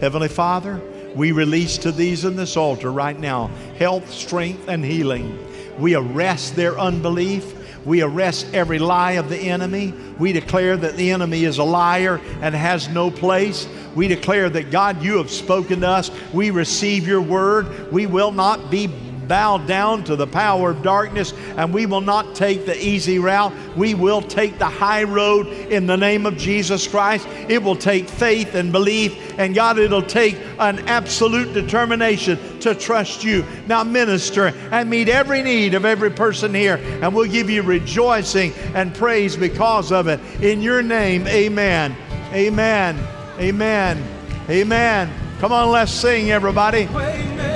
Heavenly 0.00 0.28
Father, 0.28 0.80
we 1.16 1.32
release 1.32 1.76
to 1.78 1.90
these 1.90 2.24
in 2.24 2.36
this 2.36 2.56
altar 2.56 2.92
right 2.92 3.18
now 3.18 3.48
health, 3.78 4.08
strength, 4.08 4.68
and 4.68 4.84
healing. 4.84 5.44
We 5.76 5.96
arrest 5.96 6.54
their 6.54 6.78
unbelief. 6.78 7.56
We 7.84 8.02
arrest 8.02 8.54
every 8.54 8.78
lie 8.78 9.12
of 9.12 9.28
the 9.28 9.38
enemy. 9.38 9.92
We 10.20 10.30
declare 10.30 10.76
that 10.76 10.96
the 10.96 11.10
enemy 11.10 11.42
is 11.42 11.58
a 11.58 11.64
liar 11.64 12.20
and 12.42 12.54
has 12.54 12.88
no 12.88 13.10
place. 13.10 13.66
We 13.96 14.06
declare 14.06 14.48
that 14.50 14.70
God, 14.70 15.02
you 15.02 15.16
have 15.16 15.32
spoken 15.32 15.80
to 15.80 15.88
us. 15.88 16.12
We 16.32 16.50
receive 16.50 17.08
your 17.08 17.22
word. 17.22 17.90
We 17.90 18.06
will 18.06 18.30
not 18.30 18.70
be 18.70 18.86
bowed 19.30 19.64
down 19.68 20.02
to 20.02 20.16
the 20.16 20.26
power 20.26 20.72
of 20.72 20.82
darkness 20.82 21.32
and 21.56 21.72
we 21.72 21.86
will 21.86 22.00
not 22.00 22.34
take 22.34 22.66
the 22.66 22.76
easy 22.84 23.20
route. 23.20 23.52
We 23.76 23.94
will 23.94 24.20
take 24.22 24.58
the 24.58 24.68
high 24.68 25.04
road 25.04 25.46
in 25.46 25.86
the 25.86 25.96
name 25.96 26.26
of 26.26 26.36
Jesus 26.36 26.88
Christ. 26.88 27.28
It 27.48 27.62
will 27.62 27.76
take 27.76 28.08
faith 28.08 28.56
and 28.56 28.72
belief, 28.72 29.38
and 29.38 29.54
God, 29.54 29.78
it'll 29.78 30.02
take 30.02 30.36
an 30.58 30.80
absolute 30.88 31.54
determination 31.54 32.58
to 32.60 32.74
trust 32.74 33.22
you. 33.22 33.44
Now, 33.68 33.84
minister 33.84 34.48
and 34.72 34.90
meet 34.90 35.08
every 35.08 35.42
need 35.42 35.74
of 35.74 35.84
every 35.84 36.10
person 36.10 36.52
here, 36.52 36.80
and 37.00 37.14
we'll 37.14 37.30
give 37.30 37.48
you 37.48 37.62
rejoicing 37.62 38.52
and 38.74 38.92
praise 38.92 39.36
because 39.36 39.92
of 39.92 40.08
it. 40.08 40.18
In 40.42 40.60
your 40.60 40.82
name, 40.82 41.28
amen. 41.28 41.94
Amen. 42.32 42.98
Amen. 43.38 44.04
Amen. 44.48 45.10
Come 45.38 45.52
on, 45.52 45.70
let's 45.70 45.92
sing, 45.92 46.32
everybody. 46.32 46.86
Waymaker, 46.86 47.49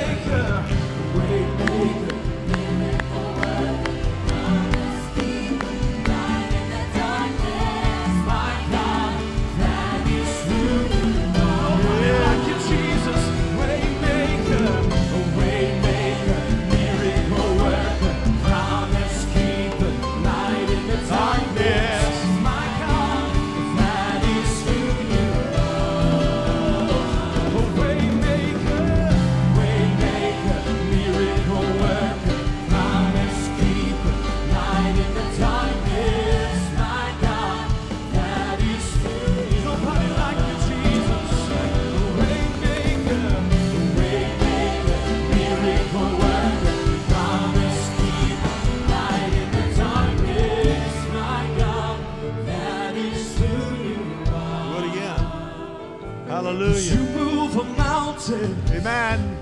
Amen. 58.86 59.38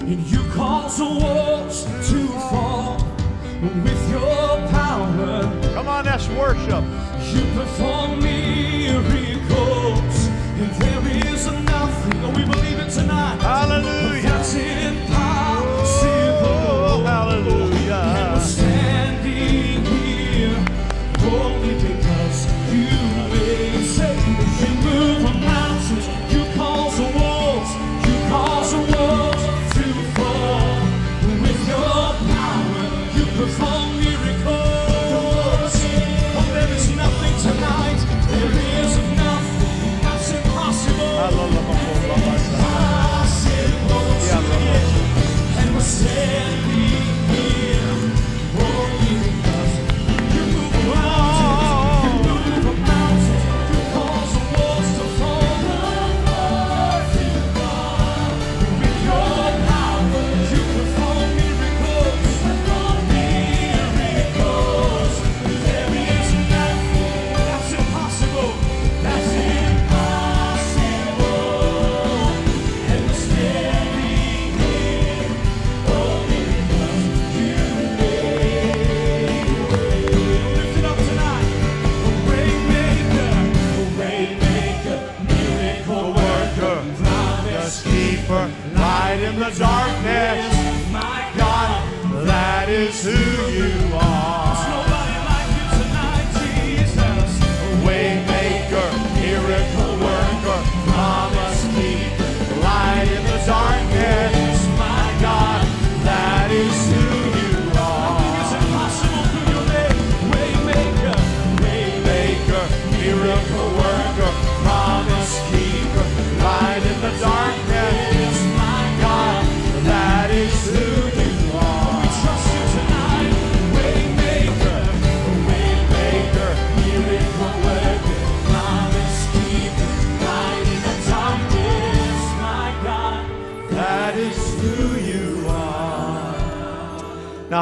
and 0.00 0.18
you 0.26 0.42
cause 0.50 0.98
the 0.98 1.04
walls 1.04 1.84
to 2.10 2.26
fall 2.50 2.96
with 3.62 4.10
your 4.10 4.68
power. 4.68 5.42
Come 5.74 5.86
on, 5.86 6.04
let's 6.06 6.28
worship. 6.30 6.82
You 7.32 7.42
perform 7.54 8.18
miracles, 8.20 9.46
and 10.58 10.72
there 10.82 11.32
is 11.32 11.46
nothing. 11.46 12.24
Oh, 12.24 12.32
we 12.34 12.44
believe 12.44 12.80
it 12.80 12.90
tonight. 12.90 13.40
Hallelujah. 13.40 14.42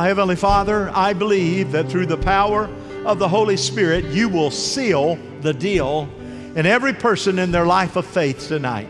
Heavenly 0.05 0.37
Father, 0.37 0.91
I 0.95 1.13
believe 1.13 1.73
that 1.73 1.89
through 1.89 2.07
the 2.07 2.17
power 2.17 2.69
of 3.05 3.19
the 3.19 3.29
Holy 3.29 3.57
Spirit, 3.57 4.05
you 4.07 4.29
will 4.29 4.51
seal 4.51 5.19
the 5.41 5.53
deal 5.53 6.09
in 6.55 6.67
every 6.67 6.93
person 6.93 7.39
in 7.39 7.53
their 7.53 7.67
life 7.67 7.97
of 7.97 8.07
faith 8.07 8.49
tonight. 8.49 8.89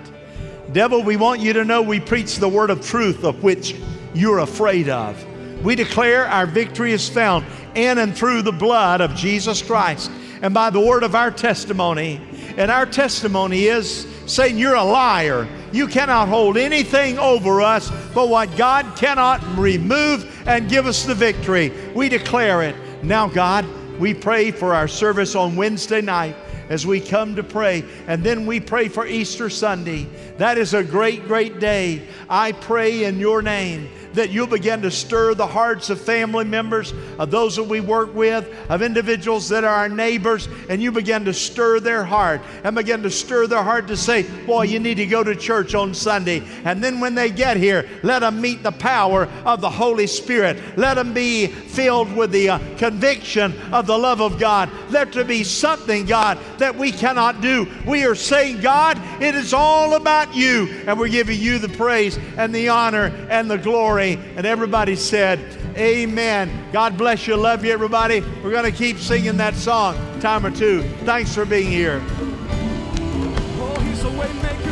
Devil, 0.72 1.02
we 1.02 1.16
want 1.16 1.40
you 1.40 1.52
to 1.52 1.64
know 1.64 1.82
we 1.82 2.00
preach 2.00 2.36
the 2.36 2.48
word 2.48 2.70
of 2.70 2.84
truth 2.84 3.24
of 3.24 3.42
which 3.42 3.76
you're 4.14 4.38
afraid 4.38 4.88
of. 4.88 5.22
We 5.62 5.74
declare 5.74 6.26
our 6.26 6.46
victory 6.46 6.92
is 6.92 7.08
found 7.08 7.46
in 7.74 7.98
and 7.98 8.16
through 8.16 8.42
the 8.42 8.52
blood 8.52 9.00
of 9.00 9.14
Jesus 9.14 9.62
Christ 9.62 10.10
and 10.42 10.52
by 10.52 10.70
the 10.70 10.80
word 10.80 11.02
of 11.02 11.14
our 11.14 11.30
testimony. 11.30 12.20
And 12.56 12.70
our 12.70 12.86
testimony 12.86 13.64
is 13.64 14.06
saying 14.26 14.58
you're 14.58 14.74
a 14.74 14.84
liar. 14.84 15.48
You 15.72 15.86
cannot 15.86 16.28
hold 16.28 16.56
anything 16.56 17.18
over 17.18 17.60
us 17.60 17.90
but 18.14 18.28
what 18.28 18.56
God 18.56 18.96
cannot 18.96 19.42
remove 19.58 20.28
and 20.46 20.68
give 20.68 20.86
us 20.86 21.04
the 21.04 21.14
victory. 21.14 21.72
We 21.94 22.08
declare 22.08 22.62
it. 22.62 22.76
Now, 23.02 23.28
God, 23.28 23.66
we 23.98 24.14
pray 24.14 24.50
for 24.50 24.74
our 24.74 24.88
service 24.88 25.34
on 25.34 25.56
Wednesday 25.56 26.00
night 26.00 26.36
as 26.68 26.86
we 26.86 27.00
come 27.00 27.36
to 27.36 27.42
pray. 27.42 27.84
And 28.06 28.24
then 28.24 28.46
we 28.46 28.60
pray 28.60 28.88
for 28.88 29.06
Easter 29.06 29.50
Sunday. 29.50 30.06
That 30.38 30.58
is 30.58 30.74
a 30.74 30.82
great, 30.82 31.24
great 31.26 31.60
day. 31.60 32.06
I 32.28 32.52
pray 32.52 33.04
in 33.04 33.18
your 33.18 33.42
name 33.42 33.90
that 34.14 34.30
you'll 34.30 34.46
begin 34.46 34.82
to 34.82 34.90
stir 34.90 35.34
the 35.34 35.46
hearts 35.46 35.90
of 35.90 36.00
family 36.00 36.44
members, 36.44 36.92
of 37.18 37.30
those 37.30 37.56
that 37.56 37.64
we 37.64 37.80
work 37.80 38.14
with, 38.14 38.48
of 38.68 38.82
individuals 38.82 39.48
that 39.48 39.64
are 39.64 39.74
our 39.74 39.88
neighbors, 39.88 40.48
and 40.68 40.82
you 40.82 40.92
begin 40.92 41.24
to 41.24 41.34
stir 41.34 41.80
their 41.80 42.04
heart 42.04 42.40
and 42.64 42.76
begin 42.76 43.02
to 43.02 43.10
stir 43.10 43.46
their 43.46 43.62
heart 43.62 43.88
to 43.88 43.96
say, 43.96 44.22
Boy, 44.46 44.64
you 44.64 44.78
need 44.78 44.96
to 44.96 45.06
go 45.06 45.24
to 45.24 45.34
church 45.34 45.74
on 45.74 45.94
Sunday. 45.94 46.42
And 46.64 46.82
then 46.82 47.00
when 47.00 47.14
they 47.14 47.30
get 47.30 47.56
here, 47.56 47.88
let 48.02 48.20
them 48.20 48.40
meet 48.40 48.62
the 48.62 48.72
power 48.72 49.26
of 49.44 49.60
the 49.60 49.70
Holy 49.70 50.06
Spirit. 50.06 50.58
Let 50.76 50.94
them 50.94 51.14
be 51.14 51.46
filled 51.46 52.14
with 52.14 52.32
the 52.32 52.50
uh, 52.50 52.58
conviction 52.76 53.54
of 53.72 53.86
the 53.86 53.96
love 53.96 54.20
of 54.20 54.38
God. 54.38 54.70
Let 54.90 55.12
there 55.12 55.24
be 55.24 55.44
something, 55.44 56.06
God, 56.06 56.38
that 56.58 56.76
we 56.76 56.92
cannot 56.92 57.40
do. 57.40 57.68
We 57.86 58.04
are 58.04 58.14
saying, 58.14 58.60
God, 58.60 59.00
it 59.22 59.34
is 59.34 59.54
all 59.54 59.94
about 59.94 60.34
you, 60.34 60.68
and 60.86 60.98
we're 60.98 61.08
giving 61.08 61.40
you 61.40 61.58
the 61.58 61.68
praise 61.68 62.18
and 62.36 62.54
the 62.54 62.68
honor 62.68 63.06
and 63.30 63.50
the 63.50 63.58
glory. 63.58 64.01
And 64.10 64.46
everybody 64.46 64.96
said, 64.96 65.38
Amen. 65.76 66.68
God 66.72 66.98
bless 66.98 67.26
you. 67.26 67.36
Love 67.36 67.64
you, 67.64 67.72
everybody. 67.72 68.20
We're 68.42 68.50
going 68.50 68.70
to 68.70 68.76
keep 68.76 68.98
singing 68.98 69.36
that 69.38 69.54
song, 69.54 69.96
time 70.20 70.44
or 70.44 70.50
two. 70.50 70.82
Thanks 71.04 71.34
for 71.34 71.44
being 71.44 71.70
here. 71.70 72.02
Oh, 73.58 74.71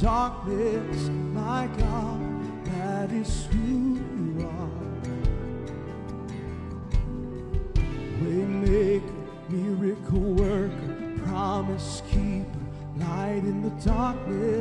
darkness, 0.00 1.08
my 1.32 1.68
God, 1.78 2.64
that 2.66 3.12
is 3.12 3.46
who 3.46 3.58
you 3.58 4.46
are. 4.46 4.70
Waymaker, 8.20 9.02
miracle 9.48 10.34
worker, 10.34 10.94
promise 11.24 12.02
keeper, 12.10 12.46
light 12.96 13.42
in 13.44 13.62
the 13.62 13.70
darkness, 13.84 14.53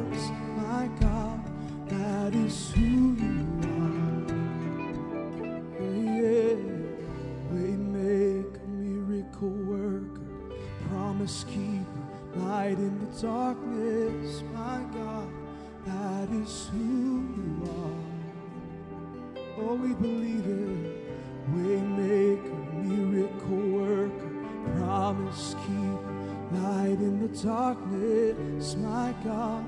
God, 29.24 29.64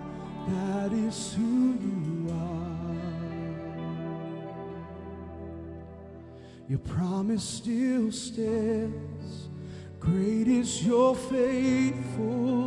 that 0.48 0.92
is 0.92 1.34
who 1.34 1.78
you 1.80 2.30
are. 2.30 2.56
Your 6.68 6.80
promise 6.80 7.44
still 7.44 8.12
stands. 8.12 9.48
Great 10.00 10.48
is 10.48 10.86
your 10.86 11.16
faithfulness, 11.16 12.65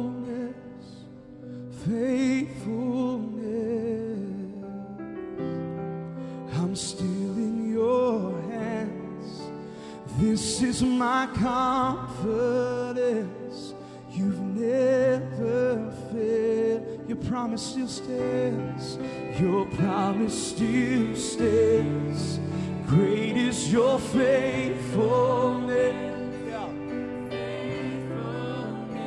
promise 17.58 17.70
still 17.70 17.88
stands. 17.88 18.98
Your 19.40 19.66
promise 19.66 20.50
still 20.50 21.16
stands. 21.16 22.38
Great 22.86 23.36
is 23.36 23.72
your 23.72 23.98
faithfulness. 23.98 26.14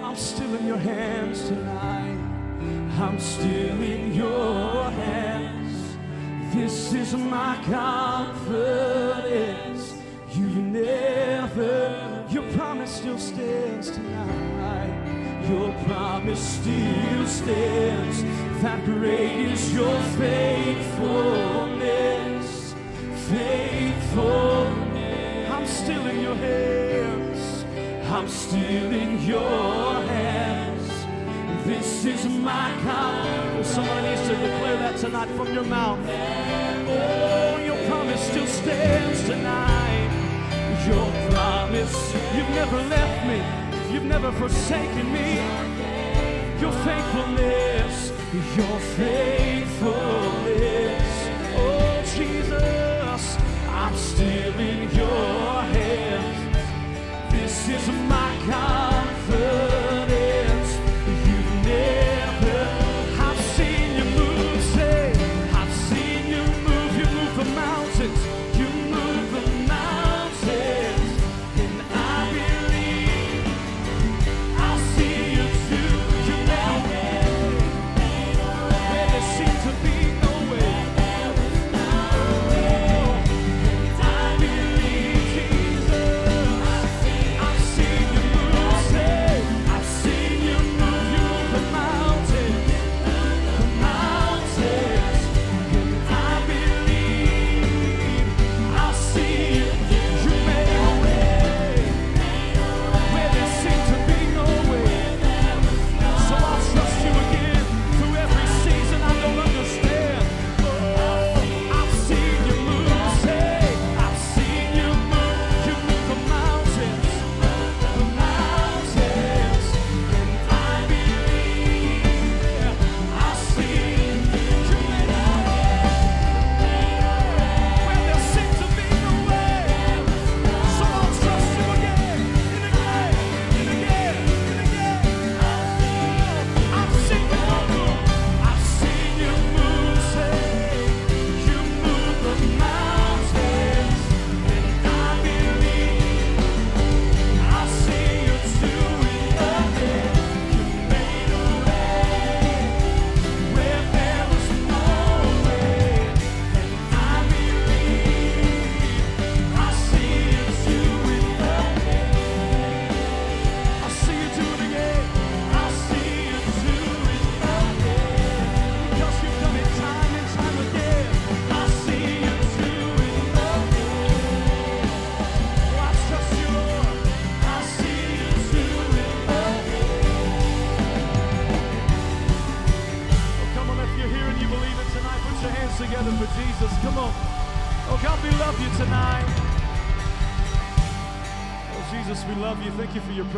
I'm 0.04 0.18
still 0.18 0.56
in 0.56 0.68
your 0.68 0.78
hands 0.78 1.48
tonight. 1.48 2.18
I'm 3.00 3.18
still 3.20 3.82
in 3.82 4.14
your 4.14 4.84
hands. 4.84 5.96
This 6.54 6.94
is 6.94 7.16
my 7.16 7.56
confidence. 7.70 9.94
You've 10.34 10.58
never, 10.58 12.26
your 12.30 12.44
promise 12.52 12.92
still 12.92 13.18
stands 13.18 13.92
tonight. 13.92 15.31
Your 15.50 15.74
promise 15.86 16.40
still 16.40 17.28
stands. 17.28 18.24
That 18.62 18.84
great 18.86 19.52
is 19.52 19.74
your 19.74 20.00
faithfulness. 20.18 22.74
Faithfulness. 23.30 25.52
I'm 25.52 25.66
still 25.66 26.06
in 26.08 26.20
your 26.22 26.36
hands. 26.36 27.66
I'm 28.10 28.28
still 28.28 28.92
in 28.92 29.22
your 29.24 30.04
hands. 30.04 30.90
This 31.66 32.06
is 32.06 32.26
my 32.26 32.72
confidence. 32.84 33.68
Someone 33.68 34.04
needs 34.04 34.22
to 34.22 34.36
declare 34.36 34.78
that 34.78 34.98
tonight 34.98 35.30
from 35.38 35.54
your 35.54 35.64
mouth. 35.64 36.00
Oh, 36.08 37.58
your 37.64 37.78
promise 37.88 38.22
still 38.28 38.48
stands 38.48 39.24
tonight. 39.26 40.10
Your 40.88 41.12
promise, 41.30 42.14
you've 42.36 42.50
never 42.50 42.78
left 42.78 43.28
me, 43.28 43.40
you've 43.94 44.06
never 44.06 44.32
forsaken 44.32 45.12
me. 45.12 45.36
Your 46.60 46.72
faithfulness, 46.72 48.12
your 48.56 48.80
faithfulness. 48.96 51.30
Oh, 51.56 52.02
Jesus, 52.16 53.38
I'm 53.68 53.96
still 53.96 54.60
in 54.60 54.90
your 54.96 55.62
hands. 55.76 57.34
This 57.34 57.68
is 57.70 57.88
my 58.08 58.38
confidence. 58.46 59.01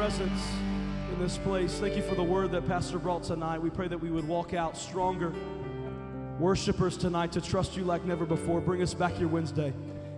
Presence 0.03 0.51
in 1.13 1.19
this 1.19 1.37
place. 1.37 1.79
Thank 1.79 1.95
you 1.95 2.01
for 2.01 2.13
the 2.13 2.23
word 2.23 2.51
that 2.51 2.67
Pastor 2.67 2.99
brought 2.99 3.23
tonight. 3.23 3.61
We 3.61 3.69
pray 3.69 3.87
that 3.87 3.97
we 3.97 4.11
would 4.11 4.27
walk 4.27 4.53
out 4.53 4.75
stronger 4.75 5.33
worshipers 6.37 6.97
tonight 6.97 7.31
to 7.31 7.39
trust 7.39 7.77
you 7.77 7.85
like 7.85 8.03
never 8.03 8.25
before. 8.25 8.59
Bring 8.59 8.81
us 8.81 8.93
back 8.93 9.17
your 9.17 9.29
Wednesday. 9.29 9.71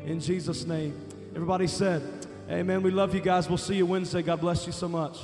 In 0.03 0.19
Jesus' 0.19 0.65
name. 0.65 0.99
Everybody 1.35 1.67
said, 1.67 2.01
Amen. 2.49 2.81
We 2.81 2.89
love 2.89 3.13
you 3.13 3.21
guys. 3.21 3.47
We'll 3.47 3.59
see 3.59 3.75
you 3.75 3.85
Wednesday. 3.85 4.23
God 4.23 4.41
bless 4.41 4.65
you 4.65 4.73
so 4.73 4.89
much. 4.89 5.19